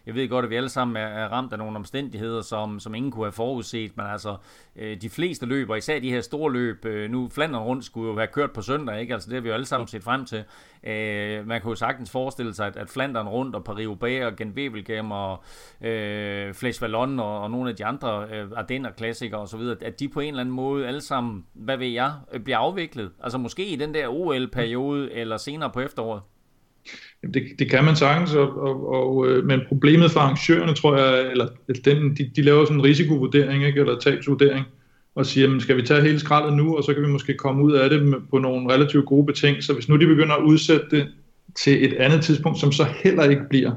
jeg 0.06 0.14
ved 0.14 0.28
godt, 0.28 0.44
at 0.44 0.50
vi 0.50 0.56
alle 0.56 0.68
sammen 0.68 0.96
er, 0.96 1.06
er 1.06 1.28
ramt 1.28 1.52
af 1.52 1.58
nogle 1.58 1.76
omstændigheder, 1.76 2.42
som, 2.42 2.80
som 2.80 2.94
ingen 2.94 3.12
kunne 3.12 3.24
have 3.24 3.32
forudset, 3.32 3.96
men 3.96 4.06
altså, 4.06 4.30
øh, 4.30 4.36
Øh, 4.80 5.00
de 5.02 5.10
fleste 5.10 5.46
løber, 5.46 5.76
især 5.76 5.98
de 6.00 6.10
her 6.10 6.20
store 6.20 6.52
løb, 6.52 6.84
øh, 6.84 7.10
nu 7.10 7.28
Flandern 7.28 7.62
rundt 7.62 7.84
skulle 7.84 8.08
jo 8.08 8.14
være 8.14 8.26
kørt 8.26 8.52
på 8.52 8.62
søndag, 8.62 9.00
ikke? 9.00 9.14
Altså, 9.14 9.28
det 9.30 9.34
har 9.34 9.40
vi 9.40 9.48
jo 9.48 9.54
alle 9.54 9.66
sammen 9.66 9.88
set 9.88 10.02
frem 10.02 10.24
til. 10.24 10.44
Øh, 10.84 11.46
man 11.46 11.60
kunne 11.60 11.70
jo 11.70 11.74
sagtens 11.74 12.10
forestille 12.10 12.54
sig, 12.54 12.66
at, 12.66 12.76
at 12.76 12.88
Flandern 12.88 13.28
rundt 13.28 13.56
og 13.56 13.62
Paris-Roubaix 13.68 14.24
og 14.24 14.36
Gent 14.36 14.56
Wevelgem 14.56 15.10
og 15.10 15.42
øh, 15.80 16.54
Flesh 16.54 16.82
Vallon 16.82 17.20
og, 17.20 17.40
og 17.40 17.50
nogle 17.50 17.70
af 17.70 17.76
de 17.76 17.84
andre 17.84 18.26
øh, 18.32 18.48
Ardenner 18.56 18.90
klassikere 18.90 19.40
osv., 19.40 19.60
at 19.80 20.00
de 20.00 20.08
på 20.08 20.20
en 20.20 20.28
eller 20.28 20.40
anden 20.40 20.54
måde 20.54 20.86
alle 20.86 21.00
sammen, 21.00 21.46
hvad 21.52 21.76
ved 21.76 21.88
jeg, 21.88 22.12
øh, 22.32 22.40
bliver 22.40 22.58
afviklet. 22.58 23.10
Altså 23.22 23.38
måske 23.38 23.66
i 23.66 23.76
den 23.76 23.94
der 23.94 24.08
OL-periode 24.08 25.12
eller 25.12 25.36
senere 25.36 25.70
på 25.70 25.80
efteråret. 25.80 26.22
Det, 27.34 27.42
det 27.58 27.70
kan 27.70 27.84
man 27.84 27.96
sagtens, 27.96 28.34
og, 28.34 28.62
og, 28.62 28.88
og, 28.92 29.28
øh, 29.28 29.44
men 29.44 29.60
problemet 29.68 30.10
for 30.10 30.20
arrangørerne, 30.20 30.74
tror 30.74 30.96
jeg, 30.96 31.30
eller 31.30 31.48
den, 31.84 32.16
de, 32.16 32.30
de 32.36 32.42
laver 32.42 32.64
sådan 32.64 32.76
en 32.76 32.84
risikovurdering, 32.84 33.66
ikke, 33.66 33.80
eller 33.80 33.98
tabsvurdering, 33.98 34.64
og 35.14 35.26
siger, 35.26 35.46
jamen, 35.46 35.60
skal 35.60 35.76
vi 35.76 35.82
tage 35.82 36.02
hele 36.02 36.18
skraldet 36.18 36.56
nu, 36.56 36.76
og 36.76 36.84
så 36.84 36.94
kan 36.94 37.02
vi 37.02 37.08
måske 37.08 37.34
komme 37.34 37.64
ud 37.64 37.72
af 37.72 37.90
det 37.90 38.14
på 38.30 38.38
nogle 38.38 38.74
relativt 38.74 39.06
gode 39.06 39.26
betingelser. 39.26 39.74
Hvis 39.74 39.88
nu 39.88 39.96
de 39.96 40.06
begynder 40.06 40.34
at 40.34 40.44
udsætte 40.44 40.86
det 40.90 41.08
til 41.54 41.84
et 41.84 41.92
andet 41.92 42.22
tidspunkt, 42.22 42.58
som 42.58 42.72
så 42.72 42.86
heller 43.04 43.24
ikke 43.24 43.42
bliver, 43.50 43.72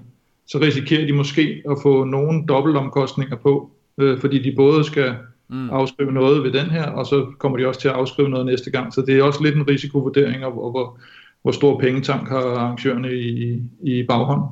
så 0.47 0.59
risikerer 0.61 1.05
de 1.07 1.13
måske 1.13 1.61
at 1.71 1.77
få 1.83 2.03
nogle 2.03 2.43
dobbeltomkostninger 2.47 3.35
på, 3.35 3.71
øh, 3.97 4.19
fordi 4.19 4.43
de 4.43 4.53
både 4.55 4.83
skal 4.83 5.15
mm. 5.49 5.69
afskrive 5.69 6.11
noget 6.11 6.43
ved 6.43 6.51
den 6.51 6.69
her, 6.69 6.85
og 6.85 7.05
så 7.05 7.25
kommer 7.39 7.57
de 7.57 7.67
også 7.67 7.81
til 7.81 7.87
at 7.87 7.93
afskrive 7.93 8.29
noget 8.29 8.45
næste 8.45 8.71
gang. 8.71 8.93
Så 8.93 9.01
det 9.01 9.17
er 9.17 9.23
også 9.23 9.43
lidt 9.43 9.55
en 9.55 9.69
risikovurdering, 9.69 10.45
og 10.45 10.51
hvor, 10.51 10.71
hvor, 10.71 10.99
hvor 11.43 11.51
stor 11.51 11.79
pengetank 11.79 12.29
har 12.29 12.37
arrangørerne 12.37 13.13
i, 13.13 13.61
i 13.83 14.03
baghånden. 14.03 14.45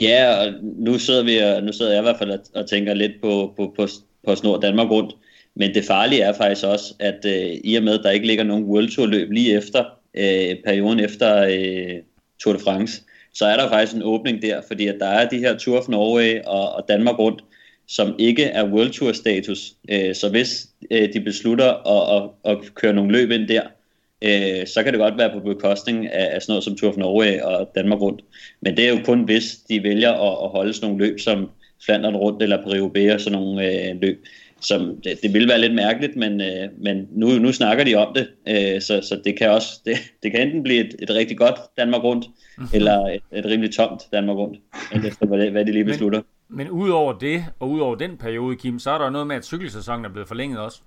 Ja, 0.00 0.34
og 0.36 0.52
nu 0.62 0.98
sidder, 0.98 1.24
vi, 1.24 1.38
og 1.38 1.62
nu 1.62 1.72
sidder 1.72 1.92
jeg 1.92 2.00
i 2.00 2.02
hvert 2.02 2.18
fald 2.18 2.30
og, 2.30 2.38
og 2.54 2.68
tænker 2.68 2.94
lidt 2.94 3.12
på, 3.22 3.52
på, 3.56 3.74
på, 3.76 3.86
på 4.26 4.34
Snor 4.34 4.60
Danmark 4.60 4.90
rundt, 4.90 5.16
men 5.54 5.74
det 5.74 5.84
farlige 5.84 6.22
er 6.22 6.32
faktisk 6.32 6.66
også, 6.66 6.94
at 6.98 7.24
øh, 7.26 7.60
i 7.64 7.74
og 7.74 7.82
med, 7.82 7.98
at 7.98 8.04
der 8.04 8.10
ikke 8.10 8.26
ligger 8.26 8.44
nogen 8.44 8.64
World 8.64 8.88
Tour 8.88 9.06
løb 9.06 9.30
lige 9.30 9.56
efter 9.56 9.84
øh, 10.14 10.56
perioden 10.64 11.00
efter 11.00 11.42
øh, 11.42 12.02
Tour 12.42 12.54
de 12.54 12.58
France, 12.58 13.02
så 13.34 13.46
er 13.46 13.56
der 13.56 13.68
faktisk 13.68 13.96
en 13.96 14.02
åbning 14.02 14.42
der, 14.42 14.60
fordi 14.66 14.86
at 14.86 14.96
der 15.00 15.06
er 15.06 15.28
de 15.28 15.38
her 15.38 15.58
Tour 15.58 15.78
of 15.78 15.88
Norway 15.88 16.40
og, 16.46 16.72
og 16.72 16.84
Danmark 16.88 17.18
rundt, 17.18 17.44
som 17.88 18.14
ikke 18.18 18.44
er 18.44 18.72
World 18.72 18.90
Tour 18.90 19.12
status. 19.12 19.72
Øh, 19.90 20.14
så 20.14 20.28
hvis 20.30 20.68
øh, 20.90 21.12
de 21.12 21.20
beslutter 21.20 21.70
at, 21.72 22.22
at, 22.44 22.52
at 22.52 22.74
køre 22.74 22.92
nogle 22.92 23.12
løb 23.12 23.30
ind 23.30 23.48
der, 23.48 23.62
øh, 24.24 24.66
så 24.66 24.82
kan 24.82 24.92
det 24.92 25.00
godt 25.00 25.18
være 25.18 25.30
på 25.32 25.40
bekostning 25.40 26.06
af, 26.06 26.34
af 26.34 26.42
sådan 26.42 26.52
noget 26.52 26.64
som 26.64 26.76
Tour 26.76 26.90
of 26.92 26.96
Norway 26.96 27.40
og 27.40 27.70
Danmark 27.74 28.00
rundt. 28.00 28.22
Men 28.62 28.76
det 28.76 28.88
er 28.88 28.90
jo 28.90 28.98
kun 29.04 29.22
hvis 29.22 29.56
de 29.68 29.82
vælger 29.82 30.12
at, 30.12 30.44
at 30.44 30.50
holde 30.50 30.72
sådan 30.72 30.88
nogle 30.88 31.06
løb 31.06 31.20
som 31.20 31.50
Flandern 31.84 32.16
rundt 32.16 32.42
eller 32.42 32.62
Paris-Roubaix 32.62 33.14
og 33.14 33.20
sådan 33.20 33.38
nogle 33.38 33.88
øh, 33.90 34.00
løb. 34.02 34.24
som 34.60 35.00
det, 35.04 35.18
det 35.22 35.32
ville 35.32 35.48
være 35.48 35.60
lidt 35.60 35.74
mærkeligt, 35.74 36.16
men, 36.16 36.40
øh, 36.40 36.68
men 36.78 37.08
nu, 37.10 37.28
nu 37.28 37.52
snakker 37.52 37.84
de 37.84 37.94
om 37.94 38.14
det, 38.14 38.28
øh, 38.48 38.80
så, 38.80 39.00
så 39.02 39.20
det 39.24 39.38
kan 39.38 39.50
også 39.50 39.80
det, 39.86 39.96
det 40.22 40.30
kan 40.30 40.40
enten 40.40 40.62
blive 40.62 40.80
et, 40.80 40.94
et 41.02 41.10
rigtig 41.10 41.38
godt 41.38 41.60
Danmark 41.78 42.02
rundt, 42.02 42.26
mm-hmm. 42.26 42.76
eller 42.76 43.06
et, 43.06 43.38
et 43.38 43.46
rimelig 43.46 43.74
tomt 43.74 44.02
Danmark 44.12 44.36
rundt, 44.36 44.58
efter 45.06 45.26
hvad, 45.26 45.50
hvad 45.50 45.64
de 45.64 45.72
lige 45.72 45.84
beslutter. 45.84 46.20
Men, 46.48 46.56
men 46.56 46.70
udover 46.70 47.12
det, 47.12 47.44
og 47.60 47.70
udover 47.70 47.94
den 47.94 48.16
periode, 48.16 48.56
Kim, 48.56 48.78
så 48.78 48.90
er 48.90 48.98
der 48.98 49.10
noget 49.10 49.26
med, 49.26 49.36
at 49.36 49.44
cykelsæsonen 49.44 50.04
er 50.04 50.08
blevet 50.08 50.28
forlænget 50.28 50.58
også. 50.58 50.80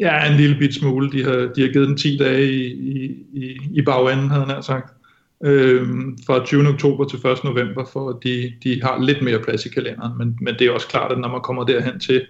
Ja, 0.00 0.30
en 0.30 0.36
lille 0.36 0.56
bit 0.58 0.74
smule. 0.74 1.12
De 1.12 1.24
har, 1.24 1.36
de 1.56 1.60
har 1.62 1.72
givet 1.72 1.88
den 1.88 1.96
10 1.96 2.16
dage 2.16 2.52
i, 2.52 3.06
i, 3.32 3.58
i 3.72 3.82
bagenden, 3.82 4.30
havde 4.30 4.46
han 4.46 4.62
sagt. 4.62 4.92
Øhm, 5.44 6.18
fra 6.26 6.44
20. 6.44 6.68
oktober 6.68 7.04
til 7.04 7.16
1. 7.16 7.44
november, 7.44 7.84
for 7.92 8.10
at 8.10 8.16
de, 8.24 8.52
de 8.64 8.82
har 8.82 9.02
lidt 9.02 9.22
mere 9.22 9.42
plads 9.42 9.66
i 9.66 9.68
kalenderen. 9.68 10.18
Men, 10.18 10.38
men 10.40 10.54
det 10.58 10.66
er 10.66 10.70
også 10.70 10.88
klart, 10.88 11.12
at 11.12 11.18
når 11.18 11.28
man 11.28 11.40
kommer 11.40 11.64
derhen 11.64 12.00
til 12.00 12.26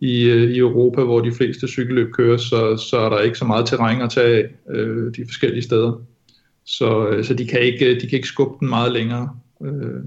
i, 0.00 0.22
øh, 0.22 0.50
i 0.50 0.58
Europa, 0.58 1.04
hvor 1.04 1.20
de 1.20 1.32
fleste 1.32 1.68
cykelløb 1.68 2.12
kører, 2.12 2.36
så, 2.36 2.76
så 2.76 2.98
er 2.98 3.08
der 3.08 3.20
ikke 3.20 3.38
så 3.38 3.44
meget 3.44 3.66
terræn 3.66 4.02
at 4.02 4.10
tage 4.10 4.36
af 4.36 4.50
øh, 4.70 5.14
de 5.16 5.24
forskellige 5.26 5.62
steder. 5.62 6.00
Så, 6.64 7.08
øh, 7.08 7.24
så 7.24 7.34
de, 7.34 7.46
kan 7.46 7.60
ikke, 7.60 7.94
de 7.94 8.00
kan 8.00 8.16
ikke 8.16 8.28
skubbe 8.28 8.56
den 8.60 8.68
meget 8.68 8.92
længere. 8.92 9.28
Øh, 9.64 10.02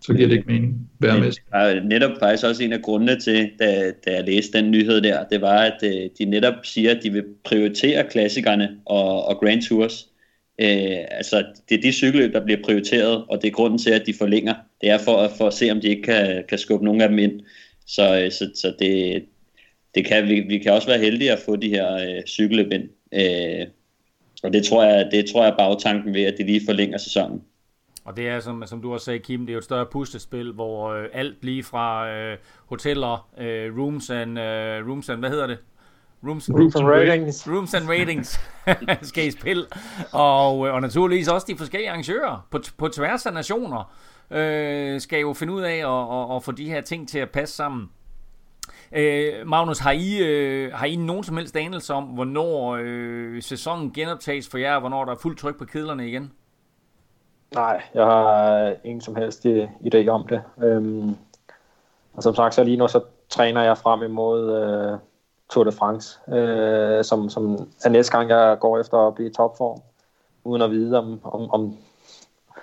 så 0.00 0.14
giver 0.14 0.28
det 0.28 0.34
ikke 0.34 0.46
mening 0.46 0.90
værmæssigt. 1.00 1.46
Det 1.52 1.86
netop 1.86 2.10
faktisk 2.20 2.44
også 2.44 2.64
en 2.64 2.72
af 2.72 2.82
grundene 2.82 3.20
til, 3.20 3.50
da, 3.58 3.92
da 4.06 4.14
jeg 4.14 4.24
læste 4.24 4.58
den 4.58 4.70
nyhed 4.70 5.00
der, 5.00 5.24
det 5.24 5.40
var, 5.40 5.58
at 5.58 5.78
øh, 5.82 6.10
de 6.18 6.24
netop 6.24 6.54
siger, 6.62 6.90
at 6.90 7.02
de 7.02 7.12
vil 7.12 7.24
prioritere 7.44 8.04
klassikerne 8.10 8.76
og, 8.84 9.24
og 9.24 9.36
Grand 9.40 9.62
Tours. 9.62 10.08
Øh, 10.58 10.98
altså, 11.10 11.44
det 11.68 11.78
er 11.78 11.82
de 11.82 11.92
cykelløb, 11.92 12.32
der 12.32 12.44
bliver 12.44 12.62
prioriteret, 12.64 13.24
og 13.28 13.42
det 13.42 13.48
er 13.48 13.52
grunden 13.52 13.78
til, 13.78 13.90
at 13.90 14.06
de 14.06 14.14
forlænger. 14.14 14.54
Det 14.80 14.90
er 14.90 14.98
for, 14.98 15.30
for 15.38 15.46
at 15.46 15.54
se, 15.54 15.70
om 15.70 15.80
de 15.80 15.88
ikke 15.88 16.02
kan, 16.02 16.44
kan 16.48 16.58
skubbe 16.58 16.84
nogle 16.84 17.02
af 17.02 17.08
dem 17.08 17.18
ind. 17.18 17.40
Så, 17.86 18.20
øh, 18.22 18.30
så, 18.30 18.50
så 18.54 18.74
det, 18.78 19.24
det 19.94 20.04
kan, 20.04 20.28
vi, 20.28 20.40
vi 20.40 20.58
kan 20.58 20.72
også 20.72 20.88
være 20.88 20.98
heldige 20.98 21.32
at 21.32 21.38
få 21.38 21.56
de 21.56 21.68
her 21.68 21.94
øh, 21.94 22.24
cykelløb 22.26 22.72
ind. 22.72 22.88
Øh, 23.12 23.66
og 24.42 24.52
det 24.52 24.64
tror 24.64 24.84
jeg, 24.84 25.08
det 25.10 25.26
tror 25.26 25.44
jeg 25.44 25.52
er 25.52 25.56
bagtanken 25.56 26.14
ved, 26.14 26.22
at 26.22 26.34
de 26.38 26.44
lige 26.44 26.60
forlænger 26.66 26.98
sæsonen. 26.98 27.40
Og 28.06 28.16
det 28.16 28.28
er, 28.28 28.40
som, 28.40 28.62
som 28.66 28.82
du 28.82 28.90
har 28.90 28.98
sagt, 28.98 29.22
Kim, 29.22 29.40
det 29.40 29.48
er 29.48 29.52
jo 29.52 29.58
et 29.58 29.64
større 29.64 29.86
puslespil, 29.86 30.52
hvor 30.52 30.90
øh, 30.90 31.08
alt 31.12 31.44
lige 31.44 31.62
fra 31.62 32.10
øh, 32.10 32.38
hoteller, 32.66 33.28
øh, 33.38 33.78
rooms 33.78 34.10
and, 34.10 34.38
øh, 34.38 34.88
rooms 34.88 35.08
and, 35.08 35.20
hvad 35.20 35.30
hedder 35.30 35.46
det? 35.46 35.58
Rooms, 36.26 36.50
rooms 36.50 36.76
and 36.76 36.86
ratings. 36.86 37.48
Rooms 37.48 37.74
and 37.74 37.88
ratings 37.88 38.40
skal 39.10 39.26
i 39.26 39.30
spil. 39.30 39.66
Og, 40.12 40.66
øh, 40.66 40.74
og 40.74 40.80
naturligvis 40.80 41.28
også 41.28 41.46
de 41.48 41.56
forskellige 41.56 41.90
arrangører 41.90 42.46
på, 42.50 42.58
på 42.76 42.88
tværs 42.88 43.26
af 43.26 43.32
nationer 43.32 43.92
øh, 44.30 45.00
skal 45.00 45.20
jo 45.20 45.32
finde 45.32 45.52
ud 45.52 45.62
af 45.62 45.76
at, 45.76 46.30
at, 46.30 46.36
at 46.36 46.42
få 46.42 46.52
de 46.52 46.68
her 46.68 46.80
ting 46.80 47.08
til 47.08 47.18
at 47.18 47.30
passe 47.30 47.56
sammen. 47.56 47.90
Øh, 48.92 49.46
Magnus, 49.46 49.78
har 49.78 49.92
I, 49.92 50.18
øh, 50.18 50.72
har 50.72 50.86
I 50.86 50.96
nogen 50.96 51.24
som 51.24 51.36
helst 51.36 51.56
anelse 51.56 51.94
om, 51.94 52.04
hvornår 52.04 52.78
øh, 52.82 53.42
sæsonen 53.42 53.92
genoptages 53.92 54.48
for 54.48 54.58
jer, 54.58 54.80
hvornår 54.80 55.04
der 55.04 55.12
er 55.12 55.18
fuldt 55.22 55.38
tryk 55.38 55.58
på 55.58 55.64
kedlerne 55.64 56.08
igen? 56.08 56.32
Nej, 57.54 57.82
jeg 57.94 58.04
har 58.04 58.74
ingen 58.84 59.00
som 59.00 59.16
helst 59.16 59.46
idé 59.80 60.08
om 60.08 60.26
det. 60.26 60.42
Øhm, 60.62 61.16
og 62.12 62.22
som 62.22 62.34
sagt, 62.34 62.54
så 62.54 62.64
lige 62.64 62.76
nu 62.76 62.88
så 62.88 63.00
træner 63.28 63.62
jeg 63.62 63.78
frem 63.78 64.02
imod 64.02 64.56
øh, 64.56 64.98
Tour 65.50 65.64
de 65.64 65.72
France, 65.72 66.18
øh, 66.34 67.04
som, 67.04 67.28
som 67.28 67.68
er 67.84 67.88
næste 67.88 68.16
gang, 68.16 68.30
jeg 68.30 68.56
går 68.60 68.78
efter 68.78 68.98
at 68.98 69.14
blive 69.14 69.30
i 69.30 69.32
topform, 69.32 69.80
uden 70.44 70.62
at 70.62 70.70
vide, 70.70 70.98
om, 70.98 71.20
om, 71.24 71.50
om, 71.50 71.76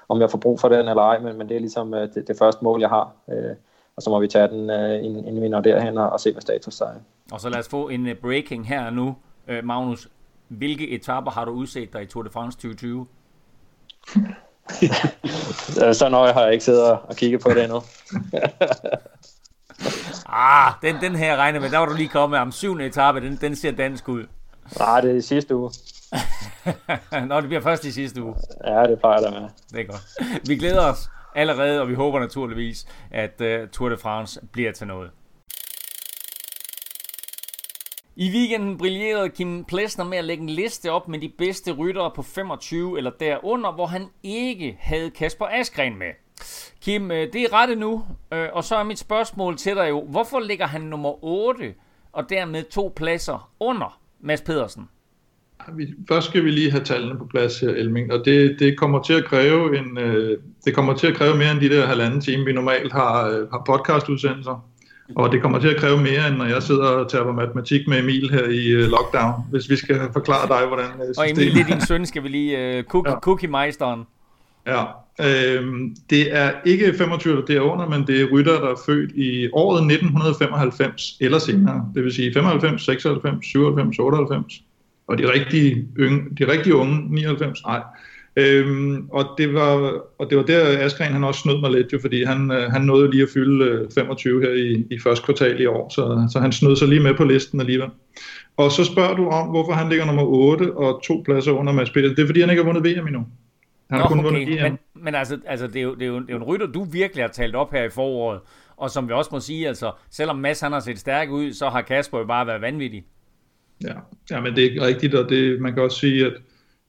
om 0.10 0.22
jeg 0.22 0.32
får 0.32 0.38
brug 0.38 0.60
for 0.60 0.70
den 0.70 0.88
eller 0.88 1.04
ej, 1.04 1.20
men, 1.20 1.38
men 1.38 1.50
det 1.50 1.56
er 1.56 1.60
ligesom 1.60 1.94
øh, 1.94 2.14
det, 2.14 2.28
det 2.28 2.38
første 2.40 2.64
mål, 2.64 2.80
jeg 2.80 2.90
har. 2.90 3.12
Øh, 3.30 3.56
og 3.96 4.02
så 4.02 4.10
må 4.10 4.20
vi 4.20 4.28
tage 4.28 4.48
den, 4.48 4.70
øh, 4.70 5.06
inden 5.06 5.42
vi 5.42 5.50
når 5.50 5.62
derhen 5.62 5.98
og, 5.98 6.10
og 6.10 6.20
se, 6.20 6.32
hvad 6.32 6.42
status 6.42 6.82
er. 6.82 6.88
Og 7.32 7.42
så 7.42 7.50
lad 7.50 7.60
os 7.60 7.70
få 7.70 7.90
en 7.90 8.06
uh, 8.06 8.14
breaking 8.22 8.68
her 8.68 8.90
nu. 8.90 9.16
Øh, 9.48 9.64
Magnus, 9.66 10.10
hvilke 10.48 10.90
etapper 10.90 11.32
har 11.32 11.46
du 11.46 11.52
udset 11.52 11.94
dig 11.94 12.02
i 12.02 12.06
Tour 12.06 12.24
de 12.24 12.30
France 12.30 12.58
2020? 12.58 13.08
så 16.00 16.10
nøje 16.10 16.34
har 16.34 16.44
jeg 16.44 16.54
ikke 16.54 16.66
siddet 16.66 16.84
og 16.84 17.16
kigget 17.16 17.42
på 17.42 17.50
det 17.50 17.64
endnu. 17.64 17.82
ah, 20.30 20.74
den, 20.82 20.96
den 21.02 21.16
her 21.16 21.36
regner 21.36 21.60
med, 21.60 21.70
der 21.70 21.78
var 21.78 21.86
du 21.86 21.94
lige 21.94 22.10
kommet 22.10 22.40
om 22.40 22.52
syvende 22.52 22.86
etape, 22.86 23.22
den, 23.22 23.36
den 23.42 23.56
ser 23.56 23.72
dansk 23.72 24.10
ud. 24.10 24.26
Nej, 24.80 25.02
det 25.02 25.18
er 25.18 25.22
sidste 25.22 25.56
uge. 25.56 25.72
Nå, 27.28 27.42
det 27.42 27.48
bliver 27.48 27.62
først 27.62 27.86
i 27.86 27.92
sidste 27.92 28.24
uge. 28.24 28.36
Ja, 28.66 28.84
det 28.84 29.00
plejer 29.00 29.20
det 29.20 29.34
med. 29.34 29.50
Det 29.72 29.80
er 29.80 29.86
godt. 29.86 30.48
Vi 30.48 30.56
glæder 30.56 30.92
os 30.92 31.10
allerede, 31.36 31.82
og 31.82 31.90
vi 31.90 31.94
håber 31.94 32.20
naturligvis, 32.20 32.88
at 33.12 33.42
uh, 33.42 33.70
Tour 33.70 33.90
de 33.90 33.98
France 33.98 34.40
bliver 34.52 34.72
til 34.72 34.88
noget. 34.88 35.12
I 38.16 38.30
weekenden 38.30 38.78
brillerede 38.78 39.30
Kim 39.30 39.64
Plesner 39.64 40.06
med 40.06 40.18
at 40.18 40.26
lægge 40.26 40.44
en 40.44 40.50
liste 40.50 40.92
op 40.92 41.08
med 41.08 41.20
de 41.20 41.32
bedste 41.38 41.72
ryttere 41.72 42.12
på 42.16 42.22
25 42.22 42.98
eller 42.98 43.12
derunder, 43.20 43.72
hvor 43.72 43.86
han 43.86 44.08
ikke 44.24 44.78
havde 44.80 45.10
Kasper 45.10 45.46
Askren 45.46 46.00
med. 46.00 46.08
Kim, 46.82 47.12
øh, 47.12 47.34
det 47.34 47.36
er 47.36 47.54
rette 47.54 47.76
nu, 47.76 48.06
øh, 48.34 48.48
og 48.54 48.64
så 48.64 48.76
er 48.76 48.84
mit 48.84 49.00
spørgsmål 49.00 49.58
til 49.58 49.76
dig 49.76 49.90
jo, 49.90 50.06
hvorfor 50.10 50.40
ligger 50.40 50.68
han 50.68 50.82
nummer 50.82 51.24
8 51.24 51.74
og 52.12 52.30
dermed 52.30 52.64
to 52.64 52.94
pladser 52.96 53.52
under 53.60 54.00
Mads 54.20 54.42
Pedersen? 54.42 54.90
Først 56.08 56.28
skal 56.28 56.46
vi 56.46 56.52
lige 56.52 56.72
have 56.72 56.84
tallene 56.84 57.18
på 57.20 57.26
plads 57.26 57.60
her, 57.60 57.70
Elming, 57.70 58.14
og 58.14 58.26
det, 58.26 58.56
det 58.60 58.78
kommer 58.78 59.04
til 59.04 59.14
at 59.14 59.26
kræve 59.26 59.78
en, 59.78 59.98
øh, 59.98 60.38
det 60.66 60.76
kommer 60.76 60.94
til 60.94 61.08
at 61.08 61.16
kræve 61.16 61.38
mere 61.38 61.52
end 61.52 61.62
de 61.62 61.70
der 61.70 61.86
halvanden 61.86 62.22
time, 62.22 62.46
vi 62.46 62.54
normalt 62.54 62.92
har, 62.94 63.48
har 63.52 63.64
podcastudsendelser. 63.66 64.70
Og 65.16 65.32
det 65.32 65.42
kommer 65.42 65.60
til 65.60 65.68
at 65.68 65.78
kræve 65.78 65.98
mere, 65.98 66.28
end 66.28 66.36
når 66.36 66.46
jeg 66.46 66.64
sidder 66.64 66.88
og 66.88 67.12
tager 67.12 67.32
matematik 67.32 67.88
med 67.88 68.00
Emil 68.00 68.30
her 68.32 68.44
i 68.44 68.76
uh, 68.76 68.90
lockdown, 68.90 69.34
hvis 69.52 69.70
vi 69.70 69.76
skal 69.76 70.00
forklare 70.14 70.48
dig, 70.48 70.68
hvordan 70.68 70.86
systemet... 70.86 71.18
Og 71.18 71.30
Emil, 71.30 71.54
det 71.56 71.62
er 71.62 71.76
din 71.76 71.86
søn, 71.86 72.06
skal 72.06 72.24
vi 72.24 72.28
lige... 72.28 72.80
Uh, 72.80 72.84
cookie, 72.84 73.12
ja. 73.12 73.20
cookie 73.20 73.50
meisteren. 73.50 74.04
Ja, 74.68 74.84
øhm, 75.20 75.96
det 76.10 76.36
er 76.36 76.52
ikke 76.66 76.94
25 76.98 77.34
eller 77.34 77.46
derunder, 77.46 77.90
men 77.90 78.08
det 78.08 78.22
er 78.22 78.26
rytter, 78.26 78.60
der 78.60 78.70
er 78.70 78.82
født 78.86 79.12
i 79.12 79.50
året 79.54 79.78
1995 79.78 81.18
eller 81.22 81.40
senere. 81.40 81.92
Det 81.96 82.04
vil 82.04 82.14
sige 82.14 82.34
95, 82.34 82.86
96, 82.86 83.46
97, 83.46 84.00
98. 84.00 84.64
Og 85.08 85.18
de 85.18 85.32
rigtige, 85.32 85.88
yng, 86.00 86.40
de 86.40 86.52
rigtige 86.52 86.76
unge, 86.76 87.16
99, 87.16 87.64
nej, 87.66 87.82
Øhm, 88.36 89.08
og, 89.12 89.26
det 89.38 89.54
var, 89.54 90.02
og 90.18 90.30
det 90.30 90.38
var 90.38 90.44
der, 90.44 90.86
Askren 90.86 91.14
han 91.14 91.24
også 91.24 91.40
snød 91.40 91.60
mig 91.62 91.72
lidt, 91.72 91.94
jo, 91.94 92.00
fordi 92.02 92.24
han, 92.24 92.52
øh, 92.52 92.72
han 92.72 92.82
nåede 92.82 93.12
lige 93.12 93.24
at 93.24 93.30
fylde 93.34 93.88
25 93.96 94.36
øh, 94.36 94.42
her 94.42 94.54
i, 94.64 94.86
i 94.92 95.00
første 95.00 95.26
kvartal 95.26 95.62
i 95.62 95.66
år, 95.66 95.90
så, 95.90 96.28
så 96.32 96.40
han 96.40 96.52
snød 96.52 96.76
sig 96.76 96.88
lige 96.88 97.04
med 97.04 97.14
på 97.14 97.24
listen 97.24 97.60
alligevel. 97.60 97.90
Og 98.58 98.72
så 98.72 98.84
spørger 98.84 99.16
du 99.16 99.28
om, 99.28 99.48
hvorfor 99.48 99.72
han 99.72 99.90
ligger 99.90 100.06
nummer 100.06 100.24
8 100.24 100.78
og 100.78 101.04
to 101.04 101.22
pladser 101.26 101.52
under 101.52 101.74
Mads 101.74 101.90
Peter. 101.90 102.10
Det 102.10 102.20
er 102.20 102.26
fordi, 102.26 102.40
han 102.40 102.50
ikke 102.50 102.64
har 102.64 102.74
vundet 102.74 102.98
VM 102.98 103.08
endnu. 103.08 103.26
Han 103.90 104.00
har 104.00 104.08
kun 104.08 104.20
okay. 104.20 104.30
vundet 104.30 104.48
VM. 104.48 104.62
Men, 104.62 104.78
men 104.94 105.16
altså, 105.16 105.40
altså 105.46 105.68
det, 105.68 105.76
er 105.76 105.82
jo, 105.84 105.96
det, 105.96 106.02
er 106.02 106.08
jo, 106.08 106.20
det 106.20 106.30
er 106.30 106.34
jo 106.34 106.38
en 106.38 106.44
rytter, 106.44 106.68
du 106.68 106.84
virkelig 106.84 107.24
har 107.24 107.30
talt 107.30 107.56
op 107.56 107.72
her 107.72 107.84
i 107.84 107.90
foråret. 107.90 108.40
Og 108.78 108.90
som 108.90 109.08
vi 109.08 109.14
også 109.14 109.30
må 109.34 109.40
sige, 109.40 109.68
altså, 109.68 109.92
selvom 110.12 110.36
Mads 110.36 110.60
han 110.60 110.72
har 110.72 110.80
set 110.80 111.00
stærk 111.00 111.30
ud, 111.30 111.54
så 111.54 111.70
har 111.70 111.82
Kasper 111.82 112.20
jo 112.20 112.26
bare 112.26 112.48
været 112.48 112.62
vanvittig. 112.62 113.06
Ja, 113.84 113.94
ja 114.32 114.42
men 114.42 114.56
det 114.56 114.78
er 114.78 114.86
rigtigt, 114.86 115.16
og 115.16 115.30
det, 115.30 115.62
man 115.62 115.74
kan 115.74 115.84
også 115.84 116.00
sige, 116.00 116.26
at 116.26 116.34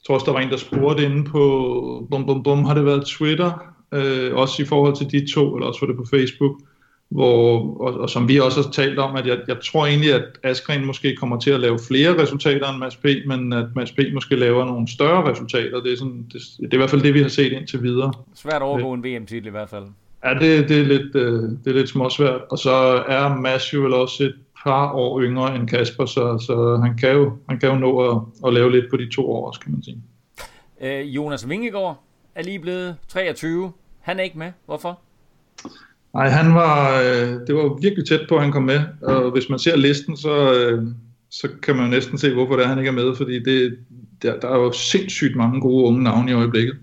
tror 0.07 0.15
også, 0.15 0.27
der 0.27 0.33
var 0.33 0.41
en, 0.41 0.51
der 0.51 0.57
spurgte 0.57 1.05
inde 1.05 1.25
på, 1.25 2.07
bum, 2.11 2.27
bum, 2.27 2.43
bum, 2.43 2.65
har 2.65 2.75
det 2.75 2.85
været 2.85 3.07
Twitter, 3.07 3.75
øh, 3.95 4.35
også 4.35 4.63
i 4.63 4.67
forhold 4.67 4.97
til 4.97 5.11
de 5.11 5.33
to, 5.33 5.55
eller 5.55 5.67
også 5.67 5.81
var 5.81 5.87
det 5.87 5.97
på 5.97 6.05
Facebook, 6.17 6.61
hvor, 7.09 7.61
og, 7.81 8.01
og 8.01 8.11
som 8.11 8.29
vi 8.29 8.41
også 8.41 8.63
har 8.63 8.71
talt 8.71 8.99
om, 8.99 9.17
at 9.17 9.27
jeg, 9.27 9.39
jeg 9.49 9.57
tror 9.65 9.87
egentlig, 9.87 10.13
at 10.13 10.25
Askren 10.43 10.85
måske 10.85 11.17
kommer 11.17 11.41
til 11.41 11.51
at 11.51 11.61
lave 11.61 11.79
flere 11.89 12.23
resultater 12.23 12.69
end 12.69 12.79
Mads 12.79 12.97
P, 12.97 13.07
men 13.27 13.53
at 13.53 13.67
Mads 13.77 13.93
P 13.93 13.99
måske 14.15 14.37
laver 14.37 14.65
nogle 14.65 14.89
større 14.89 15.31
resultater. 15.31 15.81
Det 15.81 15.93
er, 15.93 15.97
sådan, 15.97 16.27
det, 16.33 16.41
det 16.61 16.69
er 16.71 16.75
i 16.75 16.77
hvert 16.77 16.91
fald 16.91 17.03
det, 17.03 17.15
vi 17.15 17.23
har 17.23 17.29
set 17.29 17.53
indtil 17.53 17.83
videre. 17.83 18.13
Svært 18.35 18.55
at 18.55 18.63
overgå 18.63 18.93
en 18.93 19.05
VM-titel 19.05 19.47
i 19.47 19.51
hvert 19.51 19.69
fald. 19.69 19.85
Ja, 20.25 20.35
det, 20.35 20.69
det, 20.69 20.79
er 20.81 20.85
lidt, 20.85 21.17
øh, 21.17 21.43
det 21.43 21.67
er 21.67 21.73
lidt 21.73 21.89
småsvært. 21.89 22.41
Og 22.51 22.59
så 22.59 22.73
er 23.09 23.37
Mads 23.37 23.75
jo 23.75 23.81
vel 23.81 23.95
også 23.95 24.25
et 24.25 24.35
par 24.65 24.93
år 24.93 25.21
yngre 25.21 25.57
end 25.57 25.69
Kasper, 25.69 26.07
så, 26.07 26.45
så 26.47 26.81
han, 26.85 26.97
kan 26.97 27.13
jo, 27.13 27.33
han 27.49 27.59
kan 27.59 27.69
jo 27.69 27.79
nå 27.79 28.11
at, 28.11 28.23
at 28.47 28.55
lave 28.55 28.73
lidt 28.73 28.85
på 28.91 28.97
de 28.97 29.11
to 29.11 29.33
år 29.33 29.57
kan 29.63 29.73
man 29.73 29.83
sige. 29.83 30.03
Øh, 30.81 31.17
Jonas 31.17 31.49
Vingegaard 31.49 32.05
er 32.35 32.43
lige 32.43 32.59
blevet 32.59 32.97
23. 33.09 33.73
Han 34.01 34.19
er 34.19 34.23
ikke 34.23 34.39
med. 34.39 34.53
Hvorfor? 34.67 35.01
Nej, 36.15 36.29
han 36.29 36.55
var, 36.55 37.01
øh, 37.01 37.47
det 37.47 37.55
var 37.55 37.81
virkelig 37.83 38.07
tæt 38.07 38.21
på, 38.29 38.37
at 38.37 38.43
han 38.43 38.53
kom 38.53 38.63
med. 38.63 38.81
Og 39.03 39.31
hvis 39.31 39.49
man 39.49 39.59
ser 39.59 39.77
listen, 39.77 40.17
så, 40.17 40.55
øh, 40.55 40.87
så 41.31 41.49
kan 41.63 41.77
man 41.77 41.85
jo 41.85 41.91
næsten 41.91 42.19
se, 42.19 42.35
hvorfor 42.35 42.57
det 42.57 42.65
er, 42.65 42.69
han 42.69 42.79
ikke 42.79 42.89
er 42.89 42.93
med. 42.93 43.17
Fordi 43.17 43.43
det, 43.43 43.79
der, 44.23 44.41
der 44.41 44.49
er 44.49 44.57
jo 44.57 44.73
sindssygt 44.73 45.37
mange 45.37 45.61
gode 45.61 45.85
unge 45.85 46.03
navne 46.03 46.31
i 46.31 46.35
øjeblikket. 46.35 46.77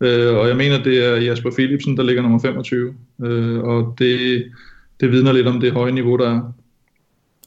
Øh, 0.00 0.36
og 0.36 0.48
jeg 0.48 0.56
mener, 0.56 0.82
det 0.82 1.04
er 1.04 1.16
Jasper 1.16 1.50
Philipsen, 1.50 1.96
der 1.96 2.02
ligger 2.02 2.22
nummer 2.22 2.38
25. 2.38 2.94
Øh, 3.24 3.60
og 3.60 3.94
det, 3.98 4.44
det 5.00 5.12
vidner 5.12 5.32
lidt 5.32 5.46
om 5.46 5.60
det 5.60 5.72
høje 5.72 5.92
niveau, 5.92 6.16
der 6.16 6.30
er. 6.30 6.52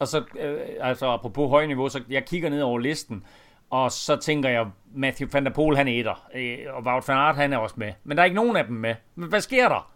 Og 0.02 0.08
så, 0.08 0.18
øh, 0.18 0.58
altså 0.80 1.06
apropos 1.06 1.50
høje 1.50 1.68
niveau, 1.68 1.90
så 1.90 2.02
jeg 2.10 2.26
kigger 2.26 2.50
ned 2.50 2.62
over 2.62 2.80
listen, 2.80 3.24
og 3.70 3.92
så 3.92 4.16
tænker 4.16 4.50
jeg, 4.50 4.66
Matthew 4.96 5.30
van 5.34 5.46
der 5.46 5.52
Poel, 5.52 5.78
han 5.78 5.88
er 5.88 6.00
etter, 6.00 6.28
øh, 6.36 6.58
og 6.74 6.84
Wout 6.86 7.08
van 7.08 7.18
Aert, 7.18 7.36
han 7.36 7.54
er 7.54 7.58
også 7.58 7.76
med. 7.78 7.92
Men 8.04 8.18
der 8.18 8.24
er 8.24 8.26
ikke 8.26 8.36
nogen 8.36 8.58
af 8.58 8.66
dem 8.66 8.76
med. 8.76 8.96
Men 9.16 9.30
hvad 9.30 9.42
sker 9.42 9.70
der? 9.70 9.92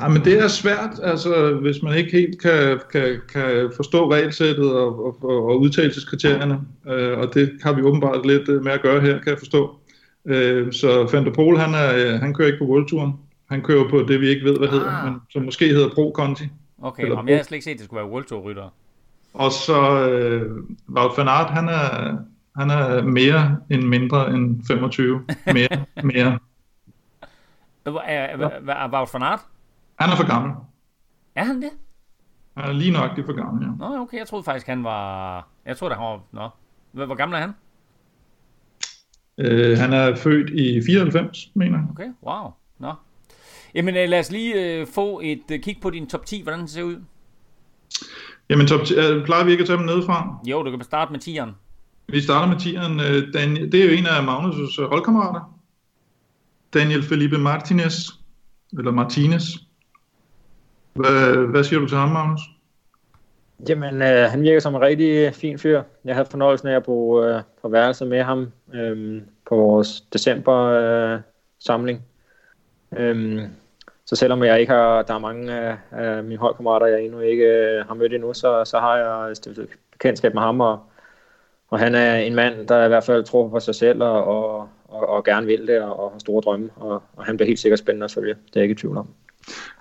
Ja, 0.00 0.08
men 0.08 0.24
det 0.24 0.38
er 0.38 0.48
svært, 0.48 1.00
altså, 1.02 1.54
hvis 1.54 1.82
man 1.82 1.96
ikke 1.96 2.10
helt 2.10 2.42
kan, 2.42 2.80
kan, 2.92 3.20
kan 3.32 3.72
forstå 3.76 4.12
regelsættet 4.12 4.72
og, 4.72 5.04
og, 5.06 5.24
og 5.24 5.60
udtalelseskriterierne, 5.60 6.60
øh, 6.88 7.18
og 7.18 7.34
det 7.34 7.58
har 7.62 7.72
vi 7.72 7.82
åbenbart 7.82 8.26
lidt 8.26 8.48
øh, 8.48 8.64
med 8.64 8.72
at 8.72 8.82
gøre 8.82 9.00
her, 9.00 9.18
kan 9.18 9.30
jeg 9.30 9.38
forstå. 9.38 9.76
Øh, 10.26 10.72
så 10.72 11.08
Van 11.12 11.24
der 11.24 11.32
Pol, 11.32 11.58
han, 11.58 11.74
er, 11.74 12.14
øh, 12.14 12.20
han 12.20 12.34
kører 12.34 12.48
ikke 12.48 12.58
på 12.58 12.70
World 12.70 12.88
Touren. 12.88 13.12
Han 13.50 13.62
kører 13.62 13.88
på 13.90 13.98
det, 13.98 14.20
vi 14.20 14.28
ikke 14.28 14.44
ved, 14.44 14.56
hvad 14.58 14.68
ah. 14.68 14.74
hedder, 14.74 15.04
men 15.04 15.14
som 15.30 15.42
måske 15.42 15.68
hedder 15.68 15.88
Pro 15.94 16.12
Conti. 16.14 16.44
Okay, 16.82 17.10
om 17.10 17.28
jeg 17.28 17.36
har 17.36 17.42
slet 17.42 17.56
ikke 17.56 17.64
set, 17.64 17.70
at 17.70 17.78
det 17.78 17.84
skulle 17.84 18.00
være 18.00 18.10
World 18.10 18.24
Tour 18.24 18.40
rytter. 18.40 18.70
Og 19.38 19.52
så 19.52 20.08
øh, 20.08 20.64
Wout 20.88 21.18
van 21.18 21.28
Aert, 21.28 21.50
han 21.50 21.68
er, 21.68 22.16
han 22.56 22.70
er 22.70 23.02
mere 23.02 23.56
end 23.70 23.82
mindre 23.82 24.30
end 24.30 24.62
25. 24.66 25.24
Mere, 25.46 25.68
mere. 26.12 26.38
Er 28.04 28.88
Wout 28.92 29.08
van 29.14 29.22
Aert? 29.22 29.40
Han 30.00 30.10
er 30.10 30.16
for 30.16 30.26
gammel. 30.26 30.52
Er 31.34 31.44
han 31.44 31.62
det? 31.62 31.70
Han 32.56 32.68
er 32.68 32.72
lige 32.72 32.92
nok 32.92 33.16
det 33.16 33.24
for 33.24 33.32
gammel, 33.32 33.66
ja. 33.66 33.70
Nå, 33.78 34.02
okay, 34.02 34.18
jeg 34.18 34.26
troede 34.26 34.44
faktisk, 34.44 34.66
han 34.66 34.84
var... 34.84 35.48
Jeg 35.66 35.76
troede, 35.76 35.94
han 35.94 36.04
var... 36.04 36.20
Nå. 36.32 36.48
Hvor 37.06 37.14
gammel 37.14 37.36
er 37.36 37.40
han? 37.40 37.52
Øh, 39.38 39.78
han 39.78 39.92
er 39.92 40.16
født 40.16 40.50
i 40.50 40.82
94, 40.86 41.50
mener 41.54 41.78
jeg. 41.78 41.86
Okay, 41.90 42.08
wow. 42.22 42.50
Nå. 42.78 42.92
Jamen 43.74 43.96
øh, 43.96 44.08
lad 44.08 44.18
os 44.18 44.30
lige 44.30 44.80
øh, 44.80 44.86
få 44.86 45.20
et 45.24 45.50
øh, 45.52 45.60
kig 45.60 45.78
på 45.82 45.90
din 45.90 46.06
top 46.06 46.26
10, 46.26 46.42
hvordan 46.42 46.60
det 46.60 46.70
ser 46.70 46.82
ud. 46.82 46.96
Jamen 48.50 48.66
top 48.66 48.84
10, 48.84 48.94
øh, 48.94 49.24
plejer 49.24 49.44
vi 49.44 49.50
ikke 49.50 49.62
at 49.62 49.66
tage 49.66 49.78
dem 49.78 49.86
nedefra? 49.86 50.38
Jo, 50.46 50.62
du 50.62 50.70
kan 50.70 50.82
starte 50.82 51.12
med 51.12 51.20
10'eren. 51.20 51.50
Vi 52.08 52.20
starter 52.20 52.48
med 52.48 52.56
10'eren. 52.56 53.02
Øh, 53.02 53.34
Daniel, 53.34 53.72
det 53.72 53.80
er 53.80 53.84
jo 53.84 53.90
en 53.90 54.06
af 54.06 54.20
Magnus' 54.20 54.86
holdkammerater. 54.88 55.58
Daniel 56.74 57.02
Felipe 57.02 57.38
Martinez, 57.38 57.94
eller 58.78 58.90
Martinez. 58.90 59.44
Hvad, 60.92 61.36
hvad 61.36 61.64
siger 61.64 61.80
du 61.80 61.86
til 61.86 61.96
ham, 61.98 62.08
Magnus? 62.08 62.40
Jamen, 63.68 64.02
øh, 64.02 64.30
han 64.30 64.42
virker 64.42 64.60
som 64.60 64.74
en 64.74 64.80
rigtig 64.80 65.34
fin 65.34 65.58
fyr. 65.58 65.82
Jeg 66.04 66.14
havde 66.14 66.28
fornøjelsen 66.30 66.68
af 66.68 66.76
at 66.76 66.84
bo 66.84 67.24
øh, 67.24 67.42
på 67.62 67.68
værelse 67.68 68.04
med 68.04 68.22
ham 68.22 68.52
øh, 68.74 69.22
på 69.48 69.56
vores 69.56 70.00
december 70.00 70.56
øh, 70.56 71.20
samling. 71.58 72.02
Øh, 72.96 73.42
så 74.08 74.16
selvom 74.16 74.42
jeg 74.42 74.60
ikke 74.60 74.72
har, 74.72 75.02
der 75.02 75.14
er 75.14 75.18
mange 75.18 75.52
af, 75.52 75.76
af 75.92 76.24
mine 76.24 76.38
holdkammerater, 76.38 76.86
jeg 76.86 77.04
endnu 77.04 77.20
ikke 77.20 77.44
øh, 77.44 77.86
har 77.86 77.94
mødt 77.94 78.14
endnu, 78.14 78.34
så, 78.34 78.64
så 78.64 78.78
har 78.78 78.96
jeg 78.96 79.36
stiftet 79.36 79.68
bekendtskab 79.92 80.34
med 80.34 80.42
ham, 80.42 80.60
og, 80.60 80.78
og 81.68 81.78
han 81.78 81.94
er 81.94 82.16
en 82.16 82.34
mand, 82.34 82.66
der 82.66 82.84
i 82.84 82.88
hvert 82.88 83.04
fald 83.04 83.24
tror 83.24 83.48
på 83.48 83.60
sig 83.60 83.74
selv, 83.74 84.02
og, 84.02 84.24
og, 84.24 84.68
og, 84.88 85.08
og 85.08 85.24
gerne 85.24 85.46
vil 85.46 85.66
det, 85.66 85.82
og, 85.82 86.00
og 86.04 86.10
har 86.10 86.18
store 86.18 86.40
drømme, 86.40 86.70
og, 86.76 87.02
og 87.16 87.24
han 87.24 87.36
bliver 87.36 87.46
helt 87.46 87.58
sikkert 87.58 87.78
spændende 87.78 88.04
at 88.04 88.12
følge. 88.12 88.34
Det 88.34 88.56
er 88.56 88.60
jeg 88.60 88.62
ikke 88.62 88.72
i 88.72 88.76
tvivl 88.76 88.96
om. 88.96 89.08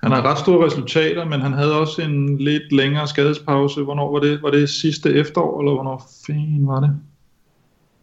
Han 0.04 0.12
har 0.12 0.32
ret 0.32 0.38
store 0.38 0.66
resultater, 0.66 1.26
men 1.26 1.42
han 1.42 1.54
havde 1.54 1.80
også 1.80 2.02
en 2.02 2.38
lidt 2.38 2.72
længere 2.72 3.08
skadespause. 3.08 3.84
Hvornår 3.84 4.12
var 4.12 4.20
det? 4.20 4.44
Var 4.44 4.52
det 4.52 4.70
sidste 4.70 5.14
efterår, 5.14 5.60
eller 5.60 5.74
hvornår 5.74 6.10
fanden 6.28 6.68
var 6.68 6.80
det? 6.80 6.90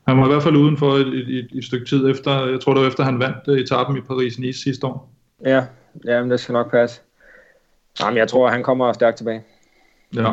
Han 0.09 0.19
var 0.19 0.25
i 0.25 0.29
hvert 0.29 0.43
fald 0.43 0.57
udenfor 0.57 0.93
et, 0.93 1.07
et, 1.07 1.39
et, 1.39 1.49
et 1.53 1.65
stykke 1.65 1.87
tid 1.87 2.11
efter, 2.11 2.47
jeg 2.47 2.61
tror 2.61 2.75
det 2.75 2.83
var 2.83 2.89
efter 2.89 3.05
han 3.05 3.19
vandt 3.19 3.49
uh, 3.49 3.59
etappen 3.59 3.97
i 3.97 4.01
Paris-Nice 4.01 4.63
sidste 4.63 4.87
år. 4.87 5.11
Ja, 5.45 5.65
ja 6.05 6.21
men 6.21 6.31
det 6.31 6.41
skal 6.41 6.53
nok 6.53 6.71
passe. 6.71 7.01
Jamen, 8.01 8.17
jeg 8.17 8.29
tror, 8.29 8.49
han 8.49 8.63
kommer 8.63 8.93
stærkt 8.93 9.17
tilbage. 9.17 9.43
Ja, 10.15 10.21
jeg 10.21 10.31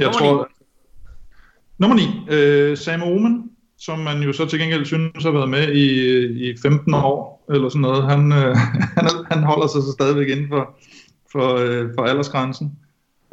nummer 0.00 0.18
tror... 0.18 0.48
9. 0.48 0.54
Nummer 1.78 1.96
9. 1.96 2.70
Uh, 2.72 2.78
Sam 2.78 3.02
Omen, 3.02 3.50
som 3.78 3.98
man 3.98 4.22
jo 4.22 4.32
så 4.32 4.46
til 4.46 4.58
gengæld 4.58 4.84
synes 4.84 5.24
har 5.24 5.30
været 5.30 5.48
med 5.48 5.72
i, 5.72 6.50
i 6.50 6.56
15 6.62 6.94
år, 6.94 7.46
eller 7.50 7.68
sådan 7.68 7.80
noget. 7.80 8.04
Han, 8.04 8.32
uh, 8.32 8.56
han, 8.96 9.08
han 9.30 9.42
holder 9.42 9.66
sig 9.66 9.82
så 9.82 9.92
stadigvæk 9.92 10.28
inden 10.28 10.48
for, 10.48 10.78
for, 11.32 11.54
uh, 11.54 11.94
for 11.94 12.04
aldersgrænsen. 12.04 12.78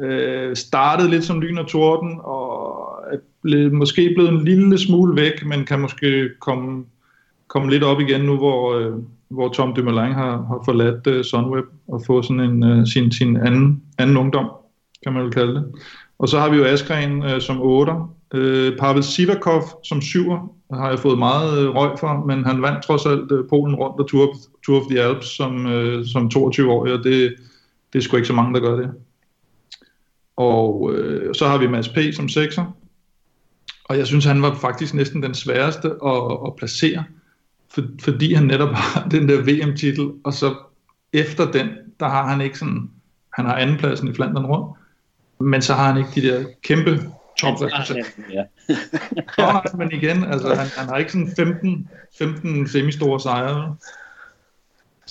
Uh, 0.04 0.54
startede 0.54 1.10
lidt 1.10 1.24
som 1.24 1.40
lyn 1.40 1.58
og 1.58 1.68
torden, 1.68 2.20
og 2.20 2.68
er 3.12 3.18
blevet, 3.42 3.72
måske 3.72 4.12
blevet 4.14 4.30
en 4.30 4.44
lille 4.44 4.78
smule 4.78 5.16
væk, 5.16 5.44
men 5.46 5.64
kan 5.64 5.80
måske 5.80 6.30
komme, 6.40 6.84
komme 7.48 7.70
lidt 7.70 7.84
op 7.84 8.00
igen 8.00 8.20
nu, 8.20 8.36
hvor, 8.36 8.78
uh, 8.78 9.02
hvor 9.30 9.48
Tom 9.48 9.74
Dumoulin 9.74 10.12
har, 10.12 10.30
har 10.30 10.62
forladt 10.64 11.06
uh, 11.06 11.22
Sunweb 11.22 11.64
og 11.88 12.02
fået 12.06 12.24
sådan 12.24 12.40
en, 12.40 12.62
uh, 12.62 12.86
sin, 12.86 13.12
sin 13.12 13.36
anden, 13.36 13.82
anden 13.98 14.16
ungdom, 14.16 14.50
kan 15.02 15.12
man 15.12 15.24
vel 15.24 15.32
kalde 15.32 15.54
det. 15.54 15.64
Og 16.18 16.28
så 16.28 16.38
har 16.38 16.50
vi 16.50 16.56
jo 16.56 16.64
Askren 16.64 17.22
uh, 17.22 17.40
som 17.40 17.60
8. 17.60 17.92
Uh, 17.92 18.76
Pavel 18.78 19.02
Sivakov 19.02 19.62
som 19.84 20.00
7. 20.00 20.30
har 20.72 20.88
jeg 20.88 20.98
fået 20.98 21.18
meget 21.18 21.68
uh, 21.68 21.74
røg 21.74 21.98
for, 21.98 22.24
men 22.26 22.44
han 22.44 22.62
vandt 22.62 22.82
trods 22.82 23.06
alt 23.06 23.32
uh, 23.32 23.48
Polen 23.48 23.74
rundt 23.74 24.00
og 24.00 24.08
Tour, 24.08 24.34
Tour 24.66 24.80
of 24.80 24.86
the 24.90 25.00
Alps 25.00 25.26
som, 25.26 25.66
uh, 25.66 26.04
som 26.06 26.30
22-årig, 26.34 26.92
og 26.92 27.04
det, 27.04 27.34
det 27.92 27.98
er 27.98 28.02
sgu 28.02 28.16
ikke 28.16 28.28
så 28.28 28.34
mange, 28.34 28.54
der 28.54 28.60
gør 28.60 28.76
det. 28.76 28.90
Og 30.36 30.80
uh, 30.82 31.32
så 31.34 31.46
har 31.46 31.58
vi 31.58 31.66
Mads 31.66 31.88
P. 31.88 31.98
som 32.12 32.26
6'er. 32.26 32.64
Og 33.84 33.98
jeg 33.98 34.06
synes, 34.06 34.24
han 34.24 34.42
var 34.42 34.54
faktisk 34.54 34.94
næsten 34.94 35.22
den 35.22 35.34
sværeste 35.34 35.88
at, 35.88 36.38
at 36.46 36.56
placere 36.58 37.04
for, 37.78 38.04
fordi 38.04 38.34
han 38.34 38.46
netop 38.46 38.74
har 38.74 39.08
den 39.10 39.28
der 39.28 39.40
VM-titel, 39.40 40.10
og 40.24 40.32
så 40.32 40.54
efter 41.12 41.50
den, 41.50 41.68
der 42.00 42.08
har 42.08 42.26
han 42.26 42.40
ikke 42.40 42.58
sådan, 42.58 42.90
han 43.32 43.46
har 43.46 43.54
andenpladsen 43.54 44.08
i 44.08 44.14
Flandern 44.14 44.46
rundt, 44.46 44.76
men 45.40 45.62
så 45.62 45.74
har 45.74 45.92
han 45.92 45.98
ikke 45.98 46.10
de 46.14 46.28
der 46.28 46.44
kæmpe 46.62 47.00
topresultater. 47.38 48.04
Ja. 48.32 48.44
så 49.70 49.74
men 49.78 49.92
igen, 49.92 50.24
altså 50.24 50.54
han, 50.54 50.66
han 50.76 50.88
har 50.88 50.96
ikke 50.96 51.12
sådan 51.12 51.32
15, 51.36 51.88
15 52.18 52.68
semistore 52.68 53.20
sejre. 53.20 53.76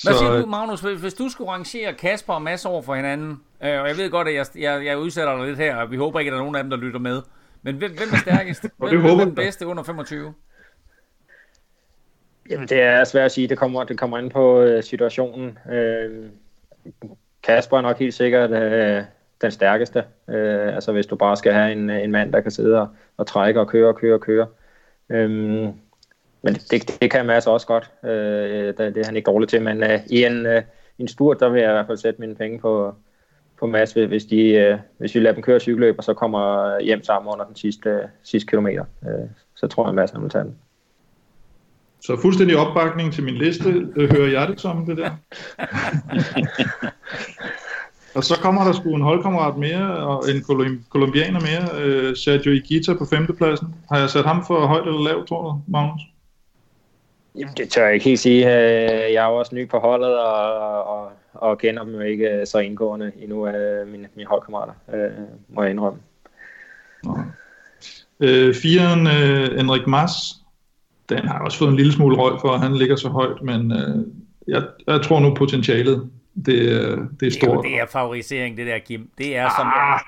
Hvad 0.04 0.14
siger 0.14 0.42
du, 0.42 0.46
Magnus, 0.46 0.82
hvis 0.82 1.14
du 1.14 1.30
skulle 1.30 1.52
rangere 1.52 1.94
Kasper 1.94 2.34
og 2.34 2.42
Mads 2.42 2.66
over 2.66 2.82
for 2.82 2.96
hinanden, 2.96 3.30
øh, 3.64 3.82
og 3.82 3.88
jeg 3.88 3.98
ved 3.98 4.10
godt, 4.10 4.28
at 4.28 4.34
jeg, 4.34 4.46
jeg, 4.56 4.86
jeg 4.86 5.00
udsætter 5.00 5.38
dig 5.38 5.48
lidt 5.48 5.58
her, 5.58 5.76
og 5.76 5.92
vi 5.92 5.98
håber 5.98 6.20
ikke, 6.20 6.30
at 6.30 6.34
der 6.34 6.38
er 6.38 6.42
nogen 6.42 6.56
af 6.56 6.64
dem, 6.64 6.70
der 6.70 6.78
lytter 6.78 7.00
med, 7.00 7.22
men 7.62 7.76
hvem, 7.76 7.92
hvem 7.98 8.08
er 8.14 8.18
stærkest? 8.18 8.62
hvem, 8.78 9.02
hvem 9.02 9.20
er 9.20 9.26
den 9.26 9.36
bedste 9.36 9.68
under 9.68 9.84
25? 9.84 10.34
Jamen, 12.50 12.68
det 12.68 12.82
er 12.82 13.04
svært 13.04 13.26
at 13.26 13.32
sige. 13.32 13.48
Det 13.48 13.58
kommer, 13.58 13.84
det 13.84 14.00
kommer 14.00 14.18
ind 14.18 14.32
på 14.32 14.62
øh, 14.62 14.84
situationen. 14.84 15.58
Øh, 15.72 16.26
Kasper 17.44 17.78
er 17.78 17.82
nok 17.82 18.00
helt 18.00 18.14
sikkert 18.14 18.52
øh, 18.52 19.04
den 19.42 19.52
stærkeste. 19.52 20.04
Øh, 20.30 20.76
altså, 20.76 20.92
hvis 20.92 21.06
du 21.06 21.16
bare 21.16 21.38
skal 21.38 21.54
have 21.54 21.72
en, 21.72 21.90
øh, 21.90 22.04
en 22.04 22.12
mand, 22.12 22.34
der 22.34 22.42
kan 22.42 22.52
sidde 22.52 22.82
og, 22.82 22.88
og 23.18 23.28
trække 23.28 23.60
og 23.60 23.68
køre 23.68 23.88
og 23.88 23.96
køre 23.96 24.14
og 24.14 24.22
køre. 24.22 24.48
Øh, 25.10 25.30
men 26.42 26.54
det, 26.54 26.98
det 27.02 27.12
kan 27.12 27.26
Mads 27.26 27.48
også 27.48 27.68
godt. 27.68 27.92
Øh, 28.04 28.68
det, 28.68 28.78
det 28.78 28.98
er 28.98 29.06
han 29.06 29.16
ikke 29.16 29.32
dårlig 29.32 29.50
til. 29.50 29.62
Men 29.62 29.84
øh, 29.84 30.00
i 30.10 30.24
en, 30.24 30.46
øh, 30.46 30.62
en 31.00 31.08
spurt, 31.08 31.40
der 31.40 31.50
vil 31.50 31.62
jeg 31.62 31.70
i 31.70 31.74
hvert 31.74 31.88
fald 31.88 31.98
sætte 31.98 32.22
mine 32.22 32.36
penge 32.36 32.60
på, 32.60 32.96
på 33.60 33.68
Mads, 33.68 33.94
hvis, 33.94 34.26
de, 34.26 34.50
øh, 34.50 34.78
hvis 34.98 35.16
vi 35.16 35.20
lader 35.20 35.34
dem 35.34 35.44
køre 35.44 35.60
cykelløb, 35.60 35.96
og 35.98 36.04
så 36.04 36.14
kommer 36.14 36.80
hjem 36.80 37.04
sammen 37.04 37.32
under 37.34 37.46
den 37.46 37.56
sidste, 37.56 37.90
øh, 37.90 38.04
sidste 38.24 38.50
kilometer. 38.50 38.86
Øh, 39.04 39.30
så 39.56 39.68
tror 39.68 39.84
jeg, 39.84 39.90
at 39.90 39.96
Mads 39.96 40.12
han 40.12 40.22
vil 40.22 40.30
tage 40.30 40.44
den. 40.44 40.56
Så 42.02 42.18
fuldstændig 42.22 42.58
opbakning 42.58 43.14
til 43.14 43.24
min 43.24 43.36
liste. 43.36 43.70
Øh, 43.96 44.12
hører 44.12 44.28
jeg 44.28 44.48
det 44.48 44.62
som 44.62 44.86
det 44.86 44.98
der? 44.98 45.12
og 48.16 48.24
så 48.24 48.36
kommer 48.42 48.64
der 48.64 48.74
sgu 48.74 48.96
en 48.96 49.02
holdkammerat 49.02 49.58
mere, 49.58 49.98
og 49.98 50.24
en 50.30 50.44
kolumbianer 50.90 51.40
mere, 51.40 51.82
øh, 51.84 52.16
Sergio 52.16 52.52
Igita 52.52 52.94
på 52.94 53.06
femtepladsen. 53.06 53.68
Har 53.92 54.00
jeg 54.00 54.10
sat 54.10 54.26
ham 54.26 54.46
for 54.48 54.66
højt 54.66 54.88
eller 54.88 55.04
lavt, 55.04 55.28
tror 55.28 55.44
du, 55.44 55.62
Magnus? 55.68 56.02
Jamen, 57.36 57.54
det 57.58 57.70
tør 57.70 57.86
jeg 57.86 57.94
ikke 57.94 58.06
helt 58.06 58.20
sige. 58.20 58.46
Øh, 58.46 59.14
jeg 59.14 59.26
er 59.26 59.30
jo 59.30 59.36
også 59.36 59.56
ny 59.56 59.70
på 59.70 59.80
holdet, 59.80 60.20
og, 60.20 60.84
og, 60.84 61.12
og 61.34 61.58
kender 61.58 61.84
dem 61.84 62.02
ikke 62.02 62.46
så 62.46 62.58
indgående 62.58 63.12
endnu 63.20 63.46
af 63.46 63.88
mine, 63.88 64.08
mine 64.16 64.30
holdkammerater, 64.30 64.74
øh, 64.94 65.12
må 65.50 65.62
jeg 65.62 65.72
indrømme. 65.72 66.00
Øh, 68.20 68.56
firen, 68.56 69.08
øh, 69.08 69.60
Enrik 69.60 69.88
Mas, 69.88 70.12
den 71.10 71.28
har 71.28 71.40
også 71.40 71.58
fået 71.58 71.70
en 71.70 71.76
lille 71.76 71.94
smule 71.94 72.18
røg 72.18 72.42
for, 72.42 72.52
at 72.52 72.60
han 72.60 72.76
ligger 72.76 72.96
så 72.96 73.10
højt, 73.10 73.42
men 73.42 73.72
øh, 73.72 74.06
jeg, 74.48 74.64
jeg 74.88 75.02
tror 75.02 75.20
nu 75.20 75.34
potentialet, 75.34 76.10
det, 76.46 76.56
det 77.20 77.28
er 77.28 77.32
stort. 77.32 77.64
Det 77.64 77.72
er, 77.72 77.76
det 77.76 77.82
er 77.82 77.86
favorisering, 77.92 78.58
det 78.58 78.68
der, 78.68 78.80
Kim. 78.80 79.10
Det 79.18 79.38
er 79.38 79.50
som... 79.58 79.68
Ah. 79.68 80.00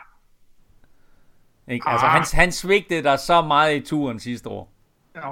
Ikke? 1.67 1.89
Altså, 1.89 2.05
ah. 2.05 2.11
han, 2.11 2.23
han 2.33 2.51
svigtede 2.51 3.03
der 3.03 3.15
så 3.15 3.41
meget 3.41 3.75
i 3.75 3.79
turen 3.79 4.19
sidste 4.19 4.49
år. 4.49 4.71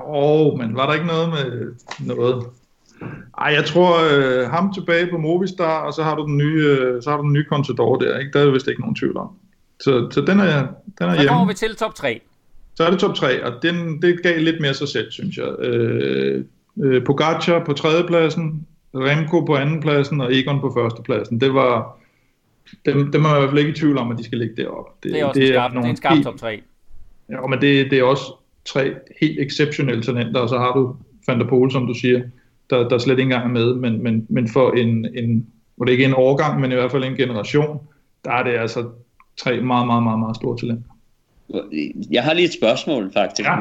Åh, 0.07 0.57
men 0.57 0.75
var 0.75 0.85
der 0.85 0.93
ikke 0.93 1.05
noget 1.05 1.29
med 1.29 1.75
noget? 1.99 2.45
Ej, 3.37 3.53
jeg 3.53 3.65
tror 3.65 3.97
øh, 4.11 4.49
ham 4.49 4.73
tilbage 4.73 5.07
på 5.11 5.17
Movistar, 5.17 5.79
og 5.79 5.93
så 5.93 6.03
har 6.03 6.15
du 6.15 6.25
den 6.25 6.37
nye, 6.37 6.65
øh, 6.65 7.03
så 7.03 7.09
har 7.09 7.17
du 7.17 7.23
den 7.23 7.33
nye 7.33 7.45
Contador 7.49 7.97
der, 7.97 8.19
ikke? 8.19 8.31
Der 8.31 8.45
er 8.45 8.51
vist 8.51 8.67
ikke 8.67 8.81
nogen 8.81 8.95
tvivl 8.95 9.17
om. 9.17 9.29
Så, 9.79 10.09
så 10.11 10.21
den 10.21 10.39
er, 10.39 10.67
den 10.99 11.09
er 11.09 11.13
hjemme. 11.13 11.21
Så 11.21 11.27
kommer 11.27 11.47
vi 11.47 11.53
til 11.53 11.75
top 11.75 11.95
3. 11.95 12.21
Så 12.77 12.83
er 12.83 12.89
det 12.89 12.99
top 12.99 13.15
3, 13.15 13.45
og 13.45 13.53
den, 13.61 14.01
det 14.01 14.23
gav 14.23 14.39
lidt 14.39 14.61
mere 14.61 14.73
sig 14.73 14.87
selv, 14.87 15.11
synes 15.11 15.37
jeg. 15.37 15.59
Øh, 15.59 16.45
øh, 16.83 17.03
Pogacar 17.03 17.65
på 17.65 17.73
tredjepladsen, 17.73 18.67
Remco 18.95 19.45
på 19.45 19.55
andenpladsen 19.55 20.21
og 20.21 20.35
Egon 20.35 20.59
på 20.59 20.73
førstepladsen. 20.77 21.41
Det 21.41 21.53
var, 21.53 21.99
dem, 22.85 23.11
dem 23.11 23.25
er 23.25 23.29
jeg 23.29 23.37
i 23.37 23.39
hvert 23.39 23.49
fald 23.49 23.59
ikke 23.59 23.71
i 23.71 23.75
tvivl 23.75 23.97
om, 23.97 24.11
at 24.11 24.17
de 24.17 24.23
skal 24.23 24.37
ligge 24.37 24.55
deroppe. 24.55 24.91
Det, 25.03 25.11
det 25.11 25.21
er 25.21 25.25
også 25.25 25.39
det 25.39 25.49
en 25.49 25.53
skarp, 25.53 25.71
er 25.71 25.79
det 25.79 25.85
er 25.85 25.89
en 25.89 25.95
skarp 25.95 26.23
top 26.23 26.37
3. 26.37 26.61
Ja, 27.29 27.47
men 27.47 27.61
det, 27.61 27.91
det 27.91 27.99
er 27.99 28.03
også 28.03 28.33
tre 28.65 28.93
helt 29.21 29.39
exceptionelle 29.39 30.03
talenter, 30.03 30.39
og 30.39 30.49
så 30.49 30.57
har 30.57 30.73
du 30.73 30.95
Van 31.27 31.39
der 31.39 31.47
Pol, 31.47 31.71
som 31.71 31.87
du 31.87 31.93
siger, 31.93 32.21
der, 32.69 32.89
der 32.89 32.97
slet 32.97 33.13
ikke 33.13 33.23
engang 33.23 33.45
er 33.45 33.53
med, 33.53 33.75
men, 33.75 34.03
men, 34.03 34.25
men 34.29 34.47
for 34.47 34.71
en, 34.71 35.05
en 35.15 35.47
hvor 35.75 35.85
det 35.85 35.91
ikke 35.91 36.03
er 36.03 36.07
en 36.07 36.13
årgang, 36.17 36.61
men 36.61 36.71
i 36.71 36.75
hvert 36.75 36.91
fald 36.91 37.03
en 37.03 37.15
generation, 37.15 37.79
der 38.25 38.31
er 38.31 38.43
det 38.43 38.51
altså 38.51 38.89
tre 39.37 39.61
meget, 39.61 39.87
meget, 39.87 40.03
meget, 40.03 40.19
meget 40.19 40.35
store 40.35 40.57
talenter. 40.57 40.89
Jeg 42.11 42.23
har 42.23 42.33
lige 42.33 42.45
et 42.45 42.53
spørgsmål 42.53 43.13
faktisk. 43.13 43.49
Ja. 43.49 43.55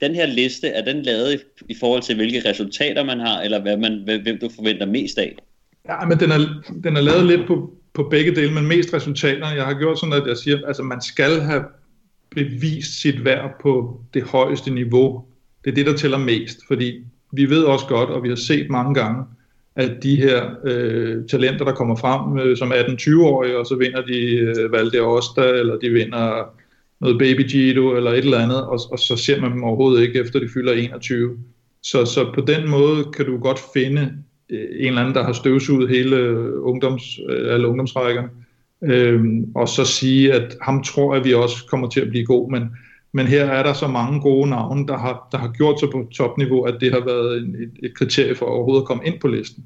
Den 0.00 0.14
her 0.14 0.26
liste, 0.26 0.68
er 0.68 0.84
den 0.84 1.02
lavet 1.02 1.34
i, 1.34 1.38
i 1.68 1.76
forhold 1.80 2.02
til, 2.02 2.16
hvilke 2.16 2.48
resultater 2.50 3.04
man 3.04 3.20
har, 3.20 3.40
eller 3.40 3.60
hvad 3.60 3.76
man, 3.76 4.20
hvem 4.22 4.38
du 4.38 4.48
forventer 4.56 4.86
mest 4.86 5.18
af? 5.18 5.36
Ja, 5.88 6.04
men 6.06 6.20
den 6.20 6.30
er, 6.30 6.62
den 6.84 6.96
er 6.96 7.00
lavet 7.00 7.26
lidt 7.26 7.46
på, 7.46 7.70
på 7.94 8.02
begge 8.02 8.34
dele, 8.34 8.52
men 8.52 8.66
mest 8.66 8.94
resultaterne. 8.94 9.46
Jeg 9.46 9.64
har 9.64 9.78
gjort 9.78 10.00
sådan, 10.00 10.12
at 10.12 10.26
jeg 10.26 10.36
siger, 10.36 10.66
altså 10.66 10.82
man 10.82 11.00
skal 11.00 11.40
have 11.40 11.64
bevist 12.34 13.00
sit 13.00 13.24
værd 13.24 13.50
på 13.62 14.00
det 14.14 14.22
højeste 14.22 14.70
niveau. 14.70 15.24
Det 15.64 15.70
er 15.70 15.74
det, 15.74 15.86
der 15.86 15.96
tæller 15.96 16.18
mest, 16.18 16.58
fordi 16.66 17.04
vi 17.32 17.50
ved 17.50 17.64
også 17.64 17.86
godt, 17.86 18.10
og 18.10 18.22
vi 18.22 18.28
har 18.28 18.36
set 18.36 18.70
mange 18.70 18.94
gange, 18.94 19.24
at 19.76 20.02
de 20.02 20.16
her 20.16 20.50
øh, 20.64 21.26
talenter, 21.26 21.64
der 21.64 21.72
kommer 21.72 21.96
frem 21.96 22.38
øh, 22.38 22.56
som 22.56 22.72
18-20-årige, 22.72 23.58
og 23.58 23.66
så 23.66 23.76
vinder 23.76 24.02
de 24.02 24.20
øh, 24.36 24.72
Valde 24.72 25.00
Osta, 25.00 25.42
eller 25.42 25.76
de 25.76 25.90
vinder 25.90 26.54
noget 27.02 27.18
Baby 27.18 27.48
Gido 27.50 27.96
eller 27.96 28.10
et 28.10 28.18
eller 28.18 28.38
andet, 28.38 28.66
og, 28.66 28.80
og 28.90 28.98
så 28.98 29.16
ser 29.16 29.40
man 29.40 29.52
dem 29.52 29.64
overhovedet 29.64 30.02
ikke, 30.02 30.20
efter 30.20 30.40
de 30.40 30.48
fylder 30.54 30.72
21. 30.72 31.36
Så, 31.82 32.04
så 32.04 32.30
på 32.34 32.40
den 32.40 32.70
måde 32.70 33.04
kan 33.04 33.26
du 33.26 33.38
godt 33.38 33.60
finde 33.74 34.12
øh, 34.50 34.68
en 34.78 34.86
eller 34.86 35.00
anden, 35.00 35.14
der 35.14 35.24
har 35.24 35.32
støvsuget 35.32 35.88
hele 35.88 36.16
øh, 36.16 36.52
ungdoms, 36.62 37.02
øh, 37.28 37.54
alle 37.54 37.68
ungdomsrækkerne, 37.68 38.28
øh, 38.84 39.24
og 39.54 39.68
så 39.68 39.84
sige, 39.84 40.32
at 40.32 40.56
ham 40.60 40.82
tror 40.82 41.14
jeg, 41.14 41.24
vi 41.24 41.34
også 41.34 41.66
kommer 41.66 41.88
til 41.88 42.00
at 42.00 42.08
blive 42.08 42.24
god, 42.24 42.50
men, 42.50 42.62
men 43.12 43.26
her 43.26 43.44
er 43.44 43.62
der 43.62 43.72
så 43.72 43.88
mange 43.88 44.20
gode 44.20 44.50
navne, 44.50 44.86
der 44.86 44.98
har, 44.98 45.28
der 45.32 45.38
har 45.38 45.52
gjort 45.52 45.80
sig 45.80 45.88
på 45.90 46.08
topniveau, 46.12 46.62
at 46.62 46.76
det 46.80 46.92
har 46.92 47.04
været 47.04 47.38
en, 47.38 47.54
et, 47.54 47.70
et 47.82 47.94
kriterie 47.94 48.34
for 48.34 48.46
overhovedet 48.46 48.82
at 48.82 48.86
komme 48.86 49.06
ind 49.06 49.20
på 49.20 49.28
listen. 49.28 49.64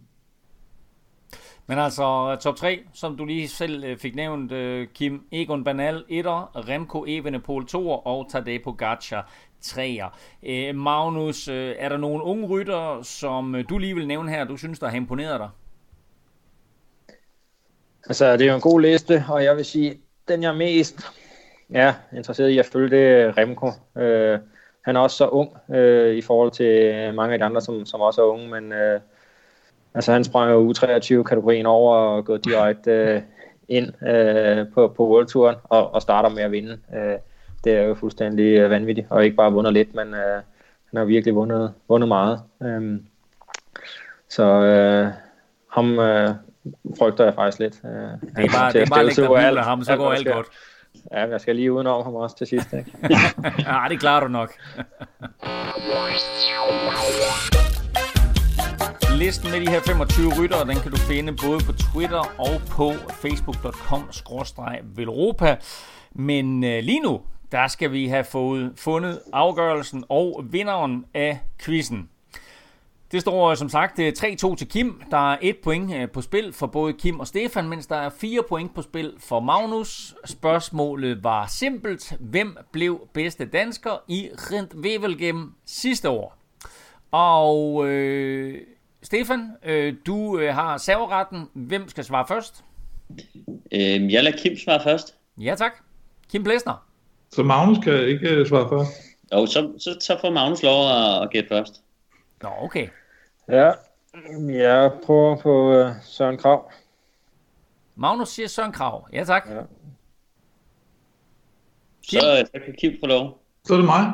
Men 1.66 1.78
altså 1.78 2.36
top 2.40 2.56
3, 2.56 2.80
som 2.94 3.16
du 3.16 3.24
lige 3.24 3.48
selv 3.48 3.84
øh, 3.84 3.98
fik 3.98 4.14
nævnt, 4.14 4.52
øh, 4.52 4.88
Kim 4.94 5.26
Egon 5.32 5.64
Banal 5.64 6.04
1'er, 6.10 6.68
Remco 6.68 7.04
Evenepoel 7.08 7.64
2'er 7.64 8.06
og 8.06 8.26
Tadej 8.30 8.58
Pogacar 8.64 9.30
3'er. 9.64 10.18
Øh, 10.42 10.74
Magnus, 10.74 11.48
øh, 11.48 11.74
er 11.78 11.88
der 11.88 11.96
nogle 11.96 12.24
unge 12.24 12.46
rytter, 12.46 13.02
som 13.02 13.64
du 13.68 13.78
lige 13.78 13.94
vil 13.94 14.06
nævne 14.06 14.30
her, 14.30 14.44
du 14.44 14.56
synes, 14.56 14.78
der 14.78 14.88
har 14.88 14.96
imponeret 14.96 15.40
dig? 15.40 15.48
Altså, 18.06 18.32
det 18.32 18.40
er 18.40 18.48
jo 18.50 18.54
en 18.54 18.60
god 18.60 18.80
liste, 18.80 19.24
og 19.28 19.44
jeg 19.44 19.56
vil 19.56 19.64
sige, 19.64 20.00
den 20.28 20.42
jeg 20.42 20.48
er 20.48 20.56
mest 20.56 21.00
ja, 21.70 21.94
interesseret 22.16 22.48
i 22.50 22.58
at 22.58 22.66
følge, 22.66 22.90
det 22.90 23.06
er 23.08 23.38
Remco. 23.38 23.66
Øh, 24.00 24.38
han 24.82 24.96
er 24.96 25.00
også 25.00 25.16
så 25.16 25.28
ung 25.28 25.56
øh, 25.74 26.16
i 26.16 26.22
forhold 26.22 26.50
til 26.50 27.14
mange 27.14 27.32
af 27.32 27.38
de 27.38 27.44
andre, 27.44 27.60
som, 27.60 27.86
som 27.86 28.00
også 28.00 28.22
er 28.22 28.26
unge, 28.26 28.48
men 28.48 28.72
øh, 28.72 29.00
altså, 29.96 30.12
han 30.12 30.24
sprang 30.24 30.50
jo 30.50 30.72
U23-kategorien 30.72 31.66
over 31.66 31.96
og 31.96 32.24
gået 32.24 32.44
direkte 32.44 32.90
øh, 32.90 33.22
ind 33.68 34.06
øh, 34.08 34.66
på, 34.74 34.88
på 34.96 35.08
World 35.08 35.26
Touren 35.26 35.56
og, 35.64 35.94
og 35.94 36.02
starter 36.02 36.28
med 36.28 36.42
at 36.42 36.52
vinde. 36.52 36.78
Øh, 36.94 37.18
det 37.64 37.72
er 37.72 37.82
jo 37.82 37.94
fuldstændig 37.94 38.44
øh, 38.44 38.70
vanvittigt, 38.70 39.06
og 39.10 39.24
ikke 39.24 39.36
bare 39.36 39.52
vundet 39.52 39.72
lidt, 39.72 39.94
men 39.94 40.14
øh, 40.14 40.42
han 40.90 40.96
har 40.96 41.04
virkelig 41.04 41.34
vundet, 41.34 41.72
vundet 41.88 42.08
meget. 42.08 42.40
Øh, 42.62 43.00
så 44.28 44.42
øh, 44.42 45.08
ham 45.72 45.98
øh, 45.98 46.34
frygter 46.98 47.24
jeg 47.24 47.34
faktisk 47.34 47.58
lidt. 47.58 47.80
Øh, 47.84 47.90
det 47.90 48.44
er 48.44 48.58
bare, 48.58 48.72
det 48.72 48.82
er 48.82 48.86
bare 48.86 49.00
at 49.00 49.16
lægge 49.16 49.54
dig 49.54 49.62
ham, 49.62 49.84
så 49.84 49.96
går 49.96 50.12
alt 50.12 50.28
godt. 50.28 50.46
Ja, 51.12 51.28
jeg 51.28 51.40
skal 51.40 51.56
lige 51.56 51.72
udenom 51.72 52.02
ham 52.04 52.14
også 52.14 52.36
til 52.36 52.46
sidst. 52.46 52.72
Ikke? 52.72 52.92
ja, 53.58 53.86
det 53.88 54.00
klarer 54.00 54.20
du 54.20 54.28
nok. 54.28 54.52
Listen 59.16 59.50
med 59.50 59.60
de 59.60 59.70
her 59.70 59.80
25 59.80 60.42
ryttere, 60.42 60.68
den 60.68 60.76
kan 60.76 60.90
du 60.90 60.96
finde 60.96 61.36
både 61.46 61.60
på 61.66 61.72
Twitter 61.72 62.34
og 62.38 62.60
på 62.70 62.92
facebook.com-velropa. 62.92 65.56
Men 66.12 66.64
øh, 66.64 66.82
lige 66.82 67.00
nu, 67.00 67.20
der 67.52 67.66
skal 67.66 67.92
vi 67.92 68.06
have 68.06 68.24
fået 68.24 68.72
fundet 68.76 69.20
afgørelsen 69.32 70.04
og 70.08 70.44
vinderen 70.50 71.04
af 71.14 71.40
quizzen. 71.60 72.08
Det 73.12 73.20
står 73.20 73.50
øh, 73.50 73.56
som 73.56 73.68
sagt 73.68 73.98
øh, 73.98 74.12
3-2 74.18 74.56
til 74.56 74.68
Kim. 74.68 75.02
Der 75.10 75.32
er 75.32 75.38
et 75.42 75.56
point 75.64 75.94
øh, 75.94 76.10
på 76.10 76.20
spil 76.20 76.52
for 76.52 76.66
både 76.66 76.92
Kim 76.92 77.20
og 77.20 77.26
Stefan, 77.26 77.68
mens 77.68 77.86
der 77.86 77.96
er 77.96 78.10
fire 78.10 78.42
point 78.48 78.74
på 78.74 78.82
spil 78.82 79.14
for 79.18 79.40
Magnus. 79.40 80.14
Spørgsmålet 80.24 81.24
var 81.24 81.46
simpelt. 81.46 82.16
Hvem 82.20 82.56
blev 82.72 83.08
bedste 83.14 83.44
dansker 83.44 84.02
i 84.08 84.28
Rent 84.34 84.74
Wevelgem 84.74 85.52
sidste 85.66 86.10
år? 86.10 86.36
Og 87.10 87.86
øh, 87.86 88.60
Stefan, 89.06 89.50
øh, 89.62 89.94
du 90.06 90.38
øh, 90.38 90.54
har 90.54 90.78
serveretten. 90.78 91.48
Hvem 91.52 91.88
skal 91.88 92.04
svare 92.04 92.26
først? 92.28 92.64
Øh, 93.72 94.12
jeg 94.12 94.24
lader 94.24 94.36
Kim 94.36 94.56
svare 94.56 94.82
først. 94.82 95.16
Ja 95.40 95.54
tak. 95.54 95.72
Kim 96.30 96.44
Blæsner. 96.44 96.86
Så 97.30 97.42
Magnus 97.42 97.78
kan 97.84 98.08
ikke 98.08 98.46
svare 98.48 98.68
først? 98.68 98.90
Jo, 99.32 99.46
så, 99.46 99.72
så, 99.78 99.96
så 100.00 100.18
får 100.20 100.30
Magnus 100.30 100.62
lov 100.62 100.90
at, 100.90 101.22
at 101.22 101.30
gætte 101.30 101.48
først. 101.48 101.82
Nå, 102.42 102.48
okay. 102.60 102.88
Ja, 103.48 103.72
jeg 104.48 104.92
prøver 105.04 105.36
på 105.36 105.80
uh, 105.80 105.92
Søren 106.02 106.36
Krav. 106.36 106.72
Magnus 107.94 108.28
siger 108.28 108.48
Søren 108.48 108.72
Krav. 108.72 109.08
Ja, 109.12 109.24
tak. 109.24 109.48
Ja. 109.50 109.60
Så, 112.02 112.46
så 112.54 112.60
kan 112.64 112.74
Kim 112.78 112.96
få 113.00 113.06
lov. 113.06 113.42
Så 113.64 113.72
er 113.72 113.78
det 113.78 113.86
mig. 113.86 114.12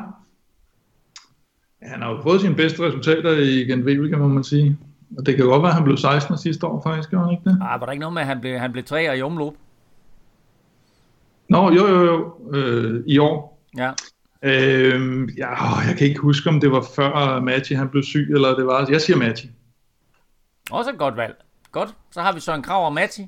Han 1.85 2.01
har 2.01 2.11
jo 2.11 2.21
fået 2.21 2.41
sine 2.41 2.55
bedste 2.55 2.87
resultater 2.87 3.31
i 3.31 3.47
Gent 3.47 3.85
Wevelgem, 3.85 4.19
må 4.19 4.27
man 4.27 4.43
sige. 4.43 4.77
Og 5.17 5.25
det 5.25 5.35
kan 5.35 5.45
godt 5.45 5.61
være, 5.61 5.71
at 5.71 5.75
han 5.75 5.83
blev 5.83 5.97
16 5.97 6.37
sidste 6.37 6.67
år, 6.67 6.81
faktisk, 6.83 7.09
gjorde 7.09 7.25
han 7.25 7.33
ikke 7.33 7.49
det? 7.49 7.59
Ah, 7.61 7.79
var 7.79 7.85
der 7.85 7.91
ikke 7.91 7.99
noget 7.99 8.13
med, 8.13 8.21
at 8.21 8.27
han 8.27 8.41
blev, 8.41 8.59
han 8.59 8.71
blev 8.71 8.83
træer 8.83 9.13
i 9.13 9.21
omløb? 9.21 9.53
Nå, 11.49 11.71
jo, 11.71 11.87
jo, 11.87 12.03
jo. 12.03 12.35
Øh, 12.53 13.03
I 13.07 13.17
år. 13.17 13.59
Ja. 13.77 13.91
Øh, 14.43 15.29
ja, 15.37 15.75
jeg 15.87 15.95
kan 15.97 16.07
ikke 16.07 16.19
huske, 16.19 16.49
om 16.49 16.59
det 16.59 16.71
var 16.71 16.85
før 16.95 17.39
Matti 17.39 17.73
han 17.73 17.89
blev 17.89 18.03
syg, 18.03 18.27
eller 18.33 18.55
det 18.55 18.65
var... 18.65 18.87
Jeg 18.91 19.01
siger 19.01 19.17
Matti. 19.17 19.49
Også 20.71 20.91
et 20.91 20.97
godt 20.97 21.17
valg. 21.17 21.35
Godt, 21.71 21.95
så 22.11 22.21
har 22.21 22.33
vi 22.33 22.39
så 22.39 22.53
en 22.53 22.61
krav 22.61 22.85
om 22.85 22.93
Matti. 22.93 23.27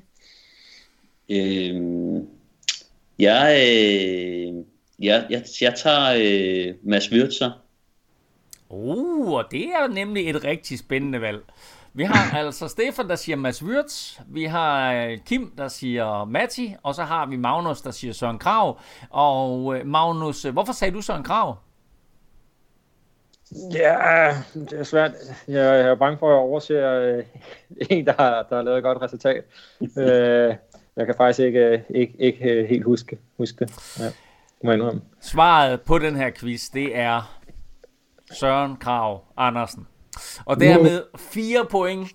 Øhm, 1.30 2.26
jeg, 3.18 3.56
øh, 3.68 4.54
jeg, 4.98 5.26
jeg, 5.30 5.44
jeg 5.60 5.74
tager 5.82 6.14
øh, 6.18 6.74
Mads 6.82 7.12
Wirtzer. 7.12 7.50
Uh, 8.68 9.32
og 9.32 9.44
det 9.50 9.64
er 9.64 9.86
nemlig 9.86 10.30
et 10.30 10.44
rigtig 10.44 10.78
spændende 10.78 11.20
valg. 11.20 11.42
Vi 11.96 12.04
har 12.04 12.38
altså 12.44 12.68
Stefan, 12.68 13.08
der 13.08 13.16
siger 13.16 13.36
Mads 13.36 13.62
Wirtz. 13.62 14.20
Vi 14.28 14.44
har 14.44 14.92
øh, 14.92 15.18
Kim, 15.26 15.52
der 15.58 15.68
siger 15.68 16.24
Matti. 16.24 16.74
Og 16.82 16.94
så 16.94 17.02
har 17.02 17.26
vi 17.26 17.36
Magnus, 17.36 17.80
der 17.80 17.90
siger 17.90 18.12
Søren 18.12 18.38
Krav. 18.38 18.80
Og 19.10 19.76
øh, 19.76 19.86
Magnus, 19.86 20.44
øh, 20.44 20.52
hvorfor 20.52 20.72
sagde 20.72 20.94
du 20.94 21.00
Søren 21.00 21.22
Krav? 21.22 21.56
Ja, 23.72 24.36
det 24.54 24.72
er 24.72 24.82
svært. 24.82 25.12
Jeg 25.48 25.80
er 25.80 25.94
bange 25.94 26.18
for, 26.18 26.26
at 26.26 26.32
jeg 26.32 26.38
overser 26.38 27.22
en, 27.90 28.06
der 28.06 28.12
har, 28.18 28.46
der 28.50 28.56
har 28.56 28.62
lavet 28.62 28.78
et 28.78 28.84
godt 28.84 29.02
resultat. 29.02 29.44
jeg 30.96 31.06
kan 31.06 31.14
faktisk 31.16 31.40
ikke, 31.40 31.84
ikke, 31.90 32.14
ikke 32.18 32.66
helt 32.68 32.84
huske, 32.84 33.18
huske 33.38 33.64
det. 33.64 33.98
Ja, 34.00 34.76
må 34.76 34.92
Svaret 35.20 35.80
på 35.80 35.98
den 35.98 36.16
her 36.16 36.30
quiz, 36.30 36.70
det 36.74 36.98
er 36.98 37.36
Søren 38.32 38.76
Krav 38.76 39.24
Andersen. 39.36 39.86
Og 40.44 40.60
dermed 40.60 41.02
fire 41.16 41.66
point 41.70 42.08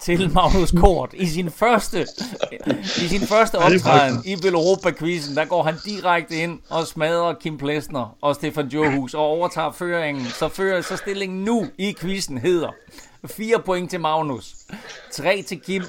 til 0.00 0.32
Magnus 0.32 0.70
Kort 0.70 1.14
i 1.14 1.26
sin 1.26 1.50
første 1.50 2.06
i 2.76 3.08
sin 3.08 3.20
første 3.20 3.58
optræden 3.58 4.22
i 4.24 4.36
Velropa 4.42 4.90
quizzen 4.98 5.36
der 5.36 5.44
går 5.44 5.62
han 5.62 5.74
direkte 5.84 6.36
ind 6.36 6.60
og 6.70 6.86
smadrer 6.86 7.34
Kim 7.34 7.58
Plesner 7.58 8.16
og 8.22 8.34
Stefan 8.34 8.68
Johus 8.68 9.14
og 9.14 9.20
overtager 9.20 9.72
føringen 9.72 10.26
så 10.26 10.48
fører 10.48 10.80
så 10.80 10.96
stillingen 10.96 11.44
nu 11.44 11.66
i 11.78 11.94
quizzen 12.00 12.38
hedder 12.38 12.70
4 13.26 13.62
point 13.64 13.90
til 13.90 14.00
Magnus 14.00 14.54
3 15.12 15.42
til 15.42 15.60
Kim 15.60 15.82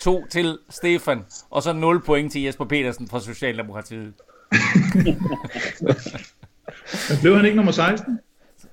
2 0.00 0.26
til 0.30 0.58
Stefan 0.70 1.24
og 1.50 1.62
så 1.62 1.72
0 1.72 2.02
point 2.02 2.32
til 2.32 2.42
Jesper 2.42 2.64
Petersen 2.64 3.08
fra 3.08 3.20
Socialdemokratiet 3.20 4.12
Blev 7.20 7.36
han 7.36 7.44
ikke 7.44 7.56
nummer 7.56 7.72
16? 7.72 8.18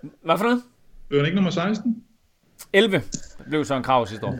Hvad 0.01 0.37
for 0.37 0.43
noget? 0.43 0.63
Blev 1.07 1.19
han 1.19 1.25
ikke 1.25 1.35
nummer 1.35 1.51
16? 1.51 2.03
11 2.73 3.01
blev 3.49 3.65
så 3.65 3.75
en 3.75 3.83
krav 3.83 4.07
sidste 4.07 4.25
år. 4.25 4.35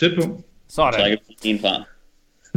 Tæt 0.00 0.10
på. 0.22 0.42
Sådan. 0.68 1.18
en 1.44 1.60
fra. 1.60 1.84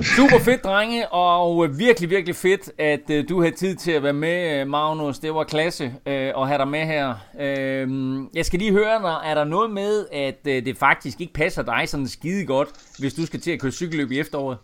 Super 0.01 0.39
fedt, 0.39 0.63
drenge, 0.63 1.07
og 1.09 1.79
virkelig, 1.79 2.09
virkelig 2.09 2.35
fedt, 2.35 2.71
at 2.77 2.99
uh, 3.09 3.29
du 3.29 3.41
havde 3.41 3.55
tid 3.55 3.75
til 3.75 3.91
at 3.91 4.03
være 4.03 4.13
med, 4.13 4.65
Magnus. 4.65 5.19
Det 5.19 5.33
var 5.33 5.43
klasse 5.43 5.85
uh, 5.85 5.91
at 6.13 6.47
have 6.47 6.57
dig 6.57 6.67
med 6.67 6.79
her. 6.79 7.13
Uh, 7.33 8.35
jeg 8.35 8.45
skal 8.45 8.59
lige 8.59 8.71
høre 8.71 9.01
dig, 9.01 9.29
er 9.29 9.33
der 9.33 9.43
noget 9.43 9.71
med, 9.71 10.05
at 10.11 10.35
uh, 10.47 10.65
det 10.65 10.77
faktisk 10.77 11.21
ikke 11.21 11.33
passer 11.33 11.63
dig 11.63 11.89
sådan 11.89 12.07
skide 12.07 12.45
godt, 12.45 12.69
hvis 12.99 13.13
du 13.13 13.25
skal 13.25 13.39
til 13.39 13.51
at 13.51 13.59
køre 13.59 13.71
cykelløb 13.71 14.11
i 14.11 14.19
efteråret? 14.19 14.57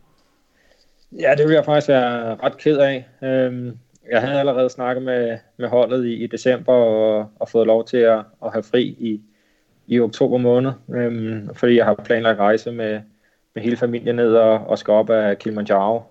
Ja, 1.19 1.35
det 1.37 1.47
vil 1.47 1.53
jeg 1.53 1.65
faktisk 1.65 1.87
være 1.87 2.35
ret 2.35 2.57
ked 2.57 2.77
af. 2.77 3.05
Uh, 3.21 3.73
jeg 4.11 4.21
havde 4.21 4.39
allerede 4.39 4.69
snakket 4.69 5.03
med, 5.03 5.37
med 5.57 5.67
holdet 5.67 6.05
i, 6.05 6.13
i 6.13 6.27
december 6.27 6.73
og, 6.73 7.31
og 7.39 7.49
fået 7.49 7.67
lov 7.67 7.85
til 7.85 7.97
at, 7.97 8.19
at 8.45 8.51
have 8.51 8.63
fri 8.63 8.83
i, 8.83 9.21
i 9.87 9.99
oktober 9.99 10.37
måned, 10.37 10.71
øhm, 10.95 11.49
fordi 11.55 11.75
jeg 11.75 11.85
har 11.85 11.93
planlagt 11.93 12.39
rejse 12.39 12.71
med, 12.71 13.01
med 13.55 13.63
hele 13.63 13.77
familien 13.77 14.15
ned 14.15 14.35
og, 14.35 14.67
og 14.67 14.77
skal 14.77 14.91
op 14.91 15.09
af 15.09 15.39
Kilimanjaro. 15.39 16.01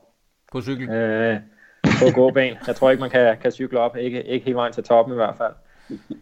På 0.53 0.61
cykel? 0.61 0.91
Øh, 0.91 1.37
på 1.85 2.15
gåben. 2.15 2.55
Jeg 2.67 2.77
tror 2.77 2.91
ikke, 2.91 3.01
man 3.01 3.11
kan, 3.11 3.37
kan 3.43 3.51
cykle 3.51 3.81
op. 3.81 3.97
Ikke, 3.97 4.23
ikke 4.23 4.45
hele 4.45 4.57
vejen 4.57 4.73
til 4.73 4.85
toppen 4.85 5.15
i 5.15 5.17
hvert 5.17 5.35
fald. 5.37 5.53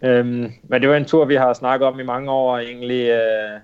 øhm, 0.02 0.52
men 0.62 0.82
det 0.82 0.90
var 0.90 0.96
en 0.96 1.04
tur, 1.04 1.24
vi 1.24 1.34
har 1.34 1.52
snakket 1.52 1.88
om 1.88 2.00
i 2.00 2.02
mange 2.02 2.30
år, 2.30 2.52
og 2.52 2.64
egentlig 2.64 3.08
øh, 3.10 3.60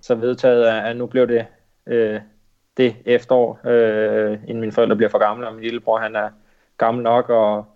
så 0.00 0.14
vedtaget, 0.14 0.64
at 0.64 0.96
nu 0.96 1.06
blev 1.06 1.28
det 1.28 1.46
øh, 1.86 2.20
det 2.76 2.96
efterår, 3.04 3.60
øh, 3.66 4.32
inden 4.32 4.60
mine 4.60 4.72
forældre 4.72 4.96
bliver 4.96 5.10
for 5.10 5.18
gamle, 5.18 5.48
og 5.48 5.54
min 5.54 5.64
lillebror 5.64 5.98
han 5.98 6.16
er 6.16 6.28
gammel 6.78 7.02
nok, 7.02 7.28
og, 7.28 7.66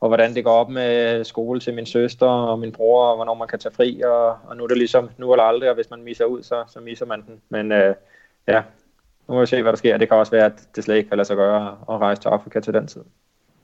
og 0.00 0.08
hvordan 0.08 0.34
det 0.34 0.44
går 0.44 0.52
op 0.52 0.68
med 0.68 1.24
skole 1.24 1.60
til 1.60 1.74
min 1.74 1.86
søster 1.86 2.26
og 2.26 2.58
min 2.58 2.72
bror, 2.72 3.04
og 3.06 3.16
hvornår 3.16 3.34
man 3.34 3.48
kan 3.48 3.58
tage 3.58 3.74
fri, 3.74 4.00
og, 4.00 4.28
og 4.28 4.56
nu 4.56 4.64
er 4.64 4.68
det 4.68 4.78
ligesom 4.78 5.10
nu 5.18 5.32
eller 5.32 5.44
aldrig, 5.44 5.68
og 5.68 5.74
hvis 5.74 5.90
man 5.90 6.02
misser 6.02 6.24
ud, 6.24 6.42
så, 6.42 6.64
så 6.68 6.80
misser 6.80 7.06
man 7.06 7.22
den. 7.22 7.40
Men 7.48 7.72
øh, 7.72 7.94
ja, 8.48 8.62
nu 9.28 9.34
må 9.34 9.40
vi 9.40 9.46
se, 9.46 9.62
hvad 9.62 9.72
der 9.72 9.78
sker. 9.78 9.96
Det 9.96 10.08
kan 10.08 10.16
også 10.16 10.32
være, 10.32 10.46
at 10.46 10.68
det 10.76 10.84
slet 10.84 10.96
ikke 10.96 11.08
kan 11.08 11.16
lade 11.18 11.26
sig 11.26 11.36
gøre 11.36 11.76
at 11.90 12.00
rejse 12.00 12.22
til 12.22 12.28
Afrika 12.28 12.60
til 12.60 12.74
den 12.74 12.86
tid. 12.86 13.02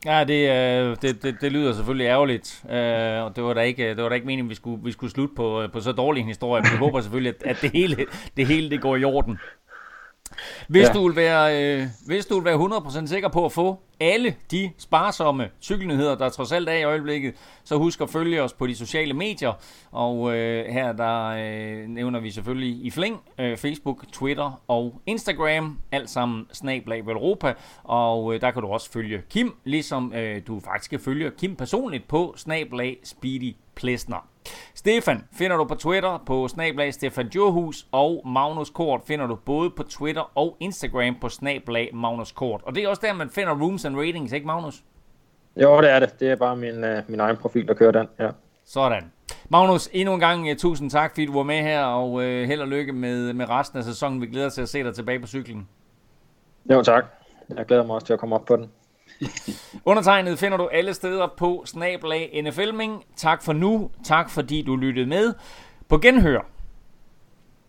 Ja, 0.06 0.24
det, 0.24 0.50
øh, 0.50 0.96
det, 1.02 1.22
det, 1.22 1.36
det 1.40 1.52
lyder 1.52 1.72
selvfølgelig 1.72 2.06
ærgerligt, 2.06 2.64
øh, 2.70 3.24
og 3.24 3.36
det 3.36 3.44
var 3.44 3.54
da 3.54 3.60
ikke, 3.60 3.88
det 3.88 4.02
var 4.02 4.08
da 4.08 4.14
ikke 4.14 4.26
meningen, 4.26 4.46
at 4.46 4.50
vi 4.50 4.54
skulle, 4.54 4.84
vi 4.84 4.92
skulle 4.92 5.10
slutte 5.10 5.34
på, 5.34 5.62
øh, 5.62 5.72
på 5.72 5.80
så 5.80 5.92
dårlig 5.92 6.20
en 6.20 6.26
historie. 6.26 6.62
Men 6.62 6.72
vi 6.72 6.76
håber 6.76 7.00
selvfølgelig, 7.00 7.34
at, 7.40 7.50
at 7.50 7.56
det, 7.62 7.70
hele, 7.70 8.06
det 8.36 8.46
hele 8.46 8.70
det 8.70 8.80
går 8.80 8.96
i 8.96 9.04
orden. 9.04 9.38
Hvis, 10.68 10.82
ja. 10.82 10.92
du 10.92 11.06
vil 11.06 11.16
være, 11.16 11.62
øh, 11.62 11.86
hvis 12.06 12.26
du 12.26 12.34
vil 12.34 12.44
være 12.44 12.56
100% 12.56 13.06
sikker 13.06 13.28
på 13.28 13.44
at 13.44 13.52
få 13.52 13.80
alle 14.00 14.34
de 14.50 14.70
sparsomme 14.78 15.48
cykelnyheder, 15.62 16.14
der 16.14 16.28
trods 16.28 16.52
alt 16.52 16.68
er 16.68 16.72
i 16.72 16.84
øjeblikket, 16.84 17.34
så 17.64 17.76
husk 17.76 18.00
at 18.00 18.10
følge 18.10 18.42
os 18.42 18.52
på 18.52 18.66
de 18.66 18.76
sociale 18.76 19.14
medier. 19.14 19.52
Og 19.90 20.36
øh, 20.36 20.66
her 20.66 20.92
der 20.92 21.26
øh, 21.26 21.88
nævner 21.88 22.20
vi 22.20 22.30
selvfølgelig 22.30 22.84
i 22.84 22.90
flæng 22.90 23.20
øh, 23.38 23.56
Facebook, 23.56 24.04
Twitter 24.12 24.62
og 24.68 25.00
Instagram, 25.06 25.78
alt 25.92 26.10
sammen 26.10 26.46
snablag 26.52 26.98
Europa. 26.98 27.54
Og 27.84 28.34
øh, 28.34 28.40
der 28.40 28.50
kan 28.50 28.62
du 28.62 28.68
også 28.68 28.90
følge 28.90 29.22
Kim, 29.30 29.54
ligesom 29.64 30.12
øh, 30.12 30.42
du 30.46 30.60
faktisk 30.60 30.90
kan 30.90 31.00
følge 31.00 31.30
Kim 31.38 31.56
personligt 31.56 32.08
på 32.08 32.34
snablag 32.36 32.98
Speedy 33.04 33.56
Plesner. 33.74 34.28
Stefan 34.74 35.24
finder 35.32 35.56
du 35.56 35.64
på 35.64 35.74
Twitter 35.74 36.22
på 36.26 36.48
snablag 36.48 36.94
Stefan 36.94 37.28
Djurhus, 37.28 37.86
og 37.92 38.22
Magnus 38.26 38.70
Kort 38.70 39.00
finder 39.06 39.26
du 39.26 39.34
både 39.34 39.70
på 39.70 39.82
Twitter 39.82 40.30
og 40.34 40.56
Instagram 40.60 41.16
på 41.20 41.28
snablag 41.28 41.90
Magnus 41.94 42.32
Kort. 42.32 42.60
Og 42.64 42.74
det 42.74 42.84
er 42.84 42.88
også 42.88 43.02
der, 43.04 43.12
man 43.12 43.30
finder 43.30 43.52
rooms 43.52 43.84
and 43.84 43.96
ratings, 43.96 44.32
ikke 44.32 44.46
Magnus? 44.46 44.82
Jo, 45.56 45.80
det 45.80 45.90
er 45.90 45.98
det. 45.98 46.20
Det 46.20 46.30
er 46.30 46.36
bare 46.36 46.56
min, 46.56 46.84
uh, 46.84 46.90
min 47.08 47.20
egen 47.20 47.36
profil, 47.36 47.68
der 47.68 47.74
kører 47.74 47.92
den, 47.92 48.08
ja. 48.18 48.28
Sådan. 48.64 49.12
Magnus, 49.48 49.88
endnu 49.92 50.14
en 50.14 50.20
gang 50.20 50.50
uh, 50.50 50.56
tusind 50.56 50.90
tak, 50.90 51.10
fordi 51.10 51.26
du 51.26 51.32
var 51.32 51.42
med 51.42 51.62
her, 51.62 51.84
og 51.84 52.12
uh, 52.12 52.22
held 52.22 52.60
og 52.60 52.68
lykke 52.68 52.92
med, 52.92 53.32
med 53.32 53.48
resten 53.48 53.78
af 53.78 53.84
sæsonen. 53.84 54.20
Vi 54.20 54.26
glæder 54.26 54.46
os 54.46 54.54
til 54.54 54.62
at 54.62 54.68
se 54.68 54.84
dig 54.84 54.94
tilbage 54.94 55.20
på 55.20 55.26
cyklen. 55.26 55.68
Jo, 56.70 56.82
tak. 56.82 57.04
Jeg 57.56 57.66
glæder 57.66 57.86
mig 57.86 57.94
også 57.94 58.06
til 58.06 58.12
at 58.12 58.18
komme 58.18 58.34
op 58.34 58.44
på 58.44 58.56
den. 58.56 58.70
Undertegnet 59.84 60.38
finder 60.38 60.56
du 60.58 60.68
alle 60.68 60.94
steder 60.94 61.28
på 61.36 61.62
Snablag 61.66 62.42
NFLming. 62.44 63.04
Tak 63.16 63.42
for 63.42 63.52
nu. 63.52 63.90
Tak 64.04 64.30
fordi 64.30 64.62
du 64.62 64.76
lyttede 64.76 65.06
med. 65.06 65.34
På 65.88 65.98
genhør. 65.98 66.40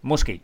Måske. 0.02 0.42